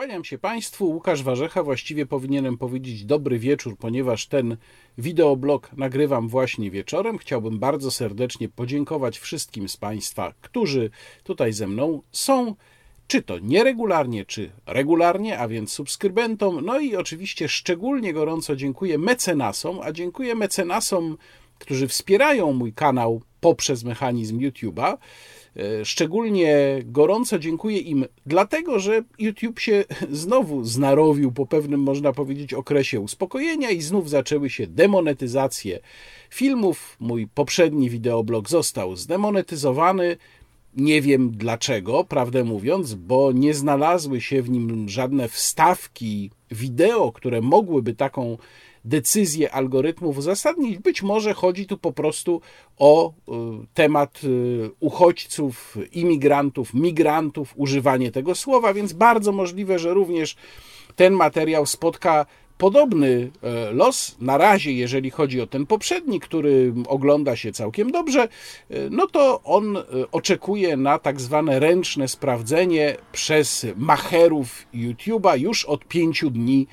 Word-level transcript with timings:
Kłaniam 0.00 0.24
się 0.24 0.38
Państwu, 0.38 0.90
Łukasz 0.90 1.22
Warzecha. 1.22 1.62
Właściwie 1.62 2.06
powinienem 2.06 2.58
powiedzieć 2.58 3.04
dobry 3.04 3.38
wieczór, 3.38 3.76
ponieważ 3.78 4.26
ten 4.26 4.56
wideoblog 4.98 5.70
nagrywam 5.76 6.28
właśnie 6.28 6.70
wieczorem. 6.70 7.18
Chciałbym 7.18 7.58
bardzo 7.58 7.90
serdecznie 7.90 8.48
podziękować 8.48 9.18
wszystkim 9.18 9.68
z 9.68 9.76
Państwa, 9.76 10.34
którzy 10.40 10.90
tutaj 11.24 11.52
ze 11.52 11.66
mną 11.66 12.02
są, 12.12 12.54
czy 13.06 13.22
to 13.22 13.38
nieregularnie, 13.38 14.24
czy 14.24 14.50
regularnie, 14.66 15.38
a 15.38 15.48
więc 15.48 15.72
subskrybentom. 15.72 16.64
No 16.64 16.78
i 16.78 16.96
oczywiście 16.96 17.48
szczególnie 17.48 18.12
gorąco 18.12 18.56
dziękuję 18.56 18.98
mecenasom, 18.98 19.80
a 19.82 19.92
dziękuję 19.92 20.34
mecenasom, 20.34 21.16
którzy 21.58 21.88
wspierają 21.88 22.52
mój 22.52 22.72
kanał 22.72 23.22
poprzez 23.40 23.84
mechanizm 23.84 24.38
YouTube'a. 24.38 24.96
E, 25.56 25.84
szczególnie 25.84 26.78
gorąco 26.84 27.38
dziękuję 27.38 27.78
im, 27.78 28.04
dlatego 28.26 28.78
że 28.78 29.02
YouTube 29.18 29.60
się 29.60 29.84
znowu 30.10 30.64
znarowił 30.64 31.32
po 31.32 31.46
pewnym, 31.46 31.80
można 31.80 32.12
powiedzieć, 32.12 32.54
okresie 32.54 33.00
uspokojenia 33.00 33.70
i 33.70 33.82
znów 33.82 34.10
zaczęły 34.10 34.50
się 34.50 34.66
demonetyzacje 34.66 35.80
filmów. 36.30 36.96
Mój 37.00 37.26
poprzedni 37.26 37.90
wideoblog 37.90 38.48
został 38.48 38.96
zdemonetyzowany. 38.96 40.16
Nie 40.76 41.02
wiem 41.02 41.30
dlaczego, 41.30 42.04
prawdę 42.04 42.44
mówiąc, 42.44 42.94
bo 42.94 43.32
nie 43.32 43.54
znalazły 43.54 44.20
się 44.20 44.42
w 44.42 44.50
nim 44.50 44.88
żadne 44.88 45.28
wstawki 45.28 46.30
wideo, 46.50 47.12
które 47.12 47.40
mogłyby 47.40 47.94
taką 47.94 48.38
decyzje 48.84 49.52
algorytmów 49.52 50.18
uzasadnić. 50.18 50.78
Być 50.78 51.02
może 51.02 51.34
chodzi 51.34 51.66
tu 51.66 51.78
po 51.78 51.92
prostu 51.92 52.40
o 52.78 53.10
y, 53.10 53.12
temat 53.74 54.20
y, 54.24 54.70
uchodźców, 54.80 55.76
imigrantów, 55.92 56.74
migrantów, 56.74 57.54
używanie 57.56 58.12
tego 58.12 58.34
słowa, 58.34 58.74
więc 58.74 58.92
bardzo 58.92 59.32
możliwe, 59.32 59.78
że 59.78 59.94
również 59.94 60.36
ten 60.96 61.14
materiał 61.14 61.66
spotka 61.66 62.26
podobny 62.60 63.30
e, 63.42 63.72
los. 63.72 64.16
Na 64.20 64.38
razie, 64.38 64.72
jeżeli 64.72 65.10
chodzi 65.10 65.40
o 65.40 65.46
ten 65.46 65.66
poprzedni, 65.66 66.20
który 66.20 66.74
ogląda 66.88 67.36
się 67.36 67.52
całkiem 67.52 67.90
dobrze, 67.90 68.22
e, 68.22 68.28
no 68.90 69.06
to 69.06 69.40
on 69.44 69.76
e, 69.76 69.82
oczekuje 70.12 70.76
na 70.76 70.98
tak 70.98 71.20
zwane 71.20 71.60
ręczne 71.60 72.08
sprawdzenie 72.08 72.96
przez 73.12 73.66
macherów 73.76 74.66
YouTube'a 74.74 75.38
już 75.38 75.64
od 75.64 75.84
pięciu 75.84 76.30
dni 76.30 76.66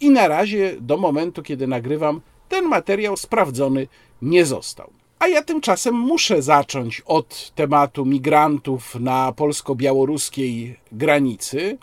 i 0.00 0.10
na 0.10 0.28
razie, 0.28 0.76
do 0.80 0.96
momentu, 0.96 1.42
kiedy 1.42 1.66
nagrywam, 1.66 2.20
ten 2.48 2.64
materiał 2.64 3.16
sprawdzony 3.16 3.86
nie 4.22 4.46
został. 4.46 4.90
A 5.18 5.28
ja 5.28 5.42
tymczasem 5.42 5.94
muszę 5.94 6.42
zacząć 6.42 7.02
od 7.06 7.52
tematu 7.54 8.06
migrantów 8.06 8.94
na 8.94 9.32
polsko-białoruskiej 9.32 10.76
granicy, 10.92 11.78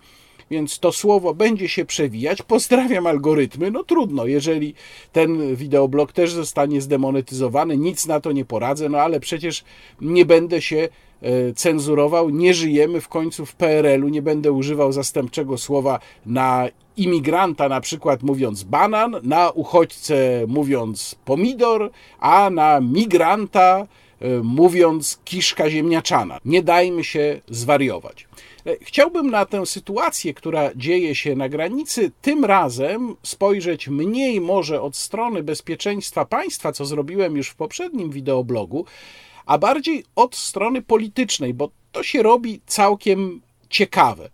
więc 0.52 0.80
to 0.80 0.91
słowo 0.91 1.33
będzie 1.33 1.69
się 1.69 1.85
przewijać. 1.85 2.41
Pozdrawiam 2.41 3.07
algorytmy. 3.07 3.72
No 3.72 3.83
trudno, 3.83 4.25
jeżeli 4.25 4.73
ten 5.11 5.55
wideoblog 5.55 6.11
też 6.11 6.31
zostanie 6.31 6.81
zdemonetyzowany, 6.81 7.77
nic 7.77 8.07
na 8.07 8.19
to 8.19 8.31
nie 8.31 8.45
poradzę, 8.45 8.89
no 8.89 8.97
ale 8.97 9.19
przecież 9.19 9.63
nie 10.02 10.25
będę 10.25 10.61
się 10.61 10.89
cenzurował. 11.55 12.30
Nie 12.30 12.53
żyjemy 12.53 13.02
w 13.02 13.08
końcu 13.08 13.45
w 13.45 13.55
PRL-u, 13.55 14.08
nie 14.08 14.21
będę 14.21 14.52
używał 14.52 14.91
zastępczego 14.91 15.57
słowa 15.57 15.99
na 16.25 16.69
imigranta 16.97 17.69
na 17.69 17.81
przykład 17.81 18.23
mówiąc 18.23 18.63
banan, 18.63 19.16
na 19.23 19.49
uchodźcę 19.49 20.45
mówiąc 20.47 21.16
pomidor, 21.25 21.91
a 22.19 22.49
na 22.49 22.80
migranta 22.80 23.88
e, 24.22 24.27
mówiąc 24.44 25.19
kiszka 25.25 25.69
ziemniaczana. 25.69 26.39
Nie 26.45 26.63
dajmy 26.63 27.03
się 27.03 27.41
zwariować. 27.47 28.27
E, 28.66 28.75
chciałbym 28.81 29.31
na 29.31 29.45
tę 29.45 29.66
sytuację, 29.66 30.33
która 30.33 30.69
dzieje 30.75 31.16
się 31.16 31.35
na 31.35 31.50
granicy, 31.50 32.12
tym 32.22 32.45
razem 32.45 33.16
spojrzeć 33.23 33.88
mniej 33.88 34.41
może 34.41 34.81
od 34.81 34.95
strony 34.95 35.44
bezpieczeństwa 35.44 36.25
państwa, 36.25 36.72
co 36.72 36.85
zrobiłem 36.85 37.38
już 37.38 37.50
w 37.50 37.56
poprzednim 37.56 38.12
wideoblogu, 38.12 38.85
a 39.45 39.57
bardziej 39.57 40.03
od 40.16 40.35
strony 40.35 40.81
politycznej, 40.81 41.53
bo 41.53 41.72
to 41.91 42.03
się 42.03 42.23
robi 42.23 42.61
całkiem 42.66 43.41
ciekawe. 43.69 44.29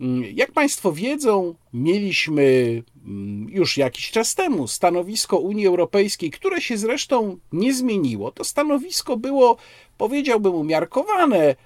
Mm, 0.00 0.24
jak 0.34 0.52
Państwo 0.52 0.92
wiedzą, 0.92 1.54
mieliśmy 1.72 2.42
mm, 3.06 3.46
już 3.50 3.76
jakiś 3.76 4.10
czas 4.10 4.34
temu 4.34 4.68
stanowisko 4.68 5.38
Unii 5.38 5.66
Europejskiej, 5.66 6.30
które 6.30 6.60
się 6.60 6.76
zresztą 6.76 7.38
nie 7.52 7.74
zmieniło. 7.74 8.30
To 8.30 8.44
stanowisko 8.44 9.16
było, 9.16 9.56
powiedziałbym, 9.98 10.54
umiarkowane, 10.54 11.56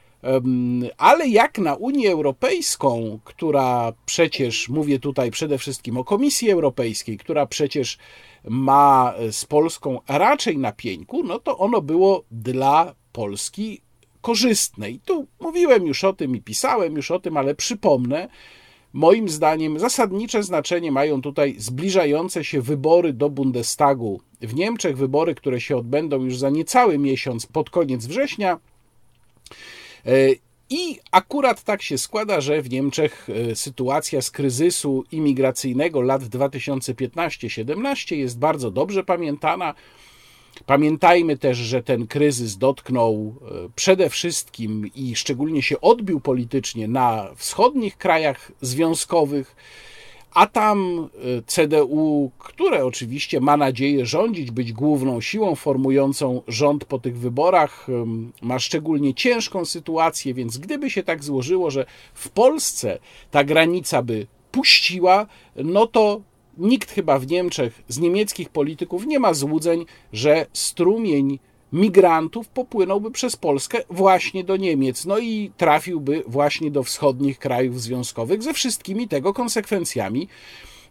ale 0.99 1.29
jak 1.29 1.59
na 1.59 1.75
Unię 1.75 2.13
Europejską, 2.13 3.19
która 3.25 3.93
przecież, 4.07 4.69
mówię 4.69 4.99
tutaj 4.99 5.31
przede 5.31 5.59
wszystkim 5.59 5.97
o 5.97 6.05
Komisji 6.05 6.51
Europejskiej, 6.51 7.19
która 7.19 7.47
przecież 7.47 7.99
ma 8.45 9.15
z 9.31 9.45
Polską 9.45 10.01
raczej 10.09 10.59
na 10.59 10.73
pieńku, 10.73 11.23
no 11.23 11.39
to 11.39 11.59
ono 11.59 11.81
było 11.83 12.25
dla 12.31 12.95
Polski 13.13 13.81
korzystne. 14.21 14.91
I 14.91 15.01
tu 15.01 15.27
mówiłem 15.41 15.87
już 15.87 16.05
o 16.05 16.13
tym 16.13 16.37
i 16.37 16.41
pisałem 16.41 16.97
już 16.97 17.11
o 17.11 17.19
tym, 17.19 17.37
ale 17.37 17.55
przypomnę, 17.55 18.29
moim 18.93 19.29
zdaniem 19.29 19.79
zasadnicze 19.79 20.43
znaczenie 20.43 20.93
mają 20.93 21.23
tutaj 21.23 21.55
zbliżające 21.59 22.45
się 22.45 22.63
wybory 22.63 23.13
do 23.13 23.31
Bundestagu 23.31 24.21
w 24.41 24.55
Niemczech, 24.55 24.97
wybory, 24.97 25.35
które 25.35 25.61
się 25.61 25.77
odbędą 25.77 26.25
już 26.25 26.39
za 26.39 26.51
niecały 26.51 26.99
miesiąc 26.99 27.47
pod 27.47 27.71
koniec 27.71 28.07
września. 28.07 28.59
E, 30.07 30.11
I 30.71 30.99
akurat 31.11 31.63
tak 31.63 31.83
się 31.83 31.99
składa, 31.99 32.41
że 32.41 32.63
w 32.63 32.71
Niemczech 32.71 33.29
e, 33.51 33.57
sytuacja 33.57 34.23
z 34.23 34.31
kryzysu 34.31 35.05
imigracyjnego 35.13 36.01
lat 36.01 36.23
2015-17 36.23 38.17
jest 38.17 38.39
bardzo 38.39 38.71
dobrze 38.71 39.05
pamiętana. 39.05 39.75
Pamiętajmy 40.67 41.39
też, 41.39 41.59
że 41.59 41.83
ten 41.83 42.07
kryzys 42.07 42.57
dotknął 42.57 43.35
e, 43.43 43.69
przede 43.77 44.11
wszystkim 44.11 44.91
i 44.95 45.17
szczególnie 45.17 45.63
się 45.63 45.81
odbił 45.81 46.21
politycznie 46.21 46.89
na 46.89 47.29
wschodnich 47.37 47.97
krajach 47.97 48.53
związkowych, 48.61 49.57
a 50.35 50.47
tam 50.47 51.09
e, 51.39 51.43
CDU, 51.47 52.31
które 52.39 52.85
oczywiście 52.85 53.41
ma 53.41 53.57
nadzieję 53.57 54.07
rządzić, 54.07 54.51
być 54.51 54.73
główną 54.73 55.21
siłą 55.21 55.55
formującą 55.55 56.43
rząd 56.49 56.85
po 56.85 56.99
tych 56.99 57.19
wyborach, 57.19 57.87
ma 58.43 58.59
szczególnie 58.59 59.15
ciężką 59.15 59.65
sytuację, 59.65 60.35
więc 60.35 60.59
gdyby 60.59 60.91
się 60.91 61.03
tak 61.03 61.25
złożyło, 61.25 61.71
że 61.71 61.87
w 62.15 62.29
Polsce 62.29 62.99
ta 63.31 63.45
granica 63.45 64.03
by 64.03 64.27
puściła, 64.53 65.27
no 65.57 65.87
to 65.87 66.21
nikt 66.59 66.91
chyba 66.91 67.19
w 67.19 67.27
Niemczech 67.27 67.83
z 67.89 67.99
niemieckich 67.99 68.49
polityków 68.49 69.07
nie 69.07 69.19
ma 69.19 69.35
złudzeń, 69.35 69.87
że 70.13 70.47
strumień 70.53 71.39
migrantów 71.75 72.49
popłynąłby 72.49 73.11
przez 73.11 73.37
Polskę 73.37 73.79
właśnie 73.91 74.45
do 74.45 74.57
Niemiec, 74.57 75.05
no 75.05 75.19
i 75.19 75.51
trafiłby 75.57 76.23
właśnie 76.27 76.71
do 76.71 76.83
wschodnich 76.83 77.39
krajów 77.39 77.83
związkowych 77.83 78.43
ze 78.43 78.55
wszystkimi 78.55 79.09
tego 79.09 79.33
konsekwencjami 79.33 80.29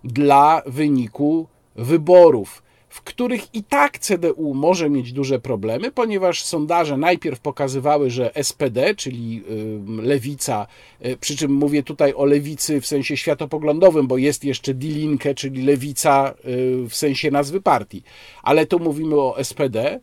dla 0.03 0.61
wyniku 0.65 1.47
wyborów 1.75 2.63
w 2.93 3.01
których 3.01 3.55
i 3.55 3.63
tak 3.63 3.99
CDU 3.99 4.53
może 4.53 4.89
mieć 4.89 5.11
duże 5.11 5.39
problemy, 5.39 5.91
ponieważ 5.91 6.43
sondaże 6.43 6.97
najpierw 6.97 7.39
pokazywały, 7.39 8.09
że 8.09 8.31
SPD, 8.43 8.95
czyli 8.95 9.43
lewica, 10.01 10.67
y, 11.05 11.17
przy 11.17 11.37
czym 11.37 11.53
mówię 11.53 11.83
tutaj 11.83 12.13
o 12.13 12.25
lewicy 12.25 12.81
w 12.81 12.87
sensie 12.87 13.17
światopoglądowym, 13.17 14.07
bo 14.07 14.17
jest 14.17 14.43
jeszcze 14.43 14.73
Die 14.73 15.35
czyli 15.35 15.63
lewica 15.63 16.33
y, 16.45 16.89
w 16.89 16.95
sensie 16.95 17.31
nazwy 17.31 17.61
partii, 17.61 18.03
ale 18.43 18.65
tu 18.65 18.79
mówimy 18.79 19.15
o 19.15 19.43
SPD, 19.43 19.99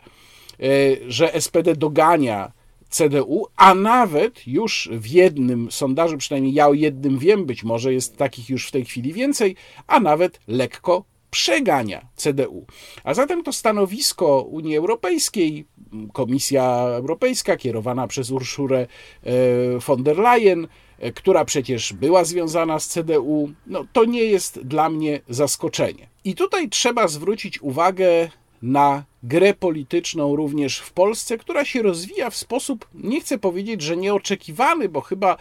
że 1.09 1.41
SPD 1.41 1.77
dogania 1.77 2.53
CDU, 2.91 3.47
a 3.57 3.75
nawet 3.75 4.47
już 4.47 4.89
w 4.93 5.07
jednym 5.07 5.71
sondażu, 5.71 6.19
przynajmniej 6.19 6.55
ja 6.55 6.69
o 6.69 6.75
jednym 6.75 7.19
wiem, 7.19 7.47
być 7.47 7.65
może 7.65 7.93
jest 7.93 8.17
takich 8.17 8.51
już 8.51 8.69
w 8.69 8.71
tej 8.71 8.85
chwili 8.85 9.13
więcej, 9.13 9.57
a 9.87 10.01
nawet 10.01 10.41
lekko 10.49 11.05
przegania 11.31 12.07
CDU. 12.17 12.67
A 13.05 13.15
zatem 13.15 13.43
to 13.43 13.53
stanowisko 13.53 14.43
Unii 14.43 14.77
Europejskiej, 14.77 15.67
Komisja 16.13 16.65
Europejska 16.73 17.57
kierowana 17.57 18.07
przez 18.07 18.31
Urszurę 18.31 18.87
e, 19.25 19.79
von 19.79 20.03
der 20.03 20.19
Leyen, 20.19 20.69
e, 20.99 21.13
która 21.13 21.45
przecież 21.45 21.93
była 21.93 22.25
związana 22.25 22.81
z 22.81 22.89
CDU, 22.89 23.53
no 23.67 23.87
to 23.93 24.05
nie 24.05 24.25
jest 24.25 24.61
dla 24.61 24.89
mnie 24.89 25.21
zaskoczenie. 25.29 26.09
I 26.25 26.35
tutaj 26.35 26.69
trzeba 26.69 27.09
zwrócić 27.09 27.63
uwagę 27.63 28.31
na 28.63 29.05
grę 29.23 29.55
polityczną 29.55 30.37
również 30.37 30.79
w 30.79 30.93
Polsce, 30.93 31.39
która 31.39 31.65
się 31.65 31.83
rozwija 31.83 32.31
w 32.31 32.37
sposób, 32.37 32.89
nie 32.95 33.21
chcę 33.21 33.39
powiedzieć, 33.39 33.83
że 33.83 33.97
nieoczekiwany, 33.97 34.89
bo 34.89 35.01
chyba 35.01 35.37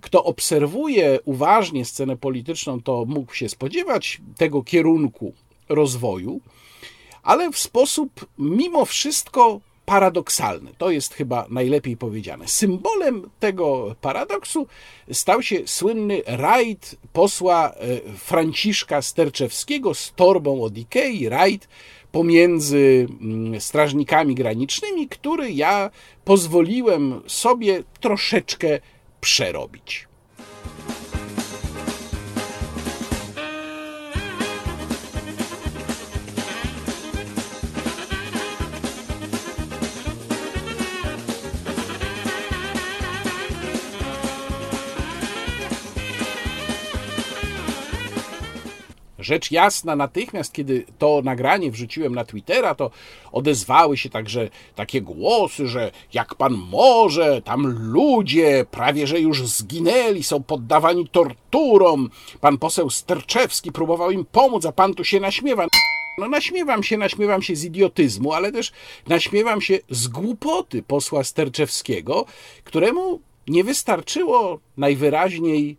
kto 0.00 0.24
obserwuje 0.24 1.18
uważnie 1.24 1.84
scenę 1.84 2.16
polityczną, 2.16 2.82
to 2.82 3.04
mógł 3.08 3.34
się 3.34 3.48
spodziewać 3.48 4.20
tego 4.36 4.62
kierunku 4.62 5.32
rozwoju, 5.68 6.40
ale 7.22 7.50
w 7.50 7.58
sposób 7.58 8.26
mimo 8.38 8.84
wszystko 8.84 9.60
paradoksalny. 9.88 10.70
To 10.78 10.90
jest 10.90 11.14
chyba 11.14 11.46
najlepiej 11.50 11.96
powiedziane. 11.96 12.48
Symbolem 12.48 13.30
tego 13.40 13.96
paradoksu 14.00 14.66
stał 15.12 15.42
się 15.42 15.56
słynny 15.66 16.22
rajd 16.26 16.96
posła 17.12 17.70
e, 17.70 18.00
Franciszka 18.16 19.02
Sterczewskiego 19.02 19.94
z 19.94 20.12
torbą 20.16 20.62
od 20.62 20.78
Ikei, 20.78 21.28
rajd 21.28 21.68
pomiędzy 22.18 23.06
mm, 23.20 23.60
strażnikami 23.60 24.34
granicznymi, 24.34 25.08
który 25.08 25.52
ja 25.52 25.90
pozwoliłem 26.24 27.20
sobie 27.26 27.82
troszeczkę 28.00 28.80
przerobić. 29.20 30.08
Rzecz 49.28 49.50
jasna, 49.50 49.96
natychmiast, 49.96 50.52
kiedy 50.52 50.84
to 50.98 51.20
nagranie 51.24 51.70
wrzuciłem 51.70 52.14
na 52.14 52.24
Twittera, 52.24 52.74
to 52.74 52.90
odezwały 53.32 53.96
się 53.96 54.10
także 54.10 54.48
takie 54.74 55.02
głosy, 55.02 55.66
że 55.68 55.90
jak 56.12 56.34
pan 56.34 56.52
może, 56.52 57.42
tam 57.42 57.66
ludzie 57.92 58.66
prawie 58.70 59.06
że 59.06 59.20
już 59.20 59.46
zginęli, 59.46 60.22
są 60.22 60.42
poddawani 60.42 61.08
torturom. 61.08 62.10
Pan 62.40 62.58
poseł 62.58 62.90
Sterczewski 62.90 63.72
próbował 63.72 64.10
im 64.10 64.24
pomóc, 64.24 64.66
a 64.66 64.72
pan 64.72 64.94
tu 64.94 65.04
się 65.04 65.20
naśmiewa. 65.20 65.66
No 66.18 66.28
naśmiewam 66.28 66.82
się, 66.82 66.96
naśmiewam 66.96 67.42
się 67.42 67.56
z 67.56 67.64
idiotyzmu, 67.64 68.32
ale 68.32 68.52
też 68.52 68.72
naśmiewam 69.06 69.60
się 69.60 69.78
z 69.90 70.08
głupoty 70.08 70.82
posła 70.82 71.24
Sterczewskiego, 71.24 72.24
któremu 72.64 73.20
nie 73.48 73.64
wystarczyło 73.64 74.60
najwyraźniej 74.76 75.76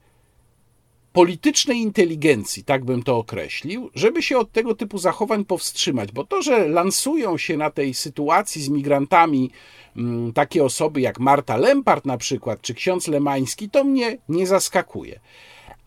politycznej 1.14 1.78
inteligencji, 1.78 2.64
tak 2.64 2.86
bym 2.86 3.04
to 3.04 3.18
określił, 3.18 3.90
żeby 3.96 4.24
się 4.24 4.38
od 4.38 4.52
tego 4.52 4.76
typu 4.76 4.98
zachowań 4.98 5.46
powstrzymać, 5.46 6.12
bo 6.12 6.24
to, 6.24 6.42
że 6.42 6.68
lansują 6.68 7.38
się 7.38 7.58
na 7.58 7.70
tej 7.70 7.94
sytuacji 7.94 8.62
z 8.62 8.70
migrantami 8.70 9.52
mm, 9.98 10.34
takie 10.34 10.64
osoby 10.64 11.02
jak 11.02 11.20
Marta 11.20 11.58
Lempart 11.58 12.06
na 12.06 12.18
przykład, 12.18 12.62
czy 12.62 12.74
ksiądz 12.74 13.08
Lemański, 13.08 13.70
to 13.70 13.84
mnie 13.84 14.18
nie 14.30 14.48
zaskakuje. 14.48 15.20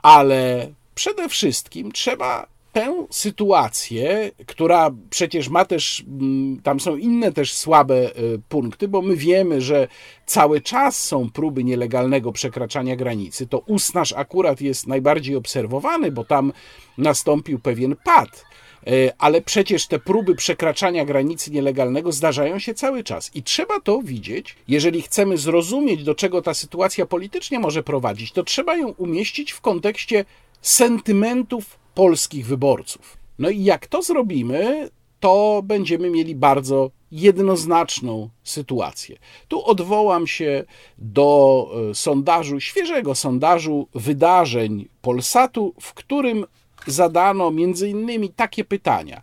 Ale 0.03 0.73
przede 0.95 1.29
wszystkim 1.29 1.93
trzeba 1.93 2.52
tę 2.73 3.07
sytuację, 3.11 4.31
która 4.47 4.91
przecież 5.11 5.49
ma 5.49 5.65
też, 5.65 6.05
mm, 6.09 6.61
tam 6.63 6.81
są 6.81 6.97
inne 6.97 7.33
też 7.33 7.53
słabe 7.53 8.17
y, 8.17 8.41
punkty, 8.49 8.89
bo 8.89 9.03
my 9.03 9.17
wiemy, 9.17 9.61
że 9.61 9.89
cały 10.27 10.61
czas 10.61 11.03
są 11.03 11.31
próby 11.31 11.65
nielegalnego 11.65 12.33
przekraczania 12.33 12.97
granicy. 12.97 13.47
To 13.47 13.59
Usnaż 13.59 14.13
akurat 14.13 14.61
jest 14.61 14.87
najbardziej 14.87 15.37
obserwowany, 15.37 16.13
bo 16.13 16.25
tam 16.25 16.53
nastąpił 16.99 17.59
pewien 17.59 17.97
pad. 18.05 18.45
Y, 18.89 19.11
ale 19.19 19.41
przecież 19.41 19.87
te 19.87 19.99
próby 19.99 20.35
przekraczania 20.35 21.05
granicy 21.05 21.51
nielegalnego 21.51 22.13
zdarzają 22.13 22.59
się 22.59 22.75
cały 22.75 23.05
czas 23.05 23.31
i 23.35 23.43
trzeba 23.43 23.81
to 23.81 24.03
widzieć. 24.03 24.57
Jeżeli 24.69 25.03
chcemy 25.03 25.39
zrozumieć, 25.39 26.05
do 26.05 26.15
czego 26.15 26.43
ta 26.43 26.55
sytuacja 26.55 27.07
politycznie 27.07 27.59
może 27.59 27.83
prowadzić, 27.83 28.33
to 28.33 28.43
trzeba 28.43 28.77
ją 28.77 28.89
umieścić 28.89 29.53
w 29.53 29.61
kontekście 29.61 30.25
sentymentów 30.63 31.82
polskich 31.95 32.47
wyborców. 32.47 33.17
No 33.39 33.51
i 33.51 33.65
jak 33.65 33.87
to 33.87 34.03
zrobimy, 34.03 34.91
to 35.21 35.61
będziemy 35.65 36.11
mieli 36.11 36.35
bardzo 36.35 36.91
jednoznaczną 37.13 38.29
sytuację. 38.45 39.19
Tu 39.49 39.65
odwołam 39.65 40.27
się 40.27 40.65
do 40.99 41.69
e, 41.91 41.95
sondażu, 41.95 42.61
świeżego 42.61 43.15
sondażu 43.15 43.89
wydarzeń 43.95 44.89
Polsatu, 45.03 45.75
w 45.81 45.95
którym 45.95 46.47
zadano 46.87 47.51
między 47.51 47.89
innymi 47.89 48.31
takie 48.31 48.65
pytania. 48.65 49.23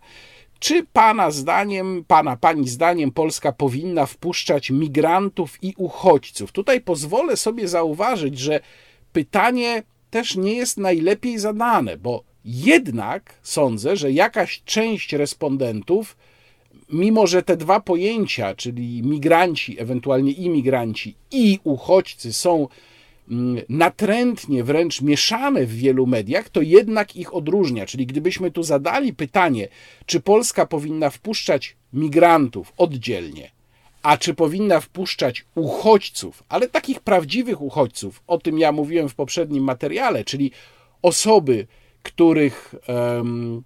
Czy 0.58 0.86
pana 0.92 1.30
zdaniem, 1.30 2.04
pana, 2.08 2.36
pani 2.36 2.68
zdaniem 2.68 3.12
Polska 3.12 3.52
powinna 3.52 4.06
wpuszczać 4.06 4.70
migrantów 4.70 5.58
i 5.62 5.74
uchodźców? 5.76 6.52
Tutaj 6.52 6.80
pozwolę 6.80 7.36
sobie 7.36 7.68
zauważyć, 7.68 8.38
że 8.38 8.60
pytanie 9.12 9.82
też 10.10 10.36
nie 10.36 10.54
jest 10.54 10.78
najlepiej 10.78 11.38
zadane, 11.38 11.96
bo 11.96 12.29
jednak 12.44 13.34
sądzę, 13.42 13.96
że 13.96 14.12
jakaś 14.12 14.62
część 14.64 15.12
respondentów, 15.12 16.16
mimo 16.92 17.26
że 17.26 17.42
te 17.42 17.56
dwa 17.56 17.80
pojęcia, 17.80 18.54
czyli 18.54 19.02
migranci, 19.02 19.80
ewentualnie 19.80 20.32
imigranci 20.32 21.14
i 21.30 21.58
uchodźcy 21.64 22.32
są 22.32 22.68
mm, 23.30 23.62
natrętnie 23.68 24.64
wręcz 24.64 25.02
mieszane 25.02 25.66
w 25.66 25.74
wielu 25.74 26.06
mediach, 26.06 26.48
to 26.48 26.62
jednak 26.62 27.16
ich 27.16 27.34
odróżnia. 27.34 27.86
Czyli 27.86 28.06
gdybyśmy 28.06 28.50
tu 28.50 28.62
zadali 28.62 29.14
pytanie, 29.14 29.68
czy 30.06 30.20
Polska 30.20 30.66
powinna 30.66 31.10
wpuszczać 31.10 31.76
migrantów 31.92 32.72
oddzielnie, 32.76 33.50
a 34.02 34.16
czy 34.16 34.34
powinna 34.34 34.80
wpuszczać 34.80 35.44
uchodźców, 35.54 36.44
ale 36.48 36.68
takich 36.68 37.00
prawdziwych 37.00 37.62
uchodźców, 37.62 38.22
o 38.26 38.38
tym 38.38 38.58
ja 38.58 38.72
mówiłem 38.72 39.08
w 39.08 39.14
poprzednim 39.14 39.64
materiale, 39.64 40.24
czyli 40.24 40.50
osoby, 41.02 41.66
których 42.02 42.74
um, 42.88 43.62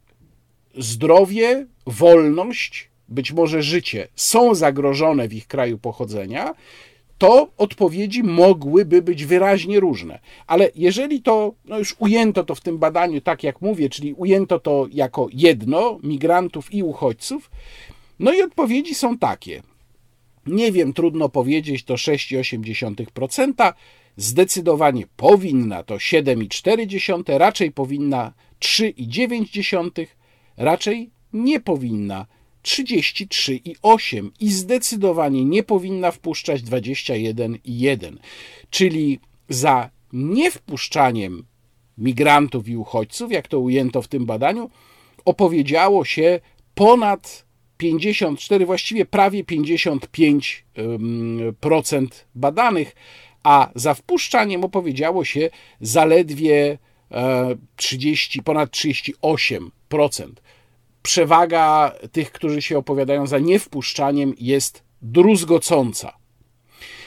zdrowie, 0.79 1.67
wolność, 1.87 2.91
być 3.09 3.33
może 3.33 3.63
życie 3.63 4.09
są 4.15 4.55
zagrożone 4.55 5.29
w 5.29 5.35
ich 5.35 5.47
kraju 5.47 5.79
pochodzenia, 5.79 6.55
to 7.19 7.49
odpowiedzi 7.59 8.23
mogłyby 8.23 9.03
być 9.03 9.25
wyraźnie 9.25 9.81
różne. 9.81 10.19
Ale 10.47 10.71
jeżeli 10.75 11.23
to, 11.23 11.55
no 11.65 11.79
już 11.79 11.97
ujęto 11.99 12.45
to 12.45 12.55
w 12.55 12.61
tym 12.61 12.79
badaniu, 12.79 13.21
tak 13.21 13.43
jak 13.43 13.61
mówię, 13.61 13.89
czyli 13.89 14.15
ujęto 14.15 14.61
to 14.61 14.87
jako 14.93 15.29
jedno, 15.33 15.99
migrantów 16.03 16.75
i 16.75 16.83
uchodźców, 16.83 17.51
no 18.19 18.33
i 18.33 18.43
odpowiedzi 18.43 18.95
są 18.95 19.19
takie. 19.19 19.63
Nie 20.47 20.73
wiem, 20.73 20.93
trudno 20.93 21.29
powiedzieć, 21.29 21.85
to 21.85 21.95
6,8%, 21.95 23.73
zdecydowanie 24.17 25.05
powinna 25.17 25.83
to 25.83 25.95
7,4, 25.95 27.39
raczej 27.39 27.73
powinna 27.73 28.33
3,9, 28.61 30.07
raczej 30.57 31.11
nie 31.33 31.61
powinna 31.61 32.27
33,8 32.63 34.31
i 34.41 34.51
zdecydowanie 34.51 35.45
nie 35.45 35.63
powinna 35.63 36.11
wpuszczać 36.11 36.63
21,1. 36.63 38.17
Czyli 38.71 39.21
za 39.49 39.91
niewpuszczaniem 40.13 41.44
migrantów 41.99 42.69
i 42.69 42.77
uchodźców, 42.77 43.33
jak 43.33 43.49
to 43.49 43.59
ujęto 43.59 44.03
w 44.03 44.09
tym 44.09 44.27
badaniu, 44.27 44.71
opowiedziało 45.25 46.05
się 46.05 46.41
ponad 46.75 47.44
54, 47.77 48.67
właściwie 48.67 49.05
prawie 49.05 49.44
55% 49.44 52.06
badanych, 52.35 52.97
a 53.44 53.70
za 53.74 53.94
wpuszczaniem 53.94 54.65
opowiedziało 54.65 55.24
się 55.24 55.51
zaledwie 55.81 56.79
30, 57.77 58.39
e, 58.39 58.43
ponad 58.43 58.70
38%. 58.70 60.41
Przewaga 61.03 61.93
tych, 62.13 62.32
którzy 62.32 62.63
się 62.63 62.79
opowiadają 62.79 63.27
za 63.27 63.39
niewpuszczaniem, 63.39 64.34
jest 64.41 64.82
druzgocąca. 65.03 66.13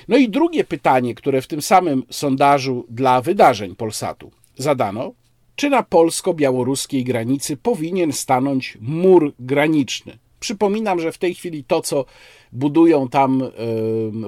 No 0.08 0.18
i 0.18 0.30
drugie 0.30 0.64
pytanie, 0.64 1.16
które 1.16 1.42
w 1.42 1.48
tym 1.48 1.62
samym 1.62 2.04
sondażu 2.10 2.86
dla 2.90 3.22
wydarzeń 3.22 3.76
Polsatu 3.76 4.32
zadano, 4.58 5.14
czy 5.56 5.70
na 5.70 5.84
polsko-białoruskiej 5.84 7.04
granicy 7.04 7.58
powinien 7.58 8.14
stanąć 8.14 8.78
mur 8.82 9.34
graniczny? 9.40 10.18
Przypominam, 10.40 11.00
że 11.00 11.12
w 11.12 11.18
tej 11.18 11.36
chwili 11.36 11.64
to, 11.64 11.82
co 11.82 12.06
budują 12.52 13.08
tam 13.10 13.44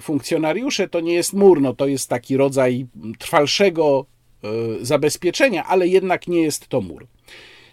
funkcjonariusze, 0.01 0.89
to 0.89 0.99
nie 0.99 1.13
jest 1.13 1.33
mur, 1.33 1.61
no 1.61 1.73
to 1.73 1.87
jest 1.87 2.09
taki 2.09 2.37
rodzaj 2.37 2.85
trwalszego 3.19 4.05
e, 4.43 4.47
zabezpieczenia, 4.85 5.65
ale 5.65 5.87
jednak 5.87 6.27
nie 6.27 6.41
jest 6.41 6.67
to 6.67 6.81
mur. 6.81 7.07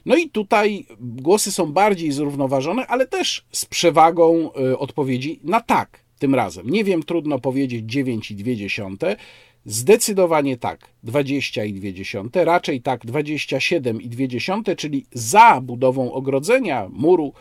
No 0.07 0.17
i 0.17 0.31
tutaj 0.31 0.87
głosy 1.01 1.53
są 1.53 1.73
bardziej 1.73 2.13
zrównoważone, 2.13 2.87
ale 2.87 3.07
też 3.07 3.45
z 3.53 3.65
przewagą 3.65 4.53
e, 4.53 4.79
odpowiedzi 4.79 5.41
na 5.45 5.61
tak 5.61 6.01
tym 6.19 6.35
razem. 6.35 6.71
Nie 6.71 6.85
wiem, 6.85 7.03
trudno 7.03 7.39
powiedzieć 7.39 7.85
9,2. 7.85 9.17
Zdecydowanie 9.65 10.57
tak 10.57 10.89
20,2, 11.05 12.45
raczej 12.45 12.83
tak 12.83 13.05
27,2, 13.05 14.77
czyli 14.77 15.07
za 15.13 15.61
budową 15.61 16.13
ogrodzenia, 16.13 16.89
muru 16.93 17.33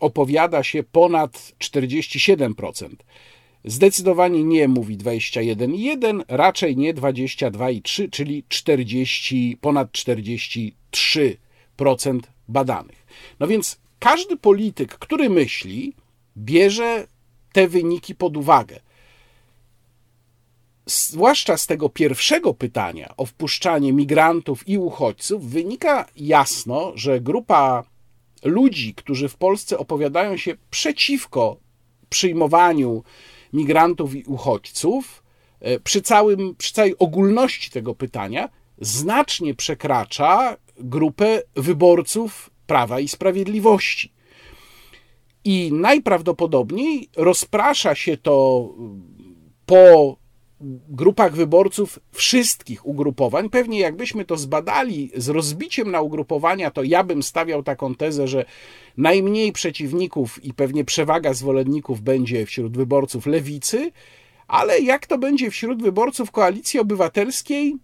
opowiada 0.00 0.62
się 0.62 0.82
ponad 0.82 1.52
47%. 1.58 2.88
Zdecydowanie 3.64 4.44
nie 4.44 4.68
mówi 4.68 4.98
21,1, 4.98 6.22
raczej 6.28 6.76
nie 6.76 6.94
22,3, 6.94 8.10
czyli 8.10 8.44
40, 8.48 9.58
ponad 9.60 9.92
43% 9.92 10.72
badanych. 12.48 13.06
No 13.40 13.46
więc 13.46 13.80
każdy 13.98 14.36
polityk, 14.36 14.98
który 14.98 15.30
myśli, 15.30 15.94
bierze 16.36 17.06
te 17.52 17.68
wyniki 17.68 18.14
pod 18.14 18.36
uwagę. 18.36 18.80
Zwłaszcza 20.86 21.56
z 21.56 21.66
tego 21.66 21.88
pierwszego 21.88 22.54
pytania 22.54 23.14
o 23.16 23.26
wpuszczanie 23.26 23.92
migrantów 23.92 24.68
i 24.68 24.78
uchodźców 24.78 25.50
wynika 25.50 26.06
jasno, 26.16 26.92
że 26.94 27.20
grupa 27.20 27.84
ludzi, 28.44 28.94
którzy 28.94 29.28
w 29.28 29.36
Polsce 29.36 29.78
opowiadają 29.78 30.36
się 30.36 30.56
przeciwko 30.70 31.56
przyjmowaniu 32.08 33.02
migrantów 33.52 34.14
i 34.14 34.24
uchodźców, 34.24 35.22
e, 35.60 35.80
przy, 35.80 36.02
całym, 36.02 36.54
przy 36.54 36.72
całej 36.72 36.98
ogólności 36.98 37.70
tego 37.70 37.94
pytania, 37.94 38.48
znacznie 38.80 39.54
przekracza 39.54 40.56
grupę 40.76 41.42
wyborców 41.54 42.50
Prawa 42.66 43.00
i 43.00 43.08
Sprawiedliwości. 43.08 44.12
I 45.44 45.70
najprawdopodobniej 45.72 47.08
rozprasza 47.16 47.94
się 47.94 48.16
to 48.16 48.68
po 49.66 50.16
grupach 50.88 51.34
wyborców 51.34 51.98
wszystkich 52.12 52.86
ugrupowań. 52.86 53.50
Pewnie 53.50 53.80
jakbyśmy 53.80 54.24
to 54.24 54.36
zbadali 54.36 55.10
z 55.16 55.28
rozbiciem 55.28 55.90
na 55.90 56.00
ugrupowania, 56.00 56.70
to 56.70 56.82
ja 56.82 57.04
bym 57.04 57.22
stawiał 57.22 57.62
taką 57.62 57.94
tezę, 57.94 58.28
że 58.28 58.44
najmniej 58.96 59.52
przeciwników 59.52 60.44
i 60.44 60.54
pewnie 60.54 60.84
przewaga 60.84 61.34
zwolenników 61.34 62.00
będzie 62.00 62.46
wśród 62.46 62.76
wyborców 62.76 63.26
lewicy, 63.26 63.92
ale 64.48 64.80
jak 64.80 65.06
to 65.06 65.18
będzie 65.18 65.50
wśród 65.50 65.82
wyborców 65.82 66.30
koalicji 66.30 66.80
obywatelskiej, 66.80 67.76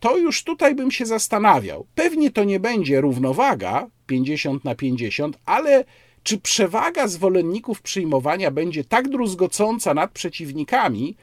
to 0.00 0.18
już 0.18 0.44
tutaj 0.44 0.74
bym 0.74 0.90
się 0.90 1.06
zastanawiał. 1.06 1.86
Pewnie 1.94 2.30
to 2.30 2.44
nie 2.44 2.60
będzie 2.60 3.00
równowaga 3.00 3.86
50 4.06 4.64
na 4.64 4.74
50, 4.74 5.38
ale 5.46 5.84
czy 6.22 6.38
przewaga 6.38 7.08
zwolenników 7.08 7.82
przyjmowania 7.82 8.50
będzie 8.50 8.84
tak 8.84 9.08
druzgocąca 9.08 9.94
nad 9.94 10.10
przeciwnikami, 10.10 11.16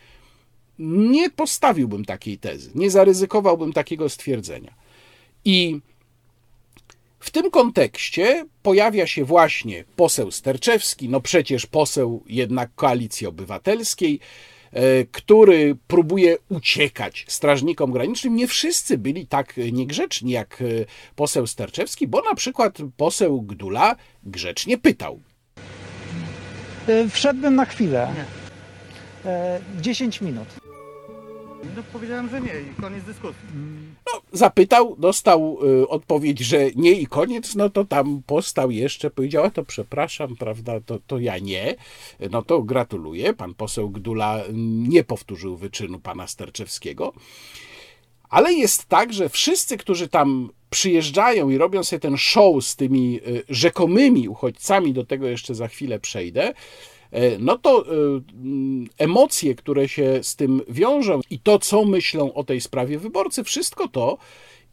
nie 0.79 1.29
postawiłbym 1.29 2.05
takiej 2.05 2.37
tezy, 2.37 2.71
nie 2.75 2.91
zaryzykowałbym 2.91 3.73
takiego 3.73 4.09
stwierdzenia. 4.09 4.73
I 5.45 5.79
w 7.19 7.31
tym 7.31 7.51
kontekście 7.51 8.45
pojawia 8.63 9.07
się 9.07 9.25
właśnie 9.25 9.83
poseł 9.95 10.31
Sterczewski, 10.31 11.09
no 11.09 11.21
przecież 11.21 11.65
poseł 11.65 12.23
jednak 12.27 12.69
koalicji 12.75 13.27
obywatelskiej, 13.27 14.19
e, 14.71 15.05
który 15.05 15.77
próbuje 15.87 16.37
uciekać 16.49 17.25
strażnikom 17.27 17.91
granicznym. 17.91 18.35
Nie 18.35 18.47
wszyscy 18.47 18.97
byli 18.97 19.27
tak 19.27 19.53
niegrzeczni 19.71 20.31
jak 20.31 20.61
e, 20.61 20.65
poseł 21.15 21.47
Sterczewski, 21.47 22.07
bo 22.07 22.21
na 22.21 22.35
przykład 22.35 22.77
poseł 22.97 23.41
Gdula 23.41 23.95
grzecznie 24.23 24.77
pytał. 24.77 25.19
E, 26.87 27.09
wszedłbym 27.09 27.55
na 27.55 27.65
chwilę. 27.65 28.13
10 29.81 30.21
minut. 30.21 30.66
No 31.63 31.83
powiedziałem, 31.93 32.29
że 32.29 32.41
nie 32.41 32.53
i 32.71 32.81
koniec 32.81 33.03
dyskusji. 33.03 33.41
No, 34.13 34.21
zapytał, 34.31 34.95
dostał 34.99 35.57
y, 35.81 35.87
odpowiedź, 35.87 36.39
że 36.39 36.71
nie 36.75 36.91
i 36.91 37.07
koniec, 37.07 37.55
no 37.55 37.69
to 37.69 37.85
tam 37.85 38.21
postał 38.25 38.71
jeszcze, 38.71 39.09
powiedział, 39.09 39.43
a 39.43 39.51
to 39.51 39.63
przepraszam, 39.63 40.35
prawda, 40.35 40.79
to, 40.85 40.99
to 41.07 41.19
ja 41.19 41.37
nie. 41.39 41.75
No 42.31 42.41
to 42.41 42.61
gratuluję, 42.61 43.33
pan 43.33 43.53
poseł 43.53 43.89
Gdula 43.89 44.43
nie 44.87 45.03
powtórzył 45.03 45.57
wyczynu 45.57 45.99
pana 45.99 46.27
Sterczewskiego. 46.27 47.13
Ale 48.29 48.53
jest 48.53 48.85
tak, 48.85 49.13
że 49.13 49.29
wszyscy, 49.29 49.77
którzy 49.77 50.07
tam 50.07 50.49
przyjeżdżają 50.69 51.49
i 51.49 51.57
robią 51.57 51.83
sobie 51.83 51.99
ten 51.99 52.17
show 52.17 52.65
z 52.65 52.75
tymi 52.75 53.19
y, 53.27 53.43
rzekomymi 53.49 54.29
uchodźcami, 54.29 54.93
do 54.93 55.05
tego 55.05 55.27
jeszcze 55.27 55.55
za 55.55 55.67
chwilę 55.67 55.99
przejdę, 55.99 56.53
no 57.39 57.57
to 57.57 57.85
e, 57.85 57.91
mm, 58.33 58.87
emocje, 58.97 59.55
które 59.55 59.87
się 59.87 60.19
z 60.23 60.35
tym 60.35 60.61
wiążą 60.69 61.21
i 61.29 61.39
to, 61.39 61.59
co 61.59 61.85
myślą 61.85 62.33
o 62.33 62.43
tej 62.43 62.61
sprawie 62.61 62.99
wyborcy, 62.99 63.43
wszystko 63.43 63.87
to 63.87 64.17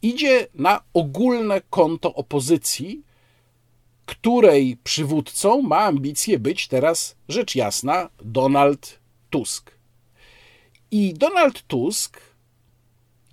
idzie 0.03 0.47
na 0.55 0.81
ogólne 0.95 1.63
konto 1.71 2.15
opozycji, 2.15 3.03
której 4.07 4.77
przywódcą 4.85 5.63
ma 5.63 5.79
ambicje 5.79 6.39
być 6.39 6.69
teraz, 6.69 7.17
rzecz 7.29 7.55
jasna, 7.55 8.09
Donald 8.25 8.99
Tusk. 9.31 9.71
I 10.91 11.15
Donald 11.15 11.63
Tusk 11.63 12.21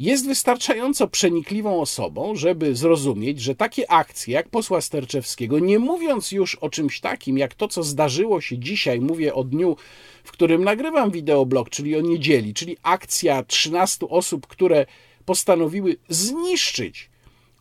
jest 0.02 0.26
wystarczająco 0.26 1.08
przenikliwą 1.08 1.82
osobą, 1.82 2.36
żeby 2.36 2.76
zrozumieć, 2.76 3.42
że 3.42 3.56
takie 3.56 3.92
akcje 3.92 4.34
jak 4.34 4.50
posła 4.50 4.82
Sterczewskiego, 4.82 5.60
nie 5.60 5.80
mówiąc 5.80 6.32
już 6.32 6.56
o 6.56 6.70
czymś 6.70 7.00
takim, 7.00 7.38
jak 7.38 7.56
to, 7.56 7.68
co 7.68 7.84
zdarzyło 7.84 8.42
się 8.42 8.58
dzisiaj, 8.58 9.02
mówię 9.02 9.34
o 9.34 9.44
dniu, 9.44 9.76
w 10.24 10.32
którym 10.32 10.64
nagrywam 10.64 11.12
wideoblog, 11.12 11.70
czyli 11.70 11.96
o 11.96 12.02
niedzieli, 12.02 12.54
czyli 12.54 12.78
akcja 12.84 13.44
13 13.44 14.10
osób, 14.10 14.48
które 14.48 14.86
postanowiły 15.26 15.96
zniszczyć 16.10 17.10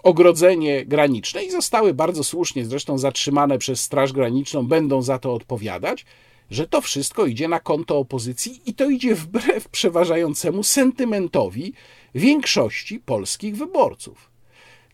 ogrodzenie 0.03 0.87
graniczne 0.87 1.45
i 1.45 1.51
zostały 1.51 1.95
bardzo 1.95 2.25
słusznie 2.25 2.65
zresztą 2.65 2.99
zatrzymane 2.99 3.59
przez 3.59 3.81
Straż 3.81 4.13
Graniczną, 4.13 4.67
będą 4.67 5.03
za 5.03 5.19
to 5.19 5.35
odpowiadać, 5.35 6.05
że 6.51 6.67
to 6.67 6.81
wszystko 6.81 7.27
idzie 7.27 7.49
na 7.49 7.61
konto 7.61 7.99
opozycji 7.99 8.61
i 8.67 8.75
to 8.75 8.91
idzie 8.91 9.15
wbrew 9.15 9.69
przeważającemu 9.69 10.63
sentymentowi 10.63 11.73
większości 12.15 13.01
polskich 13.01 13.57
wyborców. 13.57 14.31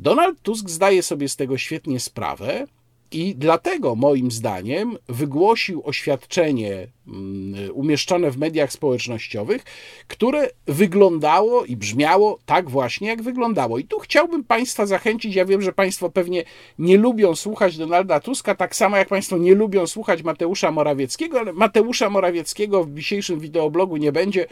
Donald 0.01 0.43
Tusk 0.43 0.71
zdaje 0.71 1.03
sobie 1.03 1.29
z 1.29 1.37
tego 1.37 1.59
świetnie 1.59 2.01
sprawę 2.01 2.67
i 3.13 3.35
dlatego, 3.35 3.95
moim 3.95 4.31
zdaniem, 4.31 4.97
wygłosił 5.09 5.83
oświadczenie 5.85 6.87
mm, 7.07 7.71
umieszczone 7.75 8.31
w 8.31 8.39
mediach 8.39 8.73
społecznościowych, 8.73 9.63
które 10.09 10.49
wyglądało 10.67 11.65
i 11.65 11.77
brzmiało 11.77 12.39
tak 12.47 12.71
właśnie, 12.71 13.09
jak 13.09 13.23
wyglądało. 13.23 13.79
I 13.79 13.85
tu 13.85 13.99
chciałbym 13.99 14.45
Państwa 14.45 14.87
zachęcić. 14.87 15.35
Ja 15.35 15.45
wiem, 15.45 15.63
że 15.63 15.73
Państwo 15.73 16.11
pewnie 16.11 16.45
nie 16.79 16.97
lubią 16.97 17.37
słuchać 17.37 17.77
Donalda 17.77 18.21
Tuska, 18.21 18.55
tak 18.55 18.77
samo 18.77 18.97
jak 18.97 19.09
Państwo 19.09 19.39
nie 19.39 19.55
lubią 19.55 19.87
słuchać 19.87 20.23
Mateusza 20.23 20.71
Morawieckiego, 20.71 21.41
ale 21.41 21.53
Mateusza 21.53 22.11
Morawieckiego 22.11 22.85
w 22.85 22.95
dzisiejszym 22.95 23.41
wideoblogu 23.41 23.97
nie 23.97 24.13
będzie. 24.13 24.47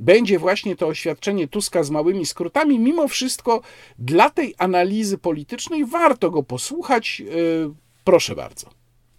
Będzie 0.00 0.38
właśnie 0.38 0.76
to 0.76 0.86
oświadczenie 0.86 1.48
Tuska 1.48 1.82
z 1.82 1.90
małymi 1.90 2.26
skrótami. 2.26 2.78
Mimo 2.78 3.08
wszystko, 3.08 3.60
dla 3.98 4.30
tej 4.30 4.54
analizy 4.58 5.18
politycznej 5.18 5.84
warto 5.84 6.30
go 6.30 6.42
posłuchać. 6.42 7.20
Yy, 7.20 7.74
Proszę 8.04 8.34
bardzo. 8.34 8.70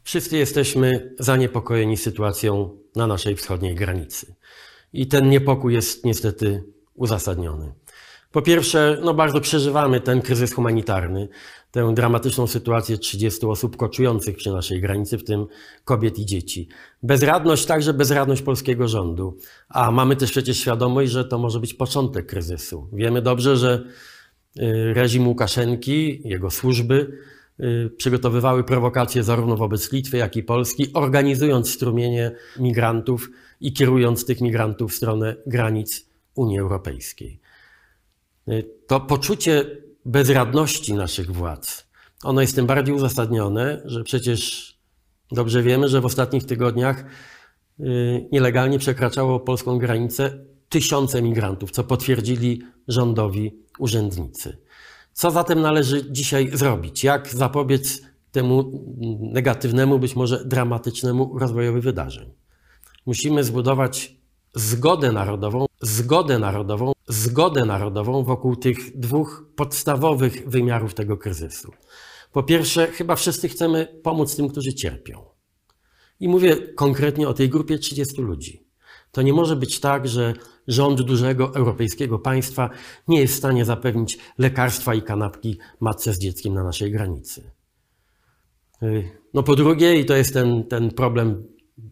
Wszyscy 0.03 0.37
jesteśmy 0.37 1.15
zaniepokojeni 1.19 1.97
sytuacją 1.97 2.77
na 2.95 3.07
naszej 3.07 3.35
wschodniej 3.35 3.75
granicy. 3.75 4.35
I 4.93 5.07
ten 5.07 5.29
niepokój 5.29 5.73
jest 5.73 6.05
niestety 6.05 6.63
uzasadniony. 6.93 7.73
Po 8.31 8.41
pierwsze, 8.41 8.97
no 9.03 9.13
bardzo 9.13 9.41
przeżywamy 9.41 10.01
ten 10.01 10.21
kryzys 10.21 10.53
humanitarny, 10.53 11.29
tę 11.71 11.93
dramatyczną 11.95 12.47
sytuację 12.47 12.97
30 12.97 13.45
osób 13.45 13.77
koczujących 13.77 14.37
przy 14.37 14.51
naszej 14.51 14.81
granicy, 14.81 15.17
w 15.17 15.23
tym 15.23 15.45
kobiet 15.85 16.19
i 16.19 16.25
dzieci. 16.25 16.67
Bezradność, 17.03 17.65
także 17.65 17.93
bezradność 17.93 18.41
polskiego 18.41 18.87
rządu. 18.87 19.37
A 19.69 19.91
mamy 19.91 20.15
też 20.15 20.31
przecież 20.31 20.57
świadomość, 20.57 21.11
że 21.11 21.25
to 21.25 21.37
może 21.37 21.59
być 21.59 21.73
początek 21.73 22.25
kryzysu. 22.25 22.89
Wiemy 22.93 23.21
dobrze, 23.21 23.57
że 23.57 23.83
y, 24.57 24.93
reżim 24.93 25.27
Łukaszenki, 25.27 26.21
jego 26.23 26.49
służby 26.49 27.17
przygotowywały 27.97 28.63
prowokacje 28.63 29.23
zarówno 29.23 29.57
wobec 29.57 29.91
Litwy, 29.91 30.17
jak 30.17 30.35
i 30.35 30.43
Polski, 30.43 30.93
organizując 30.93 31.69
strumienie 31.69 32.31
migrantów 32.59 33.29
i 33.61 33.73
kierując 33.73 34.25
tych 34.25 34.41
migrantów 34.41 34.91
w 34.91 34.95
stronę 34.95 35.35
granic 35.45 36.09
Unii 36.35 36.59
Europejskiej. 36.59 37.39
Y, 38.47 38.69
to 38.87 38.99
poczucie 38.99 39.65
bezradności 40.05 40.93
naszych 40.93 41.31
władz, 41.31 41.87
ono 42.23 42.41
jest 42.41 42.55
tym 42.55 42.65
bardziej 42.65 42.95
uzasadnione, 42.95 43.81
że 43.85 44.03
przecież 44.03 44.73
dobrze 45.31 45.63
wiemy, 45.63 45.87
że 45.87 46.01
w 46.01 46.05
ostatnich 46.05 46.45
tygodniach 46.45 47.05
y, 47.79 48.29
nielegalnie 48.31 48.79
przekraczało 48.79 49.39
polską 49.39 49.77
granicę 49.77 50.45
tysiące 50.69 51.21
migrantów, 51.21 51.71
co 51.71 51.83
potwierdzili 51.83 52.61
rządowi 52.87 53.59
urzędnicy. 53.79 54.57
Co 55.13 55.31
zatem 55.31 55.61
należy 55.61 56.11
dzisiaj 56.11 56.49
zrobić? 56.53 57.03
Jak 57.03 57.27
zapobiec 57.27 58.01
temu 58.31 58.85
negatywnemu, 59.19 59.99
być 59.99 60.15
może 60.15 60.45
dramatycznemu 60.45 61.39
rozwojowi 61.39 61.81
wydarzeń? 61.81 62.31
Musimy 63.05 63.43
zbudować 63.43 64.21
zgodę 64.55 65.11
narodową, 65.11 65.65
zgodę 65.81 66.39
narodową, 66.39 66.91
zgodę 67.07 67.65
narodową 67.65 68.23
wokół 68.23 68.55
tych 68.55 68.99
dwóch 68.99 69.45
podstawowych 69.55 70.49
wymiarów 70.49 70.93
tego 70.93 71.17
kryzysu. 71.17 71.71
Po 72.31 72.43
pierwsze, 72.43 72.87
chyba 72.87 73.15
wszyscy 73.15 73.49
chcemy 73.49 73.99
pomóc 74.03 74.35
tym, 74.35 74.49
którzy 74.49 74.73
cierpią. 74.73 75.25
I 76.19 76.27
mówię 76.27 76.57
konkretnie 76.75 77.27
o 77.27 77.33
tej 77.33 77.49
grupie 77.49 77.77
30 77.77 78.21
ludzi. 78.21 78.67
To 79.11 79.21
nie 79.21 79.33
może 79.33 79.55
być 79.55 79.79
tak, 79.79 80.07
że 80.07 80.33
rząd 80.67 81.01
dużego 81.01 81.55
europejskiego 81.55 82.19
państwa 82.19 82.69
nie 83.07 83.21
jest 83.21 83.33
w 83.33 83.37
stanie 83.37 83.65
zapewnić 83.65 84.17
lekarstwa 84.37 84.95
i 84.95 85.01
kanapki 85.01 85.57
matce 85.79 86.13
z 86.13 86.19
dzieckiem 86.19 86.53
na 86.53 86.63
naszej 86.63 86.91
granicy. 86.91 87.51
Y, 88.83 89.09
no 89.33 89.43
po 89.43 89.55
drugie, 89.55 89.99
i 89.99 90.05
to 90.05 90.15
jest 90.15 90.33
ten, 90.33 90.63
ten 90.63 90.91
problem 90.91 91.43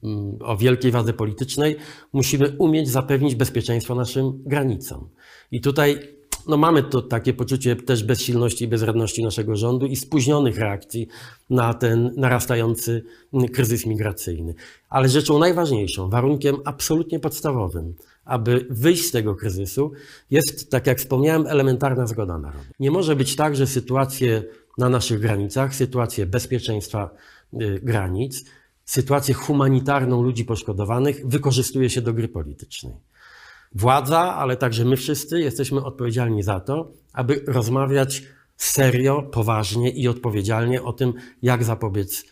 mm, 0.03 0.37
o 0.41 0.57
wielkiej 0.57 0.91
wadze 0.91 1.13
politycznej, 1.13 1.75
musimy 2.13 2.55
umieć 2.57 2.89
zapewnić 2.89 3.35
bezpieczeństwo 3.35 3.95
naszym 3.95 4.43
granicom. 4.45 5.09
I 5.51 5.61
tutaj 5.61 6.19
no 6.47 6.57
mamy 6.57 6.83
to 6.83 7.01
takie 7.01 7.33
poczucie 7.33 7.75
też 7.75 8.03
bezsilności 8.03 8.65
i 8.65 8.67
bezradności 8.67 9.23
naszego 9.23 9.55
rządu 9.55 9.85
i 9.85 9.95
spóźnionych 9.95 10.57
reakcji 10.57 11.07
na 11.49 11.73
ten 11.73 12.13
narastający 12.17 13.03
kryzys 13.53 13.85
migracyjny. 13.85 14.53
Ale 14.89 15.09
rzeczą 15.09 15.39
najważniejszą, 15.39 16.09
warunkiem 16.09 16.57
absolutnie 16.65 17.19
podstawowym, 17.19 17.95
aby 18.29 18.65
wyjść 18.69 19.05
z 19.05 19.11
tego 19.11 19.35
kryzysu, 19.35 19.91
jest, 20.31 20.71
tak 20.71 20.87
jak 20.87 20.97
wspomniałem, 20.97 21.47
elementarna 21.47 22.07
zgoda 22.07 22.37
narodu. 22.37 22.65
Nie 22.79 22.91
może 22.91 23.15
być 23.15 23.35
tak, 23.35 23.55
że 23.55 23.67
sytuacje 23.67 24.43
na 24.77 24.89
naszych 24.89 25.19
granicach, 25.19 25.75
sytuację 25.75 26.25
bezpieczeństwa 26.25 27.09
y, 27.53 27.79
granic, 27.83 28.45
sytuację 28.85 29.33
humanitarną 29.33 30.21
ludzi 30.23 30.45
poszkodowanych 30.45 31.27
wykorzystuje 31.27 31.89
się 31.89 32.01
do 32.01 32.13
gry 32.13 32.27
politycznej. 32.27 32.93
Władza, 33.75 34.35
ale 34.35 34.57
także 34.57 34.85
my 34.85 34.97
wszyscy 34.97 35.39
jesteśmy 35.39 35.83
odpowiedzialni 35.83 36.43
za 36.43 36.59
to, 36.59 36.91
aby 37.13 37.43
rozmawiać 37.47 38.23
serio, 38.57 39.23
poważnie 39.23 39.89
i 39.89 40.07
odpowiedzialnie 40.07 40.83
o 40.83 40.93
tym, 40.93 41.13
jak 41.41 41.63
zapobiec 41.63 42.25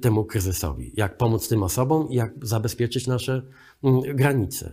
temu 0.00 0.24
kryzysowi, 0.24 0.92
jak 0.96 1.16
pomóc 1.16 1.48
tym 1.48 1.62
osobom 1.62 2.08
i 2.08 2.14
jak 2.14 2.32
zabezpieczyć 2.42 3.06
nasze 3.06 3.42
mm, 3.84 4.00
granice. 4.00 4.72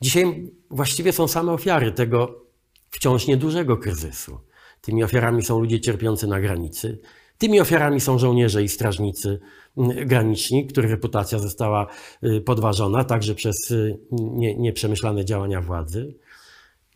Dzisiaj 0.00 0.50
właściwie 0.70 1.12
są 1.12 1.28
same 1.28 1.52
ofiary 1.52 1.92
tego 1.92 2.44
wciąż 2.90 3.26
niedużego 3.26 3.76
kryzysu. 3.76 4.38
Tymi 4.80 5.04
ofiarami 5.04 5.42
są 5.42 5.60
ludzie 5.60 5.80
cierpiący 5.80 6.26
na 6.26 6.40
granicy. 6.40 6.98
Tymi 7.38 7.60
ofiarami 7.60 8.00
są 8.00 8.18
żołnierze 8.18 8.62
i 8.62 8.68
strażnicy 8.68 9.40
mm, 9.76 10.08
graniczni, 10.08 10.66
których 10.66 10.90
reputacja 10.90 11.38
została 11.38 11.86
y, 12.24 12.40
podważona 12.40 13.04
także 13.04 13.34
przez 13.34 13.70
y, 13.70 13.98
nie, 14.10 14.56
nieprzemyślane 14.56 15.24
działania 15.24 15.60
władzy. 15.60 16.14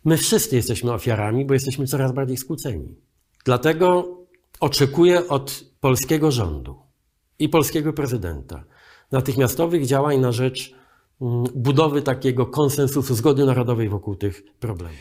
My 0.05 0.17
wszyscy 0.17 0.55
jesteśmy 0.55 0.93
ofiarami, 0.93 1.45
bo 1.45 1.53
jesteśmy 1.53 1.87
coraz 1.87 2.13
bardziej 2.13 2.37
skłóceni. 2.37 2.95
Dlatego 3.45 4.17
oczekuję 4.59 5.27
od 5.27 5.72
polskiego 5.83 6.31
rządu 6.31 6.75
i 7.39 7.49
polskiego 7.49 7.93
prezydenta 7.93 8.63
natychmiastowych 9.11 9.85
działań 9.85 10.19
na 10.19 10.31
rzecz 10.31 10.75
mm, 11.21 11.43
budowy 11.55 12.01
takiego 12.01 12.45
konsensusu, 12.45 13.15
zgody 13.15 13.45
narodowej 13.45 13.89
wokół 13.89 14.15
tych 14.15 14.43
problemów. 14.59 14.99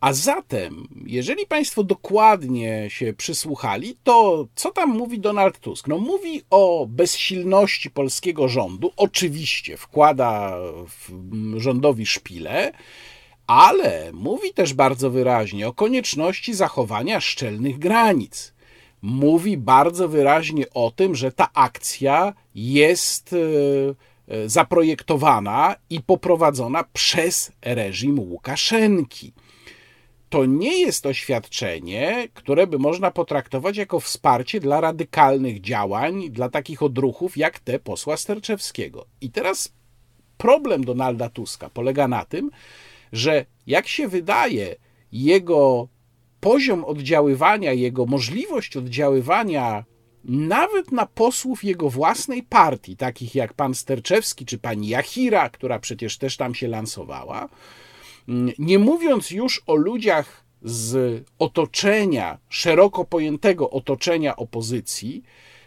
A 0.00 0.12
zatem, 0.12 0.88
jeżeli 1.06 1.46
Państwo 1.46 1.84
dokładnie 1.84 2.90
się 2.90 3.12
przysłuchali, 3.12 3.96
to 4.02 4.46
co 4.54 4.70
tam 4.70 4.90
mówi 4.90 5.20
Donald 5.20 5.58
Tusk? 5.58 5.88
No, 5.88 5.98
mówi 5.98 6.42
o 6.50 6.86
bezsilności 6.88 7.90
polskiego 7.90 8.48
rządu. 8.48 8.90
Oczywiście 8.96 9.76
wkłada 9.76 10.58
rządowi 11.56 12.06
szpilę, 12.06 12.72
ale 13.46 14.10
mówi 14.12 14.54
też 14.54 14.74
bardzo 14.74 15.10
wyraźnie 15.10 15.68
o 15.68 15.72
konieczności 15.72 16.54
zachowania 16.54 17.20
szczelnych 17.20 17.78
granic. 17.78 18.51
Mówi 19.02 19.56
bardzo 19.56 20.08
wyraźnie 20.08 20.64
o 20.74 20.90
tym, 20.90 21.14
że 21.14 21.32
ta 21.32 21.48
akcja 21.54 22.34
jest 22.54 23.32
e, 23.32 23.36
e, 24.34 24.48
zaprojektowana 24.48 25.74
i 25.90 26.00
poprowadzona 26.00 26.84
przez 26.92 27.52
reżim 27.62 28.18
Łukaszenki 28.18 29.32
to 30.32 30.46
nie 30.46 30.80
jest 30.80 31.06
oświadczenie, 31.06 32.28
które 32.34 32.66
by 32.66 32.78
można 32.78 33.10
potraktować 33.10 33.76
jako 33.76 34.00
wsparcie 34.00 34.60
dla 34.60 34.80
radykalnych 34.80 35.60
działań, 35.60 36.30
dla 36.30 36.48
takich 36.48 36.82
odruchów 36.82 37.36
jak 37.36 37.58
te 37.58 37.78
posła 37.78 38.16
Sterczewskiego. 38.16 39.06
I 39.20 39.30
teraz 39.30 39.72
problem 40.36 40.84
Donalda 40.84 41.28
Tuska 41.28 41.70
polega 41.70 42.08
na 42.08 42.24
tym, 42.24 42.50
że 43.12 43.46
jak 43.66 43.88
się 43.88 44.08
wydaje, 44.08 44.76
jego 45.12 45.88
poziom 46.42 46.84
oddziaływania, 46.84 47.72
jego 47.72 48.06
możliwość 48.06 48.76
oddziaływania 48.76 49.84
nawet 50.24 50.92
na 50.92 51.06
posłów 51.06 51.64
jego 51.64 51.90
własnej 51.90 52.42
partii, 52.42 52.96
takich 52.96 53.34
jak 53.34 53.54
pan 53.54 53.74
Sterczewski 53.74 54.46
czy 54.46 54.58
pani 54.58 54.88
Jachira, 54.88 55.50
która 55.50 55.78
przecież 55.78 56.18
też 56.18 56.36
tam 56.36 56.54
się 56.54 56.68
lansowała, 56.68 57.48
Mm, 58.28 58.52
nie 58.58 58.78
mówiąc 58.78 59.30
już 59.30 59.62
o 59.66 59.74
ludziach 59.74 60.44
z 60.62 61.24
otoczenia, 61.38 62.38
szeroko 62.48 63.04
pojętego 63.04 63.70
otoczenia 63.70 64.36
opozycji, 64.36 65.22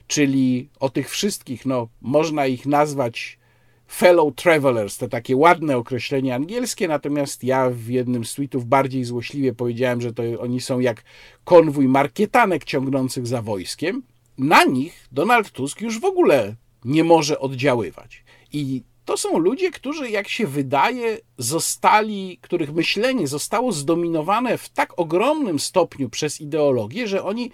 czyli 0.08 0.70
o 0.80 0.90
tych 0.90 1.10
wszystkich, 1.10 1.66
no, 1.66 1.88
można 2.02 2.48
ich 2.48 2.66
nazwać 2.66 3.38
fellow 3.88 4.36
travelers, 4.36 4.98
to 4.98 5.08
takie 5.08 5.36
ładne 5.36 5.78
określenie 5.78 6.36
angielskie, 6.36 6.88
natomiast 6.88 7.44
ja 7.44 7.70
w 7.70 7.88
jednym 7.88 8.26
z 8.26 8.34
tweetów 8.34 8.66
bardziej 8.66 9.04
złośliwie 9.04 9.54
powiedziałem, 9.54 10.02
że 10.02 10.14
to 10.14 10.24
oni 10.40 10.62
są 10.62 10.80
jak 10.80 11.04
konwój 11.44 11.88
markietanek 11.88 12.64
ciągnących 12.64 13.28
za 13.28 13.42
wojskiem. 13.42 14.04
Na 14.38 14.64
nich 14.64 15.08
Donald 15.12 15.52
Tusk 15.52 15.82
już 15.82 16.00
w 16.00 16.06
ogóle 16.06 16.56
nie 16.86 17.04
może 17.04 17.40
oddziaływać. 17.40 18.24
I 18.54 18.84
to 19.06 19.18
są 19.18 19.38
ludzie, 19.38 19.72
którzy, 19.72 20.10
jak 20.10 20.28
się 20.28 20.48
wydaje, 20.48 21.18
zostali, 21.38 22.40
których 22.42 22.74
myślenie 22.74 23.28
zostało 23.28 23.72
zdominowane 23.72 24.58
w 24.58 24.70
tak 24.70 25.00
ogromnym 25.00 25.60
stopniu 25.60 26.10
przez 26.10 26.42
ideologię, 26.42 27.08
że 27.08 27.24
oni 27.24 27.52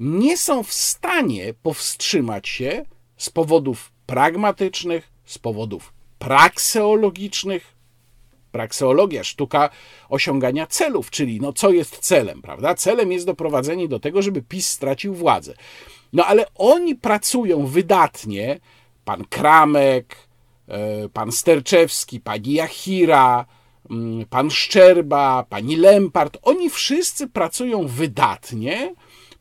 nie 0.00 0.36
są 0.36 0.62
w 0.62 0.72
stanie 0.72 1.54
powstrzymać 1.62 2.48
się 2.48 2.84
z 3.16 3.30
powodów 3.30 3.92
pragmatycznych, 4.06 5.15
z 5.26 5.38
powodów 5.38 5.92
prakseologicznych. 6.18 7.76
Prakseologia, 8.52 9.24
sztuka 9.24 9.70
osiągania 10.08 10.66
celów, 10.66 11.10
czyli 11.10 11.40
no 11.40 11.52
co 11.52 11.70
jest 11.70 11.98
celem, 11.98 12.42
prawda? 12.42 12.74
Celem 12.74 13.12
jest 13.12 13.26
doprowadzenie 13.26 13.88
do 13.88 14.00
tego, 14.00 14.22
żeby 14.22 14.42
PiS 14.42 14.68
stracił 14.68 15.14
władzę. 15.14 15.54
No 16.12 16.24
ale 16.26 16.46
oni 16.54 16.94
pracują 16.94 17.66
wydatnie, 17.66 18.60
pan 19.04 19.24
Kramek, 19.24 20.26
E, 20.68 21.08
pan 21.08 21.32
Sterczewski, 21.32 22.20
pani 22.20 22.52
Jachira, 22.52 23.46
mm, 23.90 24.24
pan 24.24 24.50
Szczerba, 24.50 25.44
pani 25.48 25.76
Lempart, 25.76 26.38
oni 26.42 26.70
wszyscy 26.70 27.28
pracują 27.28 27.86
wydatnie 27.86 28.94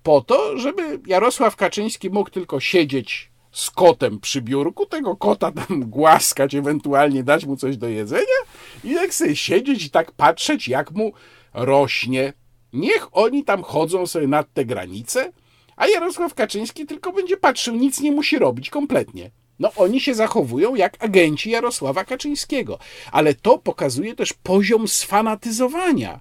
po 0.03 0.21
to, 0.21 0.57
żeby 0.57 0.99
Jarosław 1.07 1.55
Kaczyński 1.55 2.09
mógł 2.09 2.29
tylko 2.29 2.59
siedzieć 2.59 3.31
z 3.55 3.71
kotem 3.71 4.19
przy 4.19 4.41
biurku, 4.41 4.85
tego 4.85 5.15
kota 5.15 5.51
tam 5.51 5.83
głaskać, 5.89 6.55
ewentualnie 6.55 7.23
dać 7.23 7.45
mu 7.45 7.57
coś 7.57 7.77
do 7.77 7.87
jedzenia 7.87 8.39
i 8.83 8.89
jak 8.89 9.13
sobie 9.13 9.35
siedzieć 9.35 9.85
i 9.85 9.89
tak 9.89 10.11
patrzeć, 10.11 10.67
jak 10.67 10.91
mu 10.91 11.13
rośnie. 11.53 12.33
Niech 12.73 13.07
oni 13.11 13.43
tam 13.43 13.63
chodzą 13.63 14.07
sobie 14.07 14.27
nad 14.27 14.53
te 14.53 14.65
granice, 14.65 15.31
a 15.75 15.87
Jarosław 15.87 16.33
Kaczyński 16.33 16.85
tylko 16.85 17.11
będzie 17.11 17.37
patrzył, 17.37 17.75
nic 17.75 17.99
nie 17.99 18.11
musi 18.11 18.39
robić 18.39 18.69
kompletnie. 18.69 19.31
No, 19.59 19.71
oni 19.75 20.01
się 20.01 20.15
zachowują 20.15 20.75
jak 20.75 21.03
agenci 21.03 21.49
Jarosława 21.49 22.05
Kaczyńskiego, 22.05 22.79
ale 23.11 23.33
to 23.33 23.57
pokazuje 23.57 24.15
też 24.15 24.33
poziom 24.33 24.87
sfanatyzowania. 24.87 26.19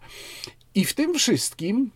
I 0.75 0.85
w 0.85 0.95
tym 0.95 1.15
wszystkim 1.15 1.91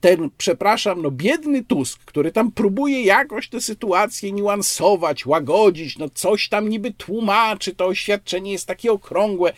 ten, 0.00 0.30
przepraszam, 0.38 1.02
no 1.02 1.10
biedny 1.10 1.64
Tusk, 1.64 2.04
który 2.04 2.32
tam 2.32 2.52
próbuje 2.52 3.02
jakoś 3.02 3.48
tę 3.48 3.60
sytuację 3.60 4.32
niuansować, 4.32 5.26
łagodzić, 5.26 5.98
no 5.98 6.08
coś 6.08 6.48
tam 6.48 6.68
niby 6.68 6.92
tłumaczy, 6.92 7.74
to 7.74 7.86
oświadczenie 7.86 8.52
jest 8.52 8.66
takie 8.66 8.92
okrągłe, 8.92 9.52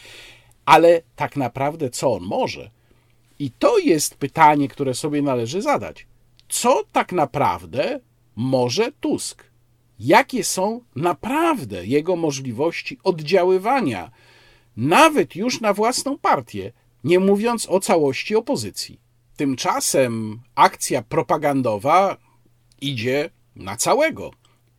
ale 0.65 1.03
tak 1.17 1.37
naprawdę 1.37 1.91
co 1.91 2.13
on 2.13 2.23
może? 2.23 2.71
I 3.39 3.51
to 3.51 3.79
jest 3.79 4.15
pytanie, 4.15 4.69
które 4.69 4.95
sobie 4.95 5.23
należy 5.23 5.63
zadać. 5.63 6.07
Co 6.49 6.85
tak 6.93 7.13
naprawdę 7.13 8.01
może 8.37 8.93
Tusk? 9.01 9.49
jakie 9.99 10.45
są 10.45 10.81
naprawdę 10.97 11.87
jego 11.87 12.17
możliwości 12.17 12.99
oddziaływania, 13.05 14.11
nawet 14.77 15.37
już 15.37 15.61
na 15.61 15.73
własną 15.73 16.19
partię, 16.19 16.73
nie 17.05 17.21
mówiąc 17.21 17.69
o 17.69 17.81
całości 17.81 18.37
opozycji. 18.37 19.01
Tymczasem 19.39 20.41
akcja 20.55 21.03
propagandowa 21.03 22.17
idzie 22.81 23.31
na 23.57 23.77
całego. 23.77 24.31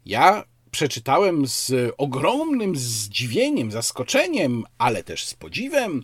Ja 0.06 0.44
przeczytałem 0.72 1.48
z 1.48 1.94
ogromnym 1.98 2.76
zdziwieniem, 2.76 3.72
zaskoczeniem, 3.72 4.64
ale 4.78 5.04
też 5.04 5.26
z 5.26 5.34
podziwem 5.34 6.04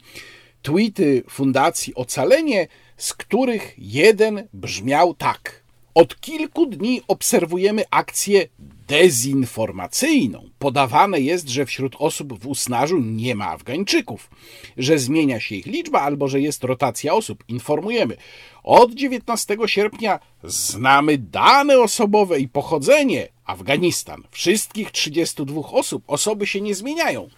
tweety 0.61 1.23
Fundacji 1.29 1.95
Ocalenie, 1.95 2.67
z 2.97 3.13
których 3.13 3.73
jeden 3.77 4.47
brzmiał 4.53 5.13
tak. 5.13 5.64
Od 5.95 6.21
kilku 6.21 6.65
dni 6.65 7.01
obserwujemy 7.07 7.83
akcję 7.91 8.47
dezinformacyjną. 8.87 10.49
Podawane 10.59 11.19
jest, 11.19 11.49
że 11.49 11.65
wśród 11.65 11.95
osób 11.99 12.39
w 12.39 12.47
Usnarzu 12.47 12.97
nie 12.99 13.35
ma 13.35 13.47
Afgańczyków, 13.47 14.29
że 14.77 14.99
zmienia 14.99 15.39
się 15.39 15.55
ich 15.55 15.65
liczba 15.65 16.01
albo 16.01 16.27
że 16.27 16.41
jest 16.41 16.63
rotacja 16.63 17.13
osób. 17.13 17.43
Informujemy. 17.47 18.17
Od 18.63 18.93
19 18.93 19.57
sierpnia 19.65 20.19
znamy 20.43 21.17
dane 21.17 21.79
osobowe 21.79 22.39
i 22.39 22.47
pochodzenie, 22.47 23.27
Afganistan. 23.45 24.23
Wszystkich 24.31 24.91
32 24.91 25.61
osób, 25.61 26.03
osoby 26.07 26.47
się 26.47 26.61
nie 26.61 26.75
zmieniają. 26.75 27.29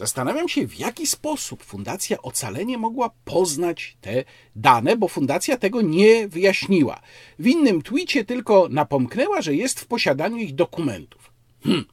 Zastanawiam 0.00 0.48
się, 0.48 0.66
w 0.66 0.78
jaki 0.78 1.06
sposób 1.06 1.62
Fundacja 1.62 2.22
Ocalenie 2.22 2.78
mogła 2.78 3.10
poznać 3.24 3.96
te 4.00 4.24
dane, 4.56 4.96
bo 4.96 5.08
Fundacja 5.08 5.56
tego 5.56 5.80
nie 5.80 6.28
wyjaśniła. 6.28 7.00
W 7.38 7.46
innym 7.46 7.82
twicie 7.82 8.24
tylko 8.24 8.68
napomknęła, 8.70 9.42
że 9.42 9.54
jest 9.54 9.80
w 9.80 9.86
posiadaniu 9.86 10.36
ich 10.36 10.54
dokumentów. 10.54 11.32
Hmm. 11.64 11.84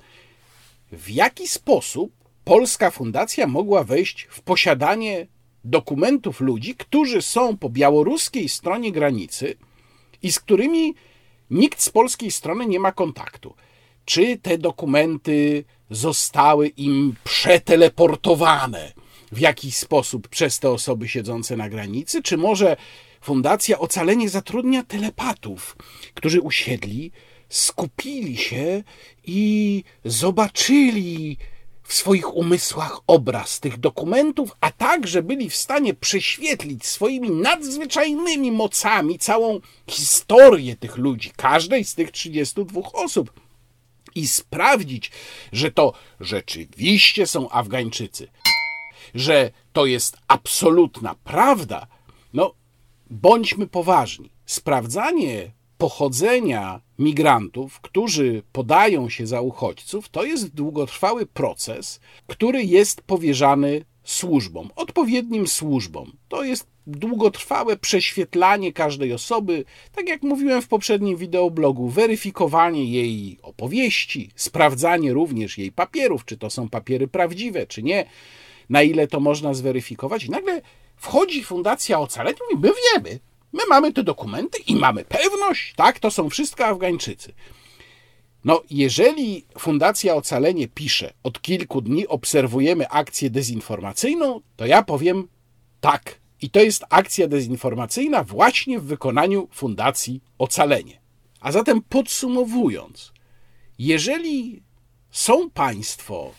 W 0.91 1.09
jaki 1.09 1.47
sposób 1.47 2.11
polska 2.43 2.91
fundacja 2.91 3.47
mogła 3.47 3.83
wejść 3.83 4.27
w 4.29 4.41
posiadanie 4.41 5.27
dokumentów 5.63 6.41
ludzi, 6.41 6.75
którzy 6.75 7.21
są 7.21 7.57
po 7.57 7.69
białoruskiej 7.69 8.49
stronie 8.49 8.91
granicy 8.91 9.55
i 10.23 10.31
z 10.31 10.39
którymi 10.39 10.95
nikt 11.49 11.81
z 11.81 11.89
polskiej 11.89 12.31
strony 12.31 12.65
nie 12.65 12.79
ma 12.79 12.91
kontaktu? 12.91 13.55
Czy 14.05 14.37
te 14.37 14.57
dokumenty 14.57 15.65
zostały 15.89 16.67
im 16.67 17.15
przeteleportowane. 17.23 18.93
W 19.31 19.39
jakiś 19.39 19.77
sposób 19.77 20.27
przez 20.27 20.59
te 20.59 20.69
osoby 20.69 21.07
siedzące 21.07 21.57
na 21.57 21.69
granicy, 21.69 22.23
czy 22.23 22.37
może 22.37 22.77
Fundacja 23.21 23.79
Ocalenie 23.79 24.29
zatrudnia 24.29 24.83
telepatów, 24.83 25.77
którzy 26.13 26.41
usiedli, 26.41 27.11
skupili 27.49 28.37
się 28.37 28.83
i 29.25 29.83
zobaczyli 30.05 31.37
w 31.83 31.93
swoich 31.93 32.35
umysłach 32.35 32.99
obraz 33.07 33.59
tych 33.59 33.79
dokumentów, 33.79 34.51
a 34.61 34.71
także 34.71 35.23
byli 35.23 35.49
w 35.49 35.55
stanie 35.55 35.93
prześwietlić 35.93 36.85
swoimi 36.85 37.31
nadzwyczajnymi 37.31 38.51
mocami 38.51 39.19
całą 39.19 39.59
historię 39.89 40.75
tych 40.75 40.97
ludzi, 40.97 41.31
każdej 41.35 41.83
z 41.83 41.95
tych 41.95 42.11
32 42.11 42.81
osób 42.93 43.46
i 44.17 44.27
sprawdzić, 44.27 45.11
że 45.51 45.71
to 45.71 45.93
rzeczywiście 46.19 47.27
są 47.27 47.49
Afgańczycy, 47.49 48.27
że 49.15 49.51
to 49.73 49.85
jest 49.85 50.17
absolutna 50.27 51.15
prawda, 51.23 51.87
no 52.33 52.53
bądźmy 53.09 53.67
poważni. 53.67 54.29
Sprawdzanie 54.45 55.51
pochodzenia 55.77 56.81
migrantów, 56.99 57.79
którzy 57.81 58.43
podają 58.51 59.09
się 59.09 59.27
za 59.27 59.41
uchodźców, 59.41 60.09
to 60.09 60.23
jest 60.23 60.55
długotrwały 60.55 61.25
proces, 61.25 61.99
który 62.27 62.63
jest 62.63 63.01
powierzany 63.01 63.85
służbom, 64.07 64.69
odpowiednim 64.75 65.47
służbom. 65.47 66.11
To 66.29 66.43
jest 66.43 66.67
długotrwałe 66.87 67.77
prześwietlanie 67.77 68.73
każdej 68.73 69.13
osoby, 69.13 69.65
tak 69.95 70.07
jak 70.07 70.21
mówiłem 70.21 70.61
w 70.61 70.67
poprzednim 70.67 71.17
wideoblogu, 71.17 71.89
weryfikowanie 71.89 72.85
jej 72.85 73.37
opowieści, 73.41 74.29
sprawdzanie 74.35 75.13
również 75.13 75.57
jej 75.57 75.71
papierów, 75.71 76.25
czy 76.25 76.37
to 76.37 76.49
są 76.49 76.69
papiery 76.69 77.07
prawdziwe, 77.07 77.67
czy 77.67 77.83
nie, 77.83 78.05
na 78.69 78.83
ile 78.83 79.07
to 79.07 79.19
można 79.19 79.53
zweryfikować. 79.53 80.23
I 80.23 80.29
nagle 80.29 80.61
wchodzi 80.95 81.43
Fundacja 81.43 81.99
Ocalenia 81.99 82.37
i 82.53 82.57
my 82.57 82.71
wiemy, 82.93 83.19
my 83.53 83.63
mamy 83.69 83.93
te 83.93 84.03
dokumenty 84.03 84.57
i 84.67 84.75
mamy 84.75 85.05
pewność, 85.05 85.73
tak, 85.75 85.99
to 85.99 86.11
są 86.11 86.29
wszystko 86.29 86.65
Afgańczycy. 86.65 87.33
No, 88.47 88.61
jeżeli 88.69 89.45
Fundacja 89.59 90.15
Ocalenie 90.15 90.67
pisze, 90.67 91.13
od 91.23 91.41
kilku 91.41 91.81
dni 91.81 92.07
obserwujemy 92.07 92.89
akcję 92.89 93.29
dezinformacyjną, 93.29 94.41
to 94.55 94.65
ja 94.65 94.83
powiem 94.83 95.27
tak. 95.81 96.19
I 96.41 96.49
to 96.49 96.59
jest 96.59 96.83
akcja 96.89 97.27
dezinformacyjna 97.27 98.23
właśnie 98.23 98.79
w 98.79 98.83
wykonaniu 98.83 99.47
Fundacji 99.51 100.21
Ocalenie. 100.37 100.99
A 101.39 101.51
zatem 101.51 101.81
podsumowując, 101.89 103.11
jeżeli 103.79 104.63
są 105.11 105.49
Państwo 105.49 106.31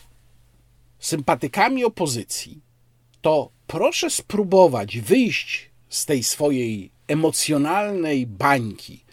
sympatykami 0.98 1.84
opozycji, 1.84 2.60
to 3.20 3.50
proszę 3.66 4.10
spróbować 4.10 4.98
wyjść 4.98 5.70
z 5.88 6.06
tej 6.06 6.22
swojej 6.22 6.90
emocjonalnej 7.08 8.26
bańki, 8.26 9.04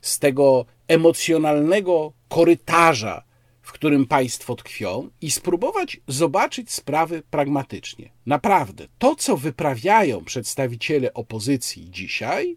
z 0.00 0.18
tego 0.18 0.66
emocjonalnego 0.88 2.12
korytarza, 2.34 3.24
w 3.62 3.72
którym 3.72 4.06
państwo 4.06 4.56
tkwią, 4.56 5.10
i 5.20 5.30
spróbować 5.30 6.00
zobaczyć 6.08 6.72
sprawy 6.72 7.22
pragmatycznie. 7.30 8.10
Naprawdę, 8.26 8.86
to, 8.98 9.16
co 9.16 9.36
wyprawiają 9.36 10.24
przedstawiciele 10.24 11.14
opozycji 11.14 11.90
dzisiaj, 11.90 12.56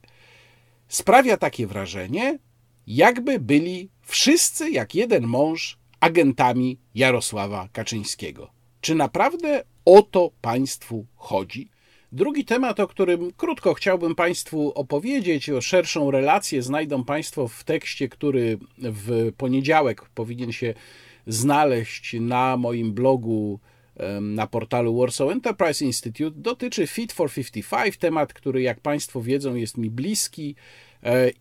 sprawia 0.88 1.38
takie 1.38 1.68
wrażenie, 1.68 2.40
jakby 2.88 3.40
byli 3.40 3.90
wszyscy 4.02 4.70
jak 4.72 4.96
jeden 4.96 5.28
mąż 5.28 5.78
agentami 6.00 6.80
Jarosława 6.96 7.70
Kaczyńskiego. 7.74 8.50
Czy 8.82 8.96
naprawdę 8.96 9.63
o 9.86 10.02
to 10.02 10.32
państwu 10.42 11.06
chodzi? 11.16 11.70
Drugi 12.12 12.46
temat, 12.46 12.80
o 12.80 12.88
którym 12.88 13.32
krótko 13.38 13.74
chciałbym 13.74 14.15
Państwu 14.15 14.72
opowiedzieć, 14.76 15.50
o 15.50 15.62
szerszą 15.62 16.12
relację 16.12 16.62
znajdą 16.62 17.04
Państwo 17.04 17.48
w 17.48 17.63
tekście, 17.63 18.10
który 18.10 18.58
w 18.78 19.32
poniedziałek 19.38 20.10
powinien 20.10 20.52
się 20.52 20.74
znaleźć 21.28 22.15
na 22.20 22.58
moim 22.58 22.93
blogu 22.93 23.60
na 24.22 24.48
portalu 24.48 25.00
Warsaw 25.00 25.32
Enterprise 25.32 25.86
Institute, 25.86 26.39
dotyczy 26.39 26.88
Fit 26.88 27.13
for 27.13 27.32
55, 27.32 27.98
temat, 27.98 28.34
który 28.34 28.62
jak 28.62 28.80
Państwo 28.80 29.22
wiedzą 29.22 29.56
jest 29.56 29.78
mi 29.78 29.89
bliski 29.89 30.56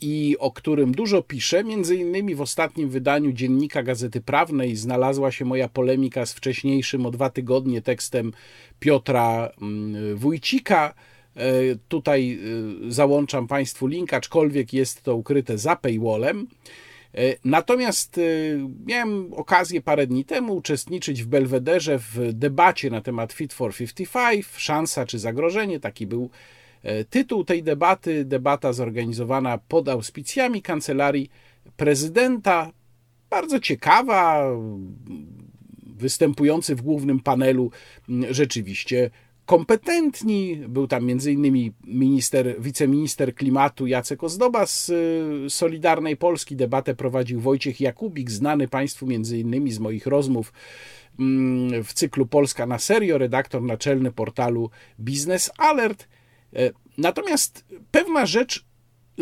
i 0.00 0.36
o 0.38 0.50
którym 0.50 0.92
dużo 0.92 1.22
piszę. 1.22 1.64
Między 1.64 1.96
innymi 1.96 2.34
w 2.34 2.40
ostatnim 2.40 2.88
wydaniu 2.88 3.32
dziennika 3.32 3.82
Gazety 3.82 4.20
Prawnej 4.20 4.76
znalazła 4.76 5.32
się 5.32 5.44
moja 5.44 5.68
polemika 5.68 6.26
z 6.26 6.32
wcześniejszym 6.32 7.06
o 7.06 7.10
dwa 7.10 7.30
tygodnie 7.30 7.82
tekstem 7.82 8.32
Piotra 8.80 9.50
mm, 9.62 10.16
Wójcika. 10.16 10.94
E, 11.36 11.76
tutaj 11.88 12.38
e, 12.88 12.92
załączam 12.92 13.46
Państwu 13.46 13.86
link, 13.86 14.14
aczkolwiek 14.14 14.72
jest 14.72 15.02
to 15.02 15.16
ukryte 15.16 15.58
za 15.58 15.76
paywallem. 15.76 16.46
E, 17.14 17.20
natomiast 17.44 18.20
miałem 18.86 19.34
okazję 19.34 19.80
parę 19.80 20.06
dni 20.06 20.24
temu 20.24 20.56
uczestniczyć 20.56 21.22
w 21.22 21.26
Belwederze 21.26 21.98
w 21.98 22.32
debacie 22.32 22.90
na 22.90 23.00
temat 23.00 23.32
Fit 23.32 23.52
for 23.52 23.74
55, 23.74 24.46
szansa 24.56 25.06
czy 25.06 25.18
zagrożenie, 25.18 25.80
taki 25.80 26.06
był 26.06 26.30
tytuł 27.10 27.44
tej 27.44 27.62
debaty. 27.62 28.24
Debata 28.24 28.72
zorganizowana 28.72 29.58
pod 29.58 29.88
auspicjami 29.88 30.62
kancelarii 30.62 31.30
prezydenta. 31.76 32.72
Bardzo 33.30 33.60
ciekawa, 33.60 34.50
występujący 35.96 36.74
w 36.74 36.82
głównym 36.82 37.20
panelu 37.20 37.70
rzeczywiście 38.30 39.10
kompetentni. 39.46 40.56
Był 40.68 40.86
tam 40.86 41.10
m.in. 41.10 41.72
minister, 41.84 42.54
wiceminister 42.58 43.34
klimatu 43.34 43.86
Jacek 43.86 44.24
Ozdoba 44.24 44.66
z 44.66 44.88
y, 44.88 45.50
Solidarnej 45.50 46.16
Polski. 46.16 46.56
Debatę 46.56 46.94
prowadził 46.94 47.40
Wojciech 47.40 47.80
Jakubik, 47.80 48.30
znany 48.30 48.68
Państwu 48.68 49.06
m.in. 49.06 49.72
z 49.72 49.78
moich 49.78 50.06
rozmów 50.06 50.52
w 51.84 51.92
cyklu 51.94 52.26
Polska 52.26 52.66
na 52.66 52.78
serio, 52.78 53.18
redaktor 53.18 53.62
naczelny 53.62 54.12
portalu 54.12 54.70
Business 54.98 55.50
Alert. 55.58 56.08
E, 56.56 56.70
natomiast 56.98 57.64
pewna 57.90 58.26
rzecz 58.26 58.64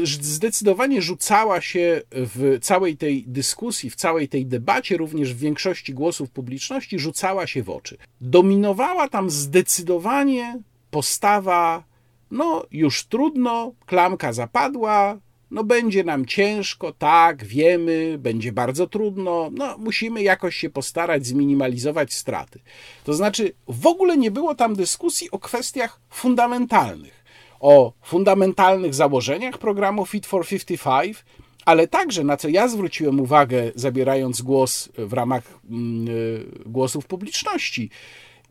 zdecydowanie 0.03 1.03
rzucała 1.03 1.61
się 1.61 2.03
w 2.11 2.59
całej 2.63 2.97
tej 2.97 3.25
dyskusji, 3.27 3.91
w 3.91 3.97
całej 3.97 4.29
tej 4.29 4.47
debacie, 4.47 4.97
również 4.97 5.35
w 5.35 5.39
większości 5.39 5.95
głosów 5.95 6.31
publiczności, 6.31 6.99
rzucała 6.99 7.47
się 7.47 7.63
w 7.63 7.71
oczy. 7.71 7.97
Dominowała 8.21 9.09
tam 9.09 9.31
zdecydowanie 9.31 10.59
postawa, 10.91 11.85
no 12.31 12.67
już 12.71 13.05
trudno, 13.05 13.73
klamka 13.87 14.33
zapadła, 14.33 15.19
no 15.51 15.65
będzie 15.65 16.05
nam 16.05 16.27
ciężko, 16.27 16.93
tak, 16.93 17.45
wiemy, 17.45 18.17
będzie 18.19 18.53
bardzo 18.53 18.87
trudno, 18.87 19.51
no 19.53 19.79
musimy 19.79 20.23
jakoś 20.23 20.57
się 20.57 20.71
postarać 20.71 21.27
zminimalizować 21.27 22.13
straty. 22.13 22.61
To 23.05 23.15
znaczy, 23.15 23.53
w 23.69 23.87
ogóle 23.87 24.17
nie 24.17 24.31
było 24.31 24.55
tam 24.55 24.75
dyskusji 24.75 25.31
o 25.31 25.39
kwestiach 25.39 26.01
fundamentalnych 26.11 27.24
o 27.65 27.93
fundamentalnych 28.03 28.95
założeniach 28.95 29.59
programu 29.59 30.07
Fit 30.07 30.27
for 30.27 30.47
55, 30.47 31.25
ale 31.65 31.89
także 31.89 32.25
na 32.25 32.37
co 32.37 32.49
ja 32.49 32.69
zwróciłem 32.69 33.21
uwagę, 33.21 33.73
zabierając 33.75 34.43
głos 34.43 34.89
w 34.99 35.13
ramach 35.13 35.61
mm, 35.71 36.09
y, 36.09 36.47
głosów 36.67 37.07
publiczności, 37.07 37.91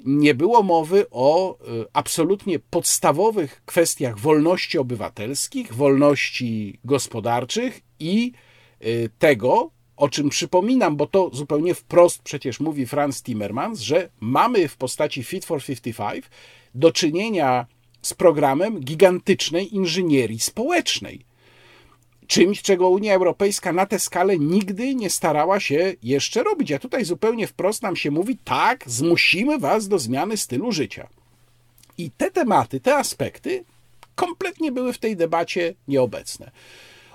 nie 0.06 0.34
było 0.34 0.64
mowy 0.64 1.06
o 1.12 1.58
y, 1.58 1.86
absolutnie 1.94 2.60
podstawowych 2.60 3.62
kwestiach 3.66 4.20
wolności 4.20 4.78
obywatelskich, 4.78 5.74
wolności 5.74 6.80
gospodarczych 6.86 7.82
i 8.00 8.32
y, 8.86 9.10
tego, 9.20 9.72
o 9.98 10.10
czym 10.10 10.30
przypominam, 10.30 10.96
bo 10.96 11.08
to 11.08 11.30
zupełnie 11.34 11.76
wprost 11.76 12.22
przecież 12.22 12.60
mówi 12.60 12.86
Franz 12.86 13.24
Timmermans, 13.24 13.80
że 13.80 14.10
mamy 14.20 14.68
w 14.68 14.78
postaci 14.78 15.24
Fit 15.24 15.46
for 15.46 15.64
55 15.64 16.26
do 16.76 16.92
czynienia 16.92 17.66
z 18.04 18.14
programem 18.14 18.80
gigantycznej 18.80 19.76
inżynierii 19.76 20.40
społecznej. 20.40 21.26
czymś, 22.28 22.62
czego 22.62 22.90
Unia 22.90 23.14
Europejska 23.14 23.74
na 23.74 23.86
tę 23.86 24.00
skalę 24.00 24.40
nigdy 24.40 24.96
nie 24.96 25.10
starała 25.10 25.60
się 25.60 25.94
jeszcze 26.04 26.44
robić. 26.44 26.72
A 26.72 26.80
tutaj 26.80 27.06
zupełnie 27.06 27.48
wprost 27.48 27.84
nam 27.84 27.96
się 27.96 28.12
mówi: 28.12 28.38
tak, 28.44 28.84
zmusimy 28.88 29.60
was 29.60 29.88
do 29.88 30.00
zmiany 30.00 30.38
stylu 30.38 30.72
życia. 30.72 31.08
I 31.98 32.12
te 32.12 32.32
tematy, 32.32 32.80
te 32.80 32.96
aspekty 32.96 33.64
kompletnie 34.16 34.72
były 34.72 34.94
w 34.94 34.98
tej 34.98 35.16
debacie 35.16 35.74
nieobecne. 35.88 36.52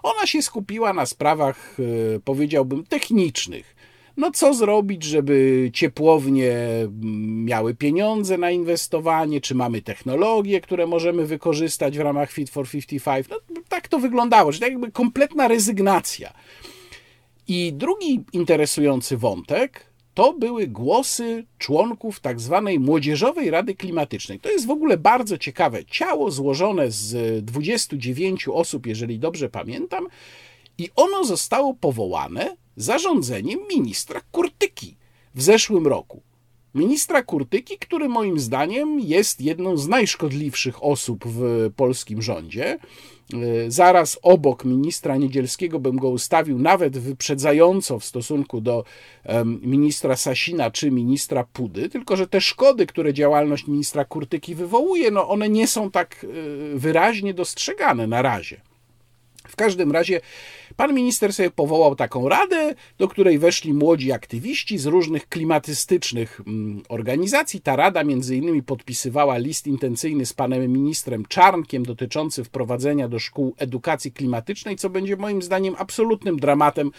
Ona 0.02 0.26
się 0.26 0.42
skupiła 0.42 0.92
na 0.92 1.06
sprawach, 1.06 1.76
e, 2.16 2.20
powiedziałbym, 2.20 2.86
technicznych. 2.86 3.76
No, 4.18 4.30
co 4.30 4.54
zrobić, 4.54 5.02
żeby 5.02 5.70
ciepłownie 5.74 6.52
mm, 6.52 7.44
miały 7.44 7.74
pieniądze 7.74 8.38
na 8.38 8.50
inwestowanie? 8.50 9.40
Czy 9.40 9.54
mamy 9.54 9.82
technologie, 9.82 10.60
które 10.60 10.86
możemy 10.86 11.26
wykorzystać 11.26 11.98
w 11.98 12.00
ramach 12.00 12.30
Fit 12.30 12.50
for 12.50 12.68
55? 12.68 13.26
No, 13.30 13.36
tak 13.68 13.88
to 13.88 13.98
wyglądało, 13.98 14.52
że 14.52 14.60
tak 14.60 14.70
jakby 14.70 14.92
kompletna 14.92 15.48
rezygnacja. 15.48 16.32
I 17.48 17.72
drugi 17.72 18.24
interesujący 18.32 19.16
wątek 19.16 19.86
to 20.14 20.32
były 20.32 20.66
głosy 20.66 21.46
członków 21.58 22.20
tak 22.20 22.40
zwanej 22.40 22.80
Młodzieżowej 22.80 23.50
Rady 23.50 23.74
Klimatycznej. 23.74 24.40
To 24.40 24.50
jest 24.50 24.66
w 24.66 24.70
ogóle 24.70 24.96
bardzo 24.96 25.38
ciekawe. 25.38 25.84
Ciało 25.84 26.30
złożone 26.30 26.90
z 26.90 27.44
29 27.44 28.48
osób, 28.48 28.86
jeżeli 28.86 29.18
dobrze 29.18 29.48
pamiętam, 29.48 30.06
i 30.78 30.90
ono 30.96 31.24
zostało 31.24 31.74
powołane 31.74 32.56
zarządzeniem 32.78 33.60
ministra 33.68 34.20
Kurtyki 34.32 34.96
w 35.34 35.42
zeszłym 35.42 35.86
roku. 35.86 36.22
Ministra 36.74 37.22
Kurtyki, 37.22 37.78
który 37.78 38.08
moim 38.08 38.38
zdaniem 38.38 39.00
jest 39.00 39.40
jedną 39.40 39.76
z 39.76 39.88
najszkodliwszych 39.88 40.84
osób 40.84 41.24
w 41.26 41.70
polskim 41.76 42.22
rządzie. 42.22 42.78
E, 43.34 43.70
zaraz 43.70 44.18
obok 44.22 44.64
ministra 44.64 45.16
Niedzielskiego 45.16 45.80
bym 45.80 45.96
go 45.96 46.08
ustawił 46.08 46.58
nawet 46.58 46.98
wyprzedzająco 46.98 47.98
w 47.98 48.04
stosunku 48.04 48.60
do 48.60 48.84
ministra 49.62 50.16
Sasina 50.16 50.70
czy 50.70 50.90
ministra 50.90 51.44
Pudy, 51.52 51.88
tylko 51.88 52.16
że 52.16 52.26
te 52.26 52.40
szkody, 52.40 52.86
które 52.86 53.14
działalność 53.14 53.66
ministra 53.66 54.04
Kurtyki 54.04 54.54
wywołuje, 54.54 55.10
no 55.10 55.28
one 55.28 55.48
nie 55.48 55.66
są 55.66 55.90
tak 55.90 56.24
e, 56.24 56.78
wyraźnie 56.78 57.34
dostrzegane 57.34 58.06
na 58.06 58.22
razie. 58.22 58.60
Każdym 59.58 59.92
razie 59.92 60.20
Pan 60.78 60.94
minister 60.94 61.32
sobie 61.32 61.50
powołał 61.50 61.96
taką 61.96 62.28
radę, 62.28 62.74
do 62.98 63.08
której 63.08 63.38
weszli 63.38 63.72
młodzi 63.72 64.12
aktywiści 64.12 64.78
z 64.78 64.86
różnych 64.86 65.28
klimatystycznych 65.28 66.40
mm, 66.46 66.82
organizacji. 66.88 67.60
Ta 67.60 67.76
rada 67.76 68.04
między 68.04 68.36
innymi 68.36 68.62
podpisywała 68.62 69.38
list 69.38 69.66
intencyjny 69.66 70.26
z 70.26 70.32
panem 70.32 70.72
ministrem 70.72 71.26
Czarnkiem 71.26 71.82
dotyczący 71.82 72.44
wprowadzenia 72.44 73.08
do 73.08 73.18
szkół 73.18 73.54
edukacji 73.58 74.12
klimatycznej, 74.12 74.76
co 74.76 74.90
będzie 74.90 75.16
moim 75.16 75.42
zdaniem 75.42 75.74
absolutnym 75.78 76.36
dramatem, 76.36 76.90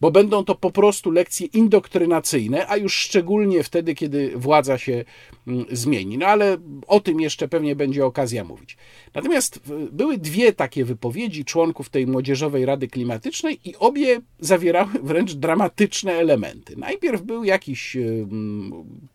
bo 0.00 0.10
będą 0.10 0.44
to 0.44 0.54
po 0.54 0.70
prostu 0.70 1.10
lekcje 1.10 1.46
indoktrynacyjne, 1.46 2.68
a 2.68 2.76
już 2.76 2.94
szczególnie 2.94 3.62
wtedy, 3.62 3.94
kiedy 3.94 4.32
władza 4.36 4.78
się 4.78 5.04
mm, 5.46 5.64
zmieni. 5.70 6.18
No 6.18 6.26
ale 6.26 6.56
o 6.86 7.00
tym 7.00 7.20
jeszcze 7.20 7.48
pewnie 7.48 7.76
będzie 7.76 8.06
okazja 8.06 8.44
mówić. 8.44 8.76
Natomiast 9.14 9.60
były 9.92 10.18
dwie 10.18 10.52
takie 10.52 10.84
wypowiedzi 10.84 11.44
członków 11.44 11.88
tej 11.88 12.01
Młodzieżowej 12.06 12.66
Rady 12.66 12.88
Klimatycznej 12.88 13.60
i 13.64 13.76
obie 13.76 14.20
zawierały 14.40 14.90
wręcz 15.02 15.34
dramatyczne 15.34 16.12
elementy. 16.12 16.76
Najpierw 16.76 17.22
był 17.22 17.44
jakiś 17.44 17.96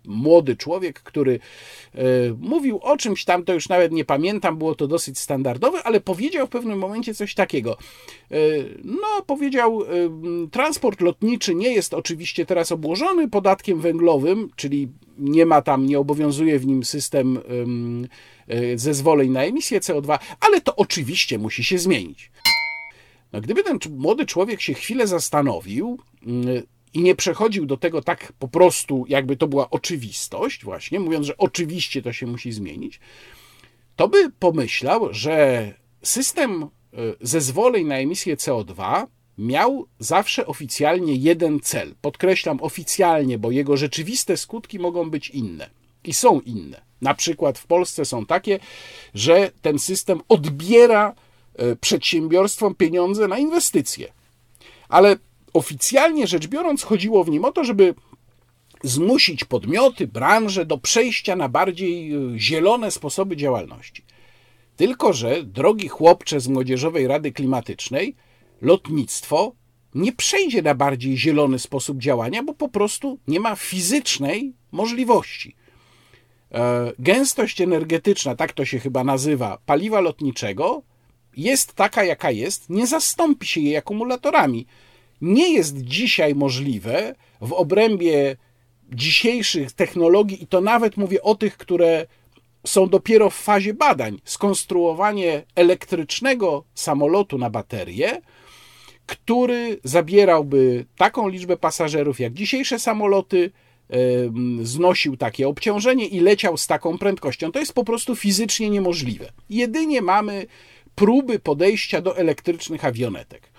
młody 0.05 0.55
człowiek, 0.55 0.99
który 0.99 1.39
e, 1.95 2.03
mówił 2.39 2.79
o 2.81 2.97
czymś 2.97 3.25
tam, 3.25 3.43
to 3.43 3.53
już 3.53 3.69
nawet 3.69 3.91
nie 3.91 4.05
pamiętam, 4.05 4.57
było 4.57 4.75
to 4.75 4.87
dosyć 4.87 5.19
standardowe, 5.19 5.83
ale 5.83 6.01
powiedział 6.01 6.47
w 6.47 6.49
pewnym 6.49 6.79
momencie 6.79 7.13
coś 7.13 7.33
takiego. 7.33 7.77
E, 8.31 8.37
no, 8.83 9.21
powiedział, 9.25 9.81
transport 10.51 11.01
lotniczy 11.01 11.55
nie 11.55 11.73
jest 11.73 11.93
oczywiście 11.93 12.45
teraz 12.45 12.71
obłożony 12.71 13.29
podatkiem 13.29 13.81
węglowym, 13.81 14.49
czyli 14.55 14.87
nie 15.17 15.45
ma 15.45 15.61
tam, 15.61 15.85
nie 15.85 15.99
obowiązuje 15.99 16.59
w 16.59 16.67
nim 16.67 16.83
system 16.83 17.39
E, 18.47 18.77
zezwoleń 18.77 19.31
na 19.31 19.43
emisję 19.43 19.79
CO2, 19.79 20.19
ale 20.39 20.61
to 20.61 20.75
oczywiście 20.75 21.37
musi 21.37 21.63
się 21.63 21.77
zmienić. 21.77 22.31
No, 23.33 23.41
gdyby 23.41 23.63
ten 23.63 23.79
młody 23.89 24.25
człowiek 24.25 24.61
się 24.61 24.73
chwilę 24.73 25.07
zastanowił 25.07 25.99
mm, 26.25 26.63
i 26.93 27.01
nie 27.01 27.15
przechodził 27.15 27.65
do 27.65 27.77
tego 27.77 28.01
tak 28.01 28.33
po 28.39 28.47
prostu, 28.47 29.05
jakby 29.09 29.37
to 29.37 29.47
była 29.47 29.69
oczywistość, 29.69 30.63
właśnie 30.63 30.99
mówiąc, 30.99 31.25
że 31.25 31.37
oczywiście 31.37 32.01
to 32.01 32.13
się 32.13 32.27
musi 32.27 32.51
zmienić, 32.51 32.99
to 33.95 34.07
by 34.07 34.31
pomyślał, 34.39 35.13
że 35.13 35.73
system 36.01 36.63
e, 36.63 36.67
zezwoleń 37.21 37.87
na 37.87 37.97
emisję 37.97 38.35
CO2 38.35 39.07
miał 39.37 39.87
zawsze 39.99 40.45
oficjalnie 40.45 41.15
jeden 41.15 41.59
cel. 41.59 41.95
Podkreślam 42.01 42.61
oficjalnie, 42.61 43.37
bo 43.37 43.51
jego 43.51 43.77
rzeczywiste 43.77 44.37
skutki 44.37 44.79
mogą 44.79 45.09
być 45.09 45.29
inne 45.29 45.69
i 46.03 46.13
są 46.13 46.39
inne. 46.41 46.81
Na 47.01 47.13
przykład 47.13 47.59
w 47.59 47.67
Polsce 47.67 48.05
są 48.05 48.25
takie, 48.25 48.59
że 49.13 49.51
ten 49.61 49.79
system 49.79 50.21
odbiera 50.29 51.15
przedsiębiorstwom 51.81 52.75
pieniądze 52.75 53.27
na 53.27 53.37
inwestycje. 53.37 54.13
Ale 54.89 55.15
oficjalnie 55.53 56.27
rzecz 56.27 56.47
biorąc, 56.47 56.83
chodziło 56.83 57.23
w 57.23 57.29
nim 57.29 57.45
o 57.45 57.51
to, 57.51 57.63
żeby 57.63 57.95
zmusić 58.83 59.43
podmioty, 59.43 60.07
branże 60.07 60.65
do 60.65 60.77
przejścia 60.77 61.35
na 61.35 61.49
bardziej 61.49 62.13
e, 62.13 62.39
zielone 62.39 62.91
sposoby 62.91 63.37
działalności. 63.37 64.03
Tylko, 64.75 65.13
że 65.13 65.43
drogi 65.43 65.87
chłopcze 65.87 66.39
z 66.39 66.47
Młodzieżowej 66.47 67.07
Rady 67.07 67.31
Klimatycznej, 67.31 68.15
lotnictwo 68.61 69.51
nie 69.95 70.13
przejdzie 70.13 70.61
na 70.61 70.75
bardziej 70.75 71.17
zielony 71.17 71.59
sposób 71.59 71.97
działania, 71.97 72.43
bo 72.43 72.53
po 72.53 72.69
prostu 72.69 73.19
nie 73.27 73.39
ma 73.39 73.55
fizycznej 73.55 74.53
możliwości. 74.71 75.55
E, 76.51 76.91
gęstość 76.99 77.61
energetyczna, 77.61 78.35
tak 78.35 78.53
to 78.53 78.65
się 78.65 78.79
chyba 78.79 79.03
nazywa, 79.03 79.57
paliwa 79.65 80.01
lotniczego, 80.01 80.81
jest 81.37 81.73
taka, 81.73 82.03
jaka 82.03 82.31
jest, 82.31 82.69
nie 82.69 82.87
zastąpi 82.87 83.47
się 83.47 83.61
jej 83.61 83.77
akumulatorami. 83.77 84.67
Nie 85.21 85.53
jest 85.53 85.77
dzisiaj 85.77 86.35
możliwe 86.35 87.15
w 87.41 87.53
obrębie 87.53 88.35
dzisiejszych 88.91 89.71
technologii, 89.71 90.43
i 90.43 90.47
to 90.47 90.61
nawet 90.61 90.97
mówię 90.97 91.21
o 91.21 91.35
tych, 91.35 91.57
które 91.57 92.07
są 92.65 92.89
dopiero 92.89 93.29
w 93.29 93.35
fazie 93.35 93.73
badań, 93.73 94.19
skonstruowanie 94.25 95.43
elektrycznego 95.55 96.63
samolotu 96.75 97.37
na 97.37 97.49
baterię, 97.49 98.21
który 99.05 99.79
zabierałby 99.83 100.85
taką 100.97 101.27
liczbę 101.27 101.57
pasażerów 101.57 102.19
jak 102.19 102.33
dzisiejsze 102.33 102.79
samoloty, 102.79 103.51
znosił 104.61 105.17
takie 105.17 105.47
obciążenie 105.47 106.07
i 106.07 106.19
leciał 106.19 106.57
z 106.57 106.67
taką 106.67 106.97
prędkością. 106.97 107.51
To 107.51 107.59
jest 107.59 107.73
po 107.73 107.83
prostu 107.83 108.15
fizycznie 108.15 108.69
niemożliwe. 108.69 109.31
Jedynie 109.49 110.01
mamy 110.01 110.45
próby 110.97 111.39
podejścia 111.39 112.01
do 112.01 112.17
elektrycznych 112.17 112.85
awionetek. 112.85 113.51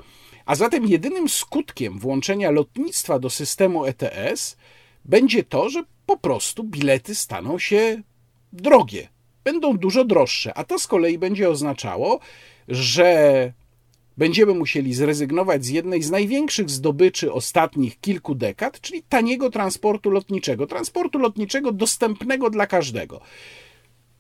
A 0.46 0.55
zatem 0.55 0.87
jedynym 0.87 1.29
skutkiem 1.29 1.98
włączenia 1.98 2.51
lotnictwa 2.51 3.18
do 3.18 3.31
systemu 3.31 3.85
ETS 3.85 4.57
będzie 5.05 5.44
to, 5.44 5.68
że 5.68 5.85
po 6.07 6.16
prostu 6.16 6.64
bilety 6.64 7.14
staną 7.14 7.59
się 7.59 8.03
drogie. 8.53 9.09
Będą 9.44 9.77
dużo 9.77 10.05
droższe, 10.05 10.55
a 10.55 10.64
to 10.64 10.79
z 10.79 10.87
kolei 10.87 11.18
będzie 11.18 11.48
oznaczało, 11.48 12.20
że 12.68 13.53
będziemy 14.16 14.55
musieli 14.55 14.94
zrezygnować 14.94 15.64
z 15.64 15.68
jednej 15.68 16.03
z 16.03 16.11
największych 16.11 16.70
zdobyczy 16.70 17.33
ostatnich 17.33 18.01
kilku 18.01 18.35
dekad, 18.35 18.81
czyli 18.81 19.03
taniego 19.03 19.51
transportu 19.51 20.11
lotniczego, 20.11 20.66
transportu 20.66 21.18
lotniczego 21.18 21.72
dostępnego 21.72 22.51
dla 22.51 22.66
każdego. 22.66 23.20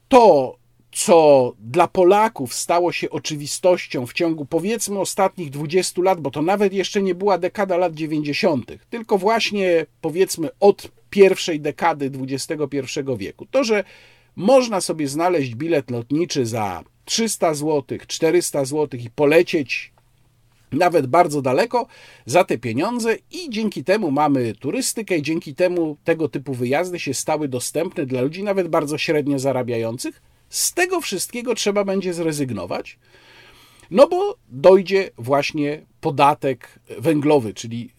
To, 0.08 0.56
co 0.92 1.52
dla 1.60 1.88
Polaków 1.88 2.54
stało 2.54 2.92
się 2.92 3.10
oczywistością 3.10 4.06
w 4.06 4.12
ciągu 4.12 4.44
powiedzmy 4.44 4.98
ostatnich 4.98 5.50
20 5.50 6.02
lat, 6.02 6.20
bo 6.20 6.30
to 6.30 6.42
nawet 6.42 6.72
jeszcze 6.72 7.02
nie 7.02 7.14
była 7.14 7.38
dekada 7.38 7.76
lat 7.76 7.94
90., 7.94 8.72
tylko 8.90 9.18
właśnie 9.18 9.86
powiedzmy 10.00 10.48
od 10.60 10.90
pierwszej 11.10 11.60
dekady 11.60 12.10
XXI 12.22 13.00
wieku. 13.16 13.46
To, 13.50 13.64
że 13.64 13.84
można 14.36 14.80
sobie 14.80 15.08
znaleźć 15.08 15.54
bilet 15.54 15.90
lotniczy 15.90 16.46
za 16.46 16.84
300 17.04 17.54
zł, 17.54 17.98
400 18.06 18.64
zł 18.64 19.00
i 19.00 19.10
polecieć 19.10 19.92
nawet 20.72 21.06
bardzo 21.06 21.42
daleko 21.42 21.86
za 22.26 22.44
te 22.44 22.58
pieniądze 22.58 23.16
i 23.30 23.50
dzięki 23.50 23.84
temu 23.84 24.10
mamy 24.10 24.54
turystykę 24.54 25.16
i 25.18 25.22
dzięki 25.22 25.54
temu 25.54 25.96
tego 26.04 26.28
typu 26.28 26.54
wyjazdy 26.54 27.00
się 27.00 27.14
stały 27.14 27.48
dostępne 27.48 28.06
dla 28.06 28.22
ludzi 28.22 28.42
nawet 28.42 28.68
bardzo 28.68 28.98
średnio 28.98 29.38
zarabiających. 29.38 30.27
Z 30.48 30.74
tego 30.74 31.00
wszystkiego 31.00 31.54
trzeba 31.54 31.84
będzie 31.84 32.14
zrezygnować, 32.14 32.98
no 33.90 34.08
bo 34.08 34.36
dojdzie 34.48 35.10
właśnie 35.18 35.86
podatek 36.00 36.78
węglowy, 36.98 37.54
czyli 37.54 37.90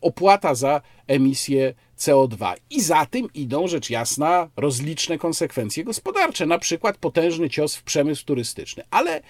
opłata 0.00 0.54
za 0.54 0.80
emisję 1.06 1.74
CO2. 1.98 2.54
I 2.70 2.80
za 2.80 3.06
tym 3.06 3.28
idą, 3.34 3.68
rzecz 3.68 3.90
jasna, 3.90 4.50
rozliczne 4.56 5.18
konsekwencje 5.18 5.84
gospodarcze, 5.84 6.46
na 6.46 6.58
przykład 6.58 6.96
potężny 6.98 7.50
cios 7.50 7.76
w 7.76 7.82
przemysł 7.82 8.24
turystyczny. 8.24 8.82
Ale 8.90 9.22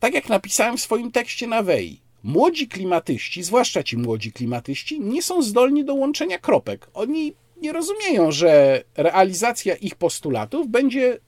Tak 0.00 0.14
jak 0.14 0.28
napisałem 0.28 0.76
w 0.76 0.80
swoim 0.80 1.12
tekście 1.12 1.46
na 1.46 1.62
Wei, 1.62 2.00
młodzi 2.22 2.68
klimatyści, 2.68 3.42
zwłaszcza 3.42 3.82
ci 3.82 3.96
młodzi 3.96 4.32
klimatyści, 4.32 5.00
nie 5.00 5.22
są 5.22 5.42
zdolni 5.42 5.84
do 5.84 5.94
łączenia 5.94 6.38
kropek. 6.38 6.90
Oni 6.94 7.34
nie 7.62 7.72
rozumieją, 7.72 8.32
że 8.32 8.82
realizacja 8.96 9.74
ich 9.74 9.94
postulatów 9.94 10.68
będzie 10.68 11.18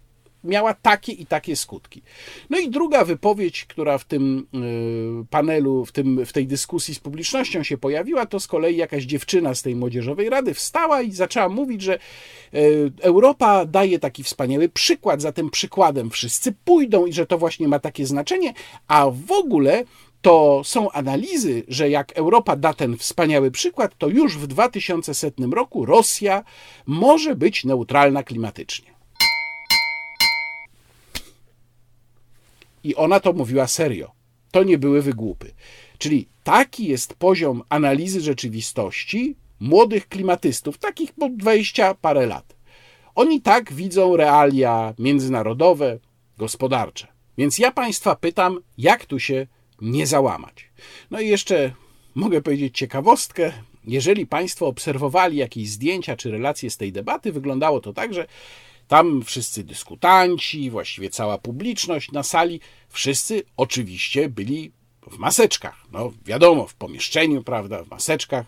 miała 0.44 0.74
takie 0.74 1.12
i 1.12 1.26
takie 1.26 1.56
skutki. 1.56 2.02
No 2.50 2.58
i 2.58 2.70
druga 2.70 3.04
wypowiedź, 3.04 3.64
która 3.64 3.98
w 3.98 4.04
tym 4.04 4.46
y, 5.22 5.26
panelu, 5.30 5.84
w, 5.84 5.92
tym, 5.92 6.26
w 6.26 6.32
tej 6.32 6.46
dyskusji 6.46 6.94
z 6.94 6.98
publicznością 6.98 7.62
się 7.62 7.78
pojawiła, 7.78 8.26
to 8.26 8.40
z 8.40 8.46
kolei 8.46 8.76
jakaś 8.76 9.04
dziewczyna 9.04 9.54
z 9.54 9.62
tej 9.62 9.76
młodzieżowej 9.76 10.30
rady 10.30 10.54
wstała 10.54 11.02
i 11.02 11.12
zaczęła 11.12 11.48
mówić, 11.48 11.82
że 11.82 11.98
y, 12.54 12.92
Europa 13.00 13.66
daje 13.66 13.98
taki 13.98 14.22
wspaniały 14.22 14.68
przykład, 14.68 15.22
za 15.22 15.32
tym 15.32 15.50
przykładem 15.50 16.10
wszyscy 16.10 16.54
pójdą 16.64 17.06
i 17.06 17.12
że 17.12 17.26
to 17.26 17.38
właśnie 17.38 17.68
ma 17.68 17.78
takie 17.78 18.06
znaczenie, 18.06 18.54
a 18.88 19.10
w 19.10 19.32
ogóle 19.32 19.84
to 20.22 20.62
są 20.64 20.90
analizy, 20.90 21.62
że 21.68 21.90
jak 21.90 22.18
Europa 22.18 22.56
da 22.56 22.74
ten 22.74 22.96
wspaniały 22.96 23.50
przykład, 23.50 23.94
to 23.98 24.08
już 24.08 24.38
w 24.38 24.46
2100 24.46 25.42
roku 25.52 25.86
Rosja 25.86 26.44
może 26.86 27.36
być 27.36 27.64
neutralna 27.64 28.22
klimatycznie. 28.22 28.92
I 32.84 32.94
ona 32.94 33.20
to 33.20 33.32
mówiła 33.32 33.66
serio. 33.66 34.10
To 34.50 34.62
nie 34.62 34.78
były 34.78 35.02
wygłupy. 35.02 35.52
Czyli 35.98 36.28
taki 36.44 36.86
jest 36.86 37.14
poziom 37.14 37.62
analizy 37.68 38.20
rzeczywistości 38.20 39.36
młodych 39.60 40.08
klimatystów, 40.08 40.78
takich 40.78 41.12
po 41.12 41.28
20 41.28 41.94
parę 41.94 42.26
lat. 42.26 42.56
Oni 43.14 43.40
tak 43.40 43.72
widzą 43.72 44.16
realia 44.16 44.94
międzynarodowe, 44.98 45.98
gospodarcze. 46.38 47.06
Więc 47.38 47.58
ja 47.58 47.72
Państwa 47.72 48.16
pytam, 48.16 48.60
jak 48.78 49.06
tu 49.06 49.18
się 49.18 49.46
nie 49.82 50.06
załamać. 50.06 50.68
No 51.10 51.20
i 51.20 51.28
jeszcze 51.28 51.72
mogę 52.14 52.42
powiedzieć 52.42 52.78
ciekawostkę. 52.78 53.52
Jeżeli 53.84 54.26
Państwo 54.26 54.66
obserwowali 54.66 55.36
jakieś 55.36 55.68
zdjęcia 55.68 56.16
czy 56.16 56.30
relacje 56.30 56.70
z 56.70 56.76
tej 56.76 56.92
debaty, 56.92 57.32
wyglądało 57.32 57.80
to 57.80 57.92
tak, 57.92 58.14
że 58.14 58.26
tam 58.88 59.22
wszyscy 59.22 59.64
dyskutanci, 59.64 60.70
właściwie 60.70 61.10
cała 61.10 61.38
publiczność 61.38 62.12
na 62.12 62.22
sali, 62.22 62.60
wszyscy 62.88 63.42
oczywiście 63.56 64.28
byli 64.28 64.72
w 65.10 65.18
maseczkach. 65.18 65.76
No 65.92 66.12
wiadomo, 66.24 66.66
w 66.66 66.74
pomieszczeniu, 66.74 67.42
prawda, 67.42 67.84
w 67.84 67.90
maseczkach. 67.90 68.46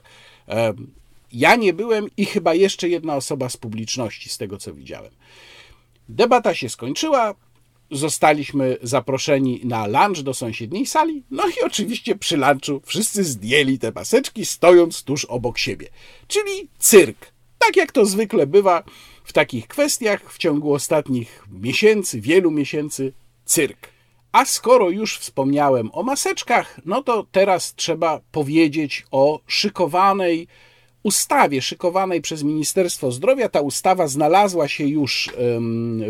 Ja 1.32 1.56
nie 1.56 1.72
byłem 1.72 2.06
i 2.16 2.26
chyba 2.26 2.54
jeszcze 2.54 2.88
jedna 2.88 3.16
osoba 3.16 3.48
z 3.48 3.56
publiczności, 3.56 4.28
z 4.28 4.38
tego 4.38 4.58
co 4.58 4.74
widziałem. 4.74 5.12
Debata 6.08 6.54
się 6.54 6.68
skończyła, 6.68 7.34
zostaliśmy 7.90 8.76
zaproszeni 8.82 9.60
na 9.64 9.86
lunch 9.86 10.22
do 10.22 10.34
sąsiedniej 10.34 10.86
sali, 10.86 11.22
no 11.30 11.48
i 11.48 11.64
oczywiście 11.64 12.16
przy 12.16 12.36
lunchu 12.36 12.80
wszyscy 12.84 13.24
zdjęli 13.24 13.78
te 13.78 13.92
maseczki, 13.92 14.46
stojąc 14.46 15.02
tuż 15.02 15.24
obok 15.24 15.58
siebie. 15.58 15.88
Czyli 16.28 16.68
cyrk. 16.78 17.32
Tak 17.58 17.76
jak 17.76 17.92
to 17.92 18.06
zwykle 18.06 18.46
bywa 18.46 18.82
w 19.24 19.32
takich 19.32 19.68
kwestiach 19.68 20.32
w 20.32 20.38
ciągu 20.38 20.74
ostatnich 20.74 21.44
miesięcy, 21.52 22.20
wielu 22.20 22.50
miesięcy, 22.50 23.12
cyrk. 23.44 23.88
A 24.32 24.44
skoro 24.44 24.90
już 24.90 25.18
wspomniałem 25.18 25.90
o 25.92 26.02
maseczkach, 26.02 26.80
no 26.84 27.02
to 27.02 27.26
teraz 27.32 27.74
trzeba 27.74 28.20
powiedzieć 28.32 29.04
o 29.10 29.40
szykowanej 29.46 30.48
ustawie 31.04 31.62
szykowanej 31.62 32.20
przez 32.20 32.42
Ministerstwo 32.42 33.12
Zdrowia. 33.12 33.48
Ta 33.48 33.60
ustawa 33.60 34.08
znalazła 34.08 34.68
się 34.68 34.84
już 34.84 35.30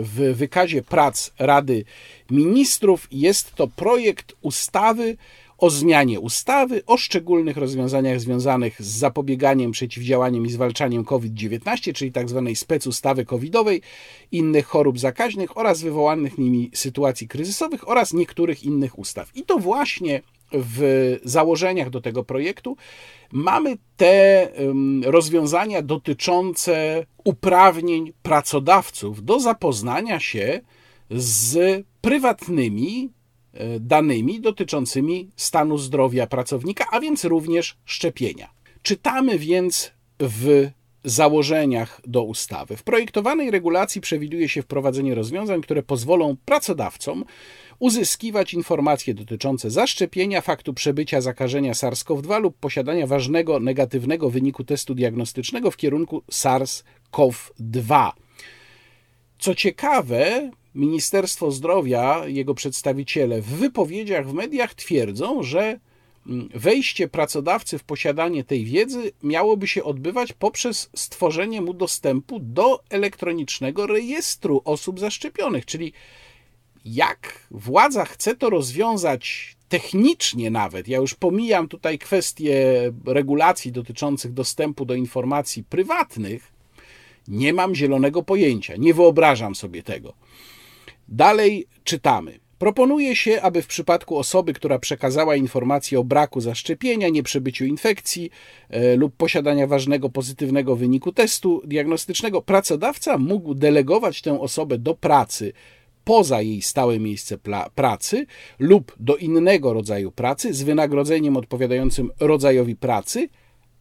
w 0.01 0.33
wykazie 0.35 0.83
prac 0.83 1.31
Rady 1.39 1.85
Ministrów. 2.31 3.09
Jest 3.11 3.55
to 3.55 3.69
projekt 3.69 4.33
ustawy 4.43 5.17
o 5.59 5.71
zmianie 5.71 6.21
ustawy 6.21 6.83
o 6.87 6.97
szczególnych 6.97 7.57
rozwiązaniach 7.57 8.21
związanych 8.21 8.83
z 8.83 8.87
zapobieganiem, 8.87 9.73
przeciwdziałaniem 9.73 10.47
i 10.47 10.51
zwalczaniem 10.51 11.05
COVID-19, 11.05 11.93
czyli 11.93 12.13
tzw. 12.13 12.43
Tak 12.47 12.59
specustawy 12.59 13.25
covidowej, 13.25 13.83
innych 14.33 14.67
chorób 14.67 14.99
zakaźnych 14.99 15.57
oraz 15.57 15.83
wywołanych 15.83 16.39
nimi 16.39 16.71
sytuacji 16.75 17.29
kryzysowych 17.29 17.89
oraz 17.89 18.13
niektórych 18.13 18.65
innych 18.65 18.99
ustaw. 18.99 19.37
I 19.37 19.43
to 19.43 19.59
właśnie 19.59 20.23
w 20.55 21.17
założeniach 21.25 21.91
do 21.91 22.01
tego 22.01 22.25
projektu 22.25 22.77
mamy 23.33 23.77
te 23.97 24.49
rozwiązania 25.05 25.83
dotyczące 25.83 27.07
uprawnień 27.25 28.13
pracodawców 28.23 29.25
do 29.25 29.41
zapoznania 29.41 30.21
się 30.21 30.61
z 31.11 31.85
prywatnymi 32.01 33.11
e, 33.53 33.81
danymi 33.81 34.41
dotyczącymi 34.41 35.31
stanu 35.37 35.79
zdrowia 35.79 36.27
pracownika, 36.27 36.87
a 36.91 37.01
więc 37.01 37.25
również 37.25 37.77
szczepienia. 37.85 38.51
Czytamy 38.83 39.39
więc 39.39 39.93
w 40.21 40.71
założeniach 41.05 42.01
do 42.07 42.23
ustawy. 42.23 42.77
W 42.77 42.83
projektowanej 42.83 43.51
regulacji 43.51 44.01
przewiduje 44.01 44.49
się 44.49 44.63
wprowadzenie 44.63 45.15
rozwiązań, 45.15 45.61
które 45.61 45.83
pozwolą 45.83 46.37
pracodawcom 46.45 47.25
uzyskiwać 47.79 48.55
informacje 48.55 49.15
dotyczące 49.15 49.71
zaszczepienia, 49.71 50.41
faktu 50.41 50.75
przebycia 50.75 51.21
zakażenia 51.21 51.73
SARS-CoV-2 51.73 52.41
lub 52.41 52.59
posiadania 52.59 53.07
ważnego 53.07 53.61
negatywnego 53.61 54.31
wyniku 54.31 54.65
testu 54.65 54.95
diagnostycznego 54.95 55.71
w 55.71 55.77
kierunku 55.77 56.23
SARS-CoV-2. 56.33 58.13
Co 59.39 59.55
ciekawe, 59.55 60.51
Ministerstwo 60.75 61.51
Zdrowia, 61.51 62.23
jego 62.27 62.55
przedstawiciele 62.55 63.43
w 63.43 63.47
wypowiedziach 63.47 64.29
w 64.29 64.33
mediach 64.33 64.75
twierdzą, 64.75 65.43
że 65.43 65.81
mm, 66.27 66.49
wejście 66.55 67.09
pracodawcy 67.09 67.79
w 67.79 67.85
posiadanie 67.85 68.45
tej 68.45 68.65
wiedzy 68.65 69.13
miałoby 69.23 69.69
się 69.69 69.85
odbywać 69.85 70.33
poprzez 70.33 70.91
stworzenie 70.97 71.61
mu 71.61 71.75
dostępu 71.75 72.39
do 72.41 72.81
elektronicznego 72.91 73.87
rejestru 73.87 74.63
osób 74.65 75.01
zaszczepionych, 75.01 75.67
czyli 75.67 75.93
jak 76.85 77.47
władza 77.51 78.05
chce 78.05 78.37
to 78.37 78.51
rozwiązać 78.51 79.55
technicznie 79.69 80.51
nawet, 80.51 80.89
ja 80.89 80.99
już 80.99 81.15
pomijam 81.15 81.69
tutaj 81.69 81.99
kwestie 81.99 82.63
regulacji 83.07 83.73
dotyczących 83.73 84.33
dostępu 84.33 84.85
do 84.85 84.95
informacji 84.95 85.65
prywatnych, 85.65 86.53
nie 87.29 87.53
mam 87.53 87.75
zielonego 87.75 88.23
pojęcia, 88.23 88.77
nie 88.77 88.95
wyobrażam 88.95 89.55
sobie 89.55 89.83
tego. 89.83 90.15
Dalej 91.09 91.67
czytamy. 91.85 92.41
Proponuje 92.59 93.17
się, 93.17 93.43
aby 93.43 93.63
w 93.63 93.67
przypadku 93.67 94.19
osoby, 94.19 94.53
która 94.53 94.79
przekazała 94.79 95.37
informację 95.37 96.01
o 96.01 96.05
braku 96.05 96.41
zaszczepienia, 96.41 97.09
nieprzebyciu 97.09 97.65
infekcji 97.65 98.31
e, 98.71 98.97
lub 98.97 99.17
posiadania 99.17 99.67
ważnego 99.67 100.11
pozytywnego 100.11 100.77
wyniku 100.77 101.13
testu 101.13 101.63
diagnostycznego, 101.65 102.43
pracodawca 102.43 103.19
mógł 103.19 103.55
delegować 103.55 104.23
tę 104.23 104.41
osobę 104.41 104.79
do 104.79 104.95
pracy 104.95 105.53
poza 106.05 106.43
jej 106.43 106.63
stałe 106.63 107.01
miejsce 107.01 107.39
pracy 107.75 108.27
lub 108.59 108.97
do 109.01 109.17
innego 109.17 109.73
rodzaju 109.73 110.13
pracy 110.13 110.55
z 110.55 110.63
wynagrodzeniem 110.63 111.37
odpowiadającym 111.37 112.11
rodzajowi 112.21 112.77
pracy, 112.77 113.29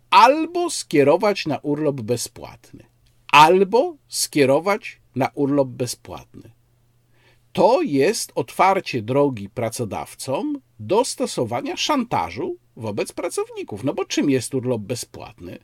albo 0.09 0.69
skierować 0.69 1.45
na 1.45 1.57
urlop 1.57 2.01
bezpłatny. 2.01 2.83
Albo 3.31 3.97
skierować 4.07 5.01
na 5.15 5.29
urlop 5.33 5.67
bezpłatny. 5.67 6.51
To 7.53 7.81
jest 7.81 8.31
otwarcie 8.35 9.01
drogi 9.01 9.49
pracodawcom 9.49 10.61
do 10.79 11.05
stosowania 11.05 11.77
szantażu 11.77 12.57
wobec 12.75 13.11
pracowników. 13.11 13.83
No 13.83 13.93
bo 13.93 14.05
czym 14.05 14.29
jest 14.29 14.55
urlop 14.55 14.81
bezpłatny? 14.81 15.59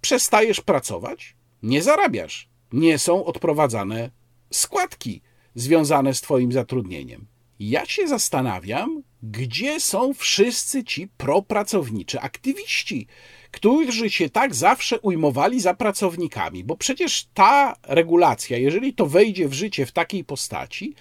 Przestajesz 0.00 0.60
pracować, 0.60 1.36
nie 1.62 1.82
zarabiasz, 1.82 2.48
nie 2.72 2.98
są 2.98 3.24
odprowadzane 3.24 4.10
składki 4.50 5.20
związane 5.56 6.14
z 6.14 6.20
Twoim 6.20 6.52
zatrudnieniem. 6.52 7.26
Ja 7.58 7.86
się 7.86 8.08
zastanawiam, 8.08 9.02
gdzie 9.22 9.80
są 9.80 10.14
wszyscy 10.14 10.84
ci 10.84 11.08
propracowniczy 11.16 12.20
aktywiści, 12.20 13.06
którzy 13.50 14.10
się 14.10 14.30
tak 14.30 14.54
zawsze 14.54 15.00
ujmowali 15.00 15.60
za 15.60 15.74
pracownikami, 15.74 16.64
bo 16.64 16.76
przecież 16.76 17.26
ta 17.34 17.76
regulacja, 17.82 18.58
jeżeli 18.58 18.94
to 18.94 19.06
wejdzie 19.06 19.48
w 19.48 19.52
życie 19.52 19.86
w 19.86 19.92
takiej 19.92 20.24
postaci, 20.24 20.94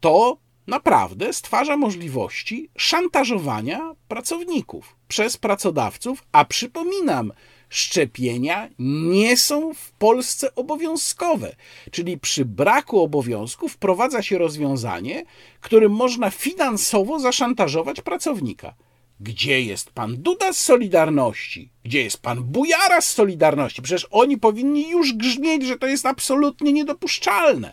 to 0.00 0.38
naprawdę 0.66 1.32
stwarza 1.32 1.76
możliwości 1.76 2.68
szantażowania 2.76 3.94
pracowników 4.08 4.96
przez 5.08 5.36
pracodawców, 5.36 6.24
a 6.32 6.44
przypominam, 6.44 7.32
szczepienia 7.72 8.68
nie 8.78 9.36
są 9.36 9.74
w 9.74 9.92
Polsce 9.92 10.54
obowiązkowe. 10.54 11.56
Czyli 11.90 12.18
przy 12.18 12.44
braku 12.44 13.00
obowiązku 13.00 13.68
wprowadza 13.68 14.22
się 14.22 14.38
rozwiązanie, 14.38 15.24
którym 15.60 15.92
można 15.92 16.30
finansowo 16.30 17.20
zaszantażować 17.20 18.00
pracownika. 18.00 18.74
Gdzie 19.20 19.62
jest 19.62 19.90
pan 19.90 20.16
Duda 20.16 20.52
z 20.52 20.60
Solidarności? 20.60 21.70
Gdzie 21.84 22.02
jest 22.02 22.18
pan 22.18 22.42
Bujara 22.42 23.00
z 23.00 23.10
Solidarności? 23.10 23.82
Przecież 23.82 24.06
oni 24.10 24.38
powinni 24.38 24.90
już 24.90 25.12
grzmieć, 25.12 25.66
że 25.66 25.78
to 25.78 25.86
jest 25.86 26.06
absolutnie 26.06 26.72
niedopuszczalne. 26.72 27.72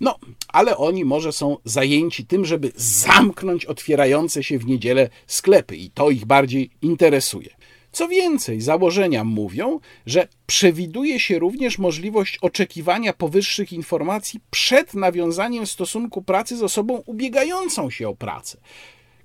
No, 0.00 0.18
ale 0.48 0.76
oni 0.76 1.04
może 1.04 1.32
są 1.32 1.56
zajęci 1.64 2.26
tym, 2.26 2.44
żeby 2.44 2.72
zamknąć 2.76 3.64
otwierające 3.64 4.42
się 4.42 4.58
w 4.58 4.66
niedzielę 4.66 5.08
sklepy 5.26 5.76
i 5.76 5.90
to 5.90 6.10
ich 6.10 6.24
bardziej 6.24 6.70
interesuje. 6.82 7.55
Co 7.96 8.08
więcej, 8.08 8.60
założenia 8.60 9.24
mówią, 9.24 9.80
że 10.06 10.28
przewiduje 10.46 11.20
się 11.20 11.38
również 11.38 11.78
możliwość 11.78 12.38
oczekiwania 12.40 13.12
powyższych 13.12 13.72
informacji 13.72 14.40
przed 14.50 14.94
nawiązaniem 14.94 15.66
stosunku 15.66 16.22
pracy 16.22 16.56
z 16.56 16.62
osobą 16.62 17.02
ubiegającą 17.06 17.90
się 17.90 18.08
o 18.08 18.14
pracę. 18.14 18.58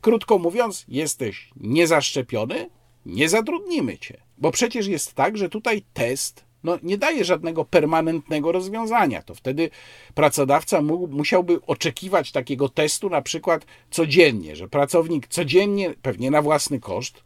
Krótko 0.02 0.38
mówiąc, 0.40 0.86
jesteś 0.88 1.50
niezaszczepiony, 1.56 2.70
nie 3.06 3.30
zatrudnimy 3.30 3.98
cię. 3.98 4.18
Bo 4.38 4.52
przecież 4.52 4.88
jest 4.88 5.14
tak, 5.14 5.38
że 5.38 5.50
tutaj 5.50 5.84
test 5.94 6.46
no, 6.64 6.78
nie 6.84 6.98
daje 6.98 7.26
żadnego 7.26 7.66
permanentnego 7.66 8.52
rozwiązania. 8.52 9.22
To 9.22 9.36
wtedy 9.36 9.70
pracodawca 10.16 10.82
mu, 10.82 11.08
musiałby 11.08 11.60
oczekiwać 11.68 12.32
takiego 12.32 12.70
testu 12.70 13.10
na 13.10 13.22
przykład 13.22 13.66
codziennie, 13.92 14.56
że 14.56 14.68
pracownik 14.68 15.28
codziennie, 15.28 15.94
pewnie 16.02 16.32
na 16.32 16.42
własny 16.42 16.80
koszt, 16.80 17.24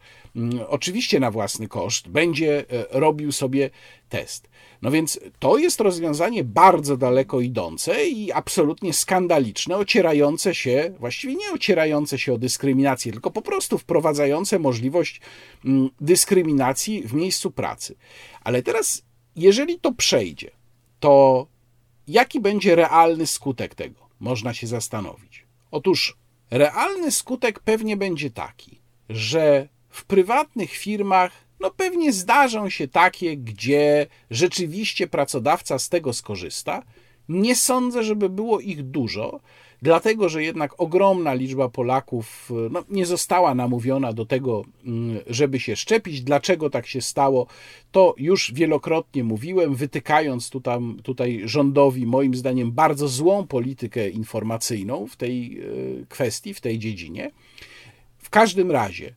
oczywiście 0.68 1.20
na 1.20 1.30
własny 1.30 1.68
koszt, 1.68 2.08
będzie 2.08 2.70
e, 2.70 2.86
robił 2.90 3.32
sobie 3.32 3.70
test. 4.08 4.48
No 4.82 4.90
więc 4.90 5.20
to 5.38 5.58
jest 5.58 5.80
rozwiązanie 5.80 6.44
bardzo 6.44 6.96
daleko 6.96 7.40
idące 7.40 8.06
i 8.06 8.32
absolutnie 8.32 8.92
skandaliczne, 8.92 9.76
ocierające 9.76 10.54
się, 10.54 10.94
właściwie 10.98 11.34
nie 11.34 11.52
ocierające 11.52 12.18
się 12.18 12.34
o 12.34 12.38
dyskryminację, 12.38 13.12
tylko 13.12 13.30
po 13.30 13.42
prostu 13.42 13.78
wprowadzające 13.78 14.58
możliwość 14.58 15.20
mm, 15.64 15.90
dyskryminacji 16.00 17.02
w 17.02 17.14
miejscu 17.14 17.50
pracy. 17.50 17.96
Ale 18.40 18.62
teraz 18.62 19.02
jeżeli 19.36 19.80
to 19.80 19.92
przejdzie, 19.92 20.50
to 21.00 21.46
jaki 22.08 22.40
będzie 22.40 22.74
realny 22.74 23.26
skutek 23.26 23.74
tego? 23.74 24.06
Można 24.20 24.54
się 24.54 24.66
zastanowić. 24.66 25.44
Otóż 25.70 26.16
realny 26.50 27.10
skutek 27.10 27.60
pewnie 27.60 27.96
będzie 27.96 28.30
taki, 28.30 28.80
że 29.08 29.68
w 29.96 30.04
prywatnych 30.04 30.70
firmach 30.70 31.32
no 31.60 31.70
pewnie 31.70 32.12
zdarzą 32.12 32.70
się 32.70 32.88
takie, 32.88 33.36
gdzie 33.36 34.06
rzeczywiście 34.30 35.06
pracodawca 35.06 35.78
z 35.78 35.88
tego 35.88 36.12
skorzysta. 36.12 36.82
Nie 37.28 37.56
sądzę, 37.56 38.04
żeby 38.04 38.28
było 38.28 38.60
ich 38.60 38.82
dużo, 38.82 39.40
dlatego 39.82 40.28
że 40.28 40.42
jednak 40.42 40.80
ogromna 40.80 41.34
liczba 41.34 41.68
Polaków 41.68 42.50
no, 42.70 42.84
nie 42.90 43.06
została 43.06 43.54
namówiona 43.54 44.12
do 44.12 44.26
tego, 44.26 44.64
mm, 44.84 45.20
żeby 45.26 45.60
się 45.60 45.76
szczepić. 45.76 46.22
Dlaczego 46.22 46.70
tak 46.70 46.86
się 46.86 47.00
stało, 47.00 47.46
to 47.92 48.14
już 48.18 48.52
wielokrotnie 48.52 49.24
mówiłem, 49.24 49.74
wytykając 49.74 50.50
tutaj, 50.50 50.80
tutaj 51.02 51.42
rządowi, 51.44 52.06
moim 52.06 52.34
zdaniem, 52.34 52.72
bardzo 52.72 53.08
złą 53.08 53.46
politykę 53.46 54.08
informacyjną 54.08 55.06
w 55.06 55.16
tej 55.16 55.60
e, 55.60 56.06
kwestii, 56.08 56.54
w 56.54 56.60
tej 56.60 56.78
dziedzinie. 56.78 57.30
W 58.18 58.30
każdym 58.30 58.70
razie 58.70 59.14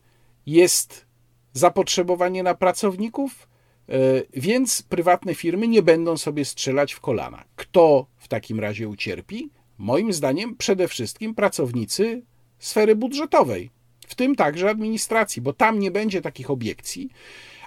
jest 0.52 1.06
zapotrzebowanie 1.54 2.44
na 2.44 2.56
pracowników, 2.56 3.50
e, 3.90 3.94
więc 4.34 4.82
prywatne 4.82 5.36
firmy 5.36 5.68
nie 5.68 5.82
będą 5.82 6.18
sobie 6.18 6.46
strzelać 6.46 6.94
w 6.94 7.00
kolana. 7.00 7.44
Kto 7.56 8.06
w 8.18 8.28
takim 8.28 8.60
razie 8.60 8.88
ucierpi? 8.88 9.50
moim 9.80 10.14
zdaniem 10.14 10.56
przede 10.56 10.88
wszystkim 10.88 11.36
pracownicy 11.36 12.22
sfery 12.60 12.96
budżetowej, 12.96 13.70
w 14.08 14.16
tym 14.16 14.36
także 14.36 14.70
administracji, 14.70 15.42
bo 15.42 15.54
tam 15.54 15.80
nie 15.80 15.92
będzie 15.92 16.22
takich 16.22 16.50
obiekcji, 16.52 17.10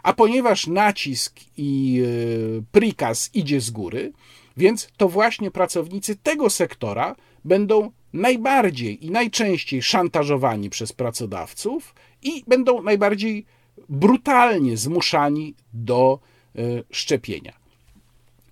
a 0.02 0.12
ponieważ 0.12 0.66
nacisk 0.66 1.40
i 1.56 2.02
e, 2.04 2.62
prikaz 2.72 3.30
idzie 3.34 3.60
z 3.60 3.70
góry, 3.70 4.12
więc 4.56 4.88
to 4.96 5.08
właśnie 5.08 5.50
pracownicy 5.50 6.16
tego 6.16 6.50
sektora 6.50 7.16
będą 7.44 7.90
najbardziej 8.12 9.06
i 9.06 9.10
najczęściej 9.10 9.82
szantażowani 9.82 10.70
przez 10.70 10.92
pracodawców 10.92 11.94
i 12.22 12.44
będą 12.46 12.82
najbardziej 12.82 13.44
brutalnie 13.88 14.76
zmuszani 14.76 15.54
do 15.72 16.18
e, 16.56 16.60
szczepienia. 16.90 17.52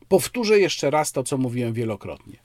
Powtórzę 0.09 0.61
jeszcze 0.61 0.91
raz 0.91 1.13
to, 1.13 1.23
co 1.23 1.39
mówiłem 1.39 1.73
wielokrotnie. 1.73 2.37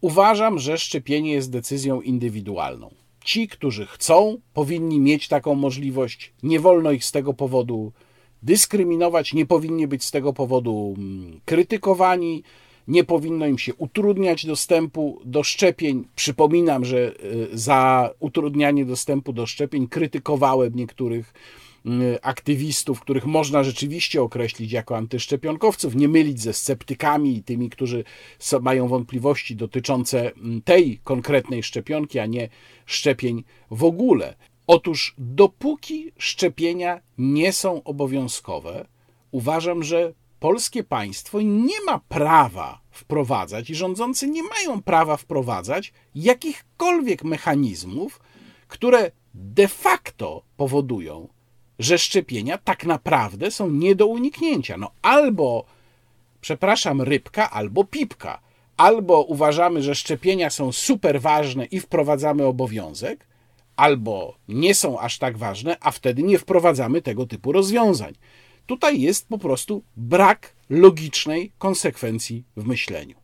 Uważam, 0.00 0.58
że 0.58 0.78
szczepienie 0.78 1.32
jest 1.32 1.50
decyzją 1.50 2.00
indywidualną. 2.00 2.90
Ci, 3.24 3.48
którzy 3.48 3.86
chcą, 3.86 4.38
powinni 4.54 5.00
mieć 5.00 5.28
taką 5.28 5.54
możliwość. 5.54 6.32
Nie 6.42 6.60
wolno 6.60 6.90
ich 6.90 7.04
z 7.04 7.12
tego 7.12 7.34
powodu 7.34 7.92
dyskryminować, 8.42 9.34
nie 9.34 9.46
powinni 9.46 9.86
być 9.86 10.04
z 10.04 10.10
tego 10.10 10.32
powodu 10.32 10.94
mm, 10.98 11.40
krytykowani, 11.44 12.42
nie 12.90 13.04
powinno 13.04 13.46
im 13.46 13.58
się 13.58 13.74
utrudniać 13.74 14.46
dostępu 14.46 15.20
do 15.24 15.42
szczepień. 15.42 16.04
Przypominam, 16.16 16.84
że 16.84 17.12
y, 17.24 17.48
za 17.52 18.10
utrudnianie 18.20 18.84
dostępu 18.84 19.32
do 19.32 19.46
szczepień 19.46 19.88
krytykowałem 19.88 20.74
niektórych 20.74 21.32
Y, 21.86 22.22
aktywistów, 22.22 23.00
których 23.00 23.26
można 23.26 23.64
rzeczywiście 23.64 24.22
określić 24.22 24.72
jako 24.72 24.96
antyszczepionkowców, 24.96 25.94
nie 25.94 26.08
mylić 26.08 26.40
ze 26.40 26.52
sceptykami 26.52 27.36
i 27.36 27.42
tymi, 27.42 27.70
którzy 27.70 28.04
mają 28.60 28.88
wątpliwości 28.88 29.56
dotyczące 29.56 30.32
mm, 30.32 30.62
tej 30.62 30.98
konkretnej 31.04 31.62
szczepionki, 31.62 32.18
a 32.18 32.26
nie 32.26 32.48
szczepień 32.86 33.44
w 33.70 33.84
ogóle. 33.84 34.34
Otóż 34.66 35.14
dopóki 35.18 36.12
szczepienia 36.18 37.00
nie 37.18 37.52
są 37.52 37.82
obowiązkowe, 37.82 38.86
uważam, 39.30 39.82
że 39.82 40.12
polskie 40.40 40.84
państwo 40.84 41.40
nie 41.40 41.84
ma 41.86 42.00
prawa 42.08 42.79
wprowadzać 42.90 43.70
i 43.70 43.74
rządzący 43.74 44.28
nie 44.28 44.42
mają 44.42 44.82
prawa 44.82 45.16
wprowadzać 45.16 45.92
jakichkolwiek 46.14 47.24
mechanizmów, 47.24 48.20
które 48.68 49.10
de 49.34 49.68
facto 49.68 50.42
powodują, 50.56 51.28
że 51.78 51.98
szczepienia 51.98 52.58
tak 52.58 52.86
naprawdę 52.86 53.50
są 53.50 53.70
nie 53.70 53.94
do 53.94 54.06
uniknięcia. 54.06 54.76
No 54.76 54.90
albo, 55.02 55.64
przepraszam, 56.40 57.02
rybka, 57.02 57.50
albo 57.50 57.84
pipka. 57.84 58.40
Albo 58.76 59.22
uważamy, 59.22 59.82
że 59.82 59.94
szczepienia 59.94 60.50
są 60.50 60.72
super 60.72 61.20
ważne 61.20 61.64
i 61.64 61.80
wprowadzamy 61.80 62.46
obowiązek, 62.46 63.26
albo 63.76 64.36
nie 64.48 64.74
są 64.74 65.00
aż 65.00 65.18
tak 65.18 65.38
ważne, 65.38 65.76
a 65.80 65.90
wtedy 65.90 66.22
nie 66.22 66.38
wprowadzamy 66.38 67.02
tego 67.02 67.26
typu 67.26 67.52
rozwiązań. 67.52 68.14
Tutaj 68.70 69.00
jest 69.00 69.28
po 69.28 69.38
prostu 69.38 69.82
brak 69.96 70.52
logicznej 70.68 71.52
konsekwencji 71.58 72.44
w 72.56 72.66
myśleniu. 72.66 73.16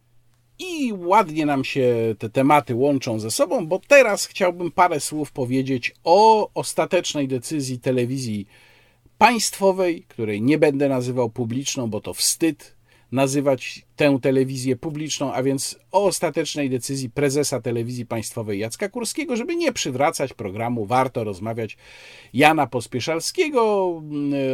I 0.59 0.93
ładnie 0.93 1.47
nam 1.47 1.65
się 1.65 2.15
te 2.19 2.31
tematy 2.31 2.75
łączą 2.75 3.21
ze 3.21 3.31
sobą, 3.31 3.67
bo 3.67 3.81
teraz 3.89 4.27
chciałbym 4.27 4.71
parę 4.73 5.01
słów 5.01 5.33
powiedzieć 5.33 5.95
o 6.05 6.51
ostatecznej 6.55 7.29
decyzji 7.29 7.79
telewizji 7.79 8.47
państwowej, 9.19 10.03
której 10.09 10.43
nie 10.43 10.59
będę 10.59 10.89
nazywał 10.89 11.31
publiczną, 11.31 11.91
bo 11.91 12.01
to 12.01 12.15
wstyd 12.15 12.76
nazywać 13.13 13.87
tę 13.97 14.19
telewizję 14.23 14.77
publiczną, 14.77 15.33
a 15.33 15.43
więc 15.43 15.79
o 15.93 16.05
ostatecznej 16.05 16.71
decyzji 16.71 17.11
prezesa 17.11 17.61
telewizji 17.61 18.07
państwowej 18.07 18.59
Jacka 18.59 18.89
Kurskiego, 18.89 19.37
żeby 19.37 19.57
nie 19.57 19.73
przywracać 19.73 20.33
programu 20.33 20.87
Warto 20.87 21.25
rozmawiać 21.25 21.77
Jana 22.33 22.67
Pospieszalskiego, 22.67 23.93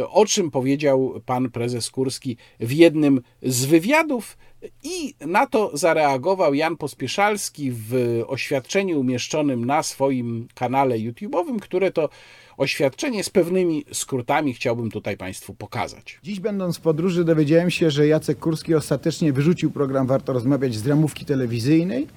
o 0.09 0.25
czym 0.25 0.51
powiedział 0.51 1.21
pan 1.25 1.51
prezes 1.51 1.89
Kurski 1.89 2.37
w 2.59 2.71
jednym 2.71 3.21
z 3.41 3.65
wywiadów. 3.65 4.37
I 4.83 5.15
na 5.19 5.47
to 5.47 5.77
zareagował 5.77 6.53
Jan 6.53 6.77
Pospieszalski 6.77 7.71
w 7.71 8.21
oświadczeniu 8.27 8.99
umieszczonym 8.99 9.65
na 9.65 9.83
swoim 9.83 10.47
kanale 10.53 10.95
YouTube'owym, 10.95 11.59
które 11.59 11.91
to 11.91 12.09
oświadczenie 12.57 13.23
z 13.23 13.29
pewnymi 13.29 13.85
skrótami 13.93 14.53
chciałbym 14.53 14.91
tutaj 14.91 15.17
Państwu 15.17 15.53
pokazać. 15.53 16.19
Dziś 16.23 16.39
będąc 16.39 16.77
w 16.77 16.81
podróży 16.81 17.25
dowiedziałem 17.25 17.71
się, 17.71 17.91
że 17.91 18.07
Jacek 18.07 18.39
Kurski 18.39 18.75
ostatecznie 18.75 19.33
wyrzucił 19.33 19.71
program 19.71 20.07
Warto 20.07 20.33
Rozmawiać 20.33 20.75
z 20.75 20.87
ramówki 20.87 21.25
telewizyjnej. 21.25 22.07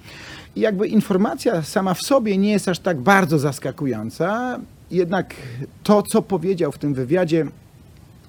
I 0.55 0.59
jakby 0.59 0.87
informacja 0.87 1.61
sama 1.61 1.93
w 1.93 2.01
sobie 2.01 2.37
nie 2.37 2.51
jest 2.51 2.67
aż 2.67 2.79
tak 2.79 3.01
bardzo 3.01 3.39
zaskakująca, 3.39 4.59
jednak 4.91 5.35
to, 5.83 6.01
co 6.01 6.21
powiedział 6.21 6.71
w 6.71 6.77
tym 6.77 6.93
wywiadzie, 6.93 7.47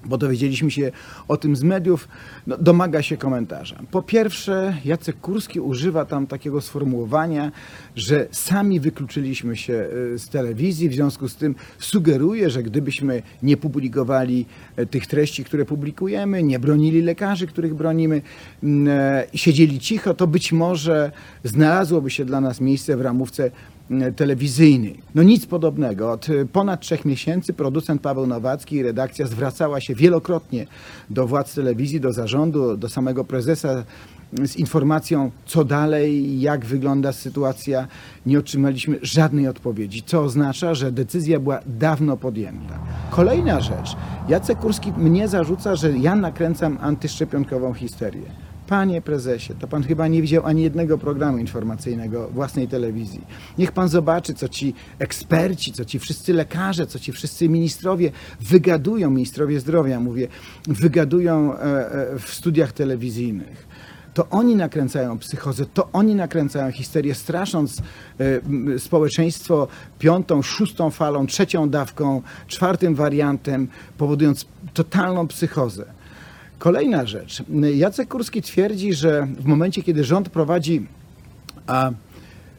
bo 0.05 0.17
dowiedzieliśmy 0.17 0.71
się 0.71 0.91
o 1.27 1.37
tym 1.37 1.55
z 1.55 1.63
mediów, 1.63 2.07
no, 2.47 2.57
domaga 2.57 3.01
się 3.01 3.17
komentarza. 3.17 3.79
Po 3.91 4.01
pierwsze, 4.01 4.77
Jacek 4.85 5.19
Kurski 5.19 5.59
używa 5.59 6.05
tam 6.05 6.27
takiego 6.27 6.61
sformułowania, 6.61 7.51
że 7.95 8.27
sami 8.31 8.79
wykluczyliśmy 8.79 9.57
się 9.57 9.73
e, 10.13 10.19
z 10.19 10.29
telewizji, 10.29 10.89
w 10.89 10.93
związku 10.93 11.29
z 11.29 11.35
tym 11.35 11.55
sugeruje, 11.79 12.49
że 12.49 12.63
gdybyśmy 12.63 13.21
nie 13.43 13.57
publikowali 13.57 14.45
e, 14.75 14.85
tych 14.85 15.07
treści, 15.07 15.43
które 15.43 15.65
publikujemy, 15.65 16.43
nie 16.43 16.59
bronili 16.59 17.01
lekarzy, 17.01 17.47
których 17.47 17.75
bronimy, 17.75 18.21
e, 18.87 19.27
siedzieli 19.33 19.79
cicho, 19.79 20.13
to 20.13 20.27
być 20.27 20.51
może 20.51 21.11
znalazłoby 21.43 22.09
się 22.09 22.25
dla 22.25 22.41
nas 22.41 22.61
miejsce 22.61 22.97
w 22.97 23.01
ramówce 23.01 23.51
telewizyjny. 24.15 24.93
No 25.15 25.23
nic 25.23 25.45
podobnego. 25.45 26.11
Od 26.11 26.27
ponad 26.53 26.81
trzech 26.81 27.05
miesięcy 27.05 27.53
producent 27.53 28.01
Paweł 28.01 28.27
Nowacki 28.27 28.75
i 28.75 28.83
redakcja 28.83 29.27
zwracała 29.27 29.81
się 29.81 29.95
wielokrotnie 29.95 30.67
do 31.09 31.27
władz 31.27 31.55
telewizji, 31.55 31.99
do 31.99 32.13
zarządu, 32.13 32.77
do 32.77 32.89
samego 32.89 33.23
prezesa 33.23 33.83
z 34.33 34.55
informacją, 34.55 35.31
co 35.45 35.63
dalej, 35.63 36.41
jak 36.41 36.65
wygląda 36.65 37.11
sytuacja. 37.11 37.87
Nie 38.25 38.39
otrzymaliśmy 38.39 38.99
żadnej 39.01 39.47
odpowiedzi, 39.47 40.03
co 40.03 40.21
oznacza, 40.21 40.73
że 40.73 40.91
decyzja 40.91 41.39
była 41.39 41.59
dawno 41.65 42.17
podjęta. 42.17 42.79
Kolejna 43.09 43.61
rzecz. 43.61 43.95
Jacek 44.27 44.59
Kurski 44.59 44.93
mnie 44.97 45.27
zarzuca, 45.27 45.75
że 45.75 45.97
ja 45.97 46.15
nakręcam 46.15 46.77
antyszczepionkową 46.81 47.73
histerię. 47.73 48.48
Panie 48.69 49.01
prezesie, 49.01 49.53
to 49.59 49.67
pan 49.67 49.83
chyba 49.83 50.07
nie 50.07 50.21
widział 50.21 50.45
ani 50.45 50.63
jednego 50.63 50.97
programu 50.97 51.37
informacyjnego 51.37 52.27
własnej 52.27 52.67
telewizji. 52.67 53.21
Niech 53.57 53.71
pan 53.71 53.89
zobaczy, 53.89 54.33
co 54.33 54.49
ci 54.49 54.73
eksperci, 54.99 55.73
co 55.73 55.85
ci 55.85 55.99
wszyscy 55.99 56.33
lekarze, 56.33 56.87
co 56.87 56.99
ci 56.99 57.11
wszyscy 57.11 57.49
ministrowie 57.49 58.11
wygadują, 58.41 59.09
ministrowie 59.09 59.59
zdrowia, 59.59 59.99
mówię, 59.99 60.27
wygadują 60.67 61.53
e, 61.53 61.61
e, 61.61 62.19
w 62.19 62.33
studiach 62.33 62.71
telewizyjnych 62.71 63.69
to 64.13 64.29
oni 64.29 64.55
nakręcają 64.55 65.19
psychozę, 65.19 65.65
to 65.65 65.89
oni 65.93 66.15
nakręcają 66.15 66.71
histerię, 66.71 67.15
strasząc 67.15 67.81
y, 68.75 68.79
społeczeństwo 68.79 69.67
piątą, 69.99 70.41
szóstą 70.41 70.89
falą, 70.89 71.27
trzecią 71.27 71.69
dawką, 71.69 72.21
czwartym 72.47 72.95
wariantem, 72.95 73.67
powodując 73.97 74.45
totalną 74.73 75.27
psychozę. 75.27 75.98
Kolejna 76.59 77.05
rzecz. 77.05 77.43
Jacek 77.75 78.07
Kurski 78.09 78.41
twierdzi, 78.41 78.93
że 78.93 79.27
w 79.39 79.45
momencie, 79.45 79.83
kiedy 79.83 80.03
rząd 80.03 80.29
prowadzi 80.29 80.87
a, 81.67 81.91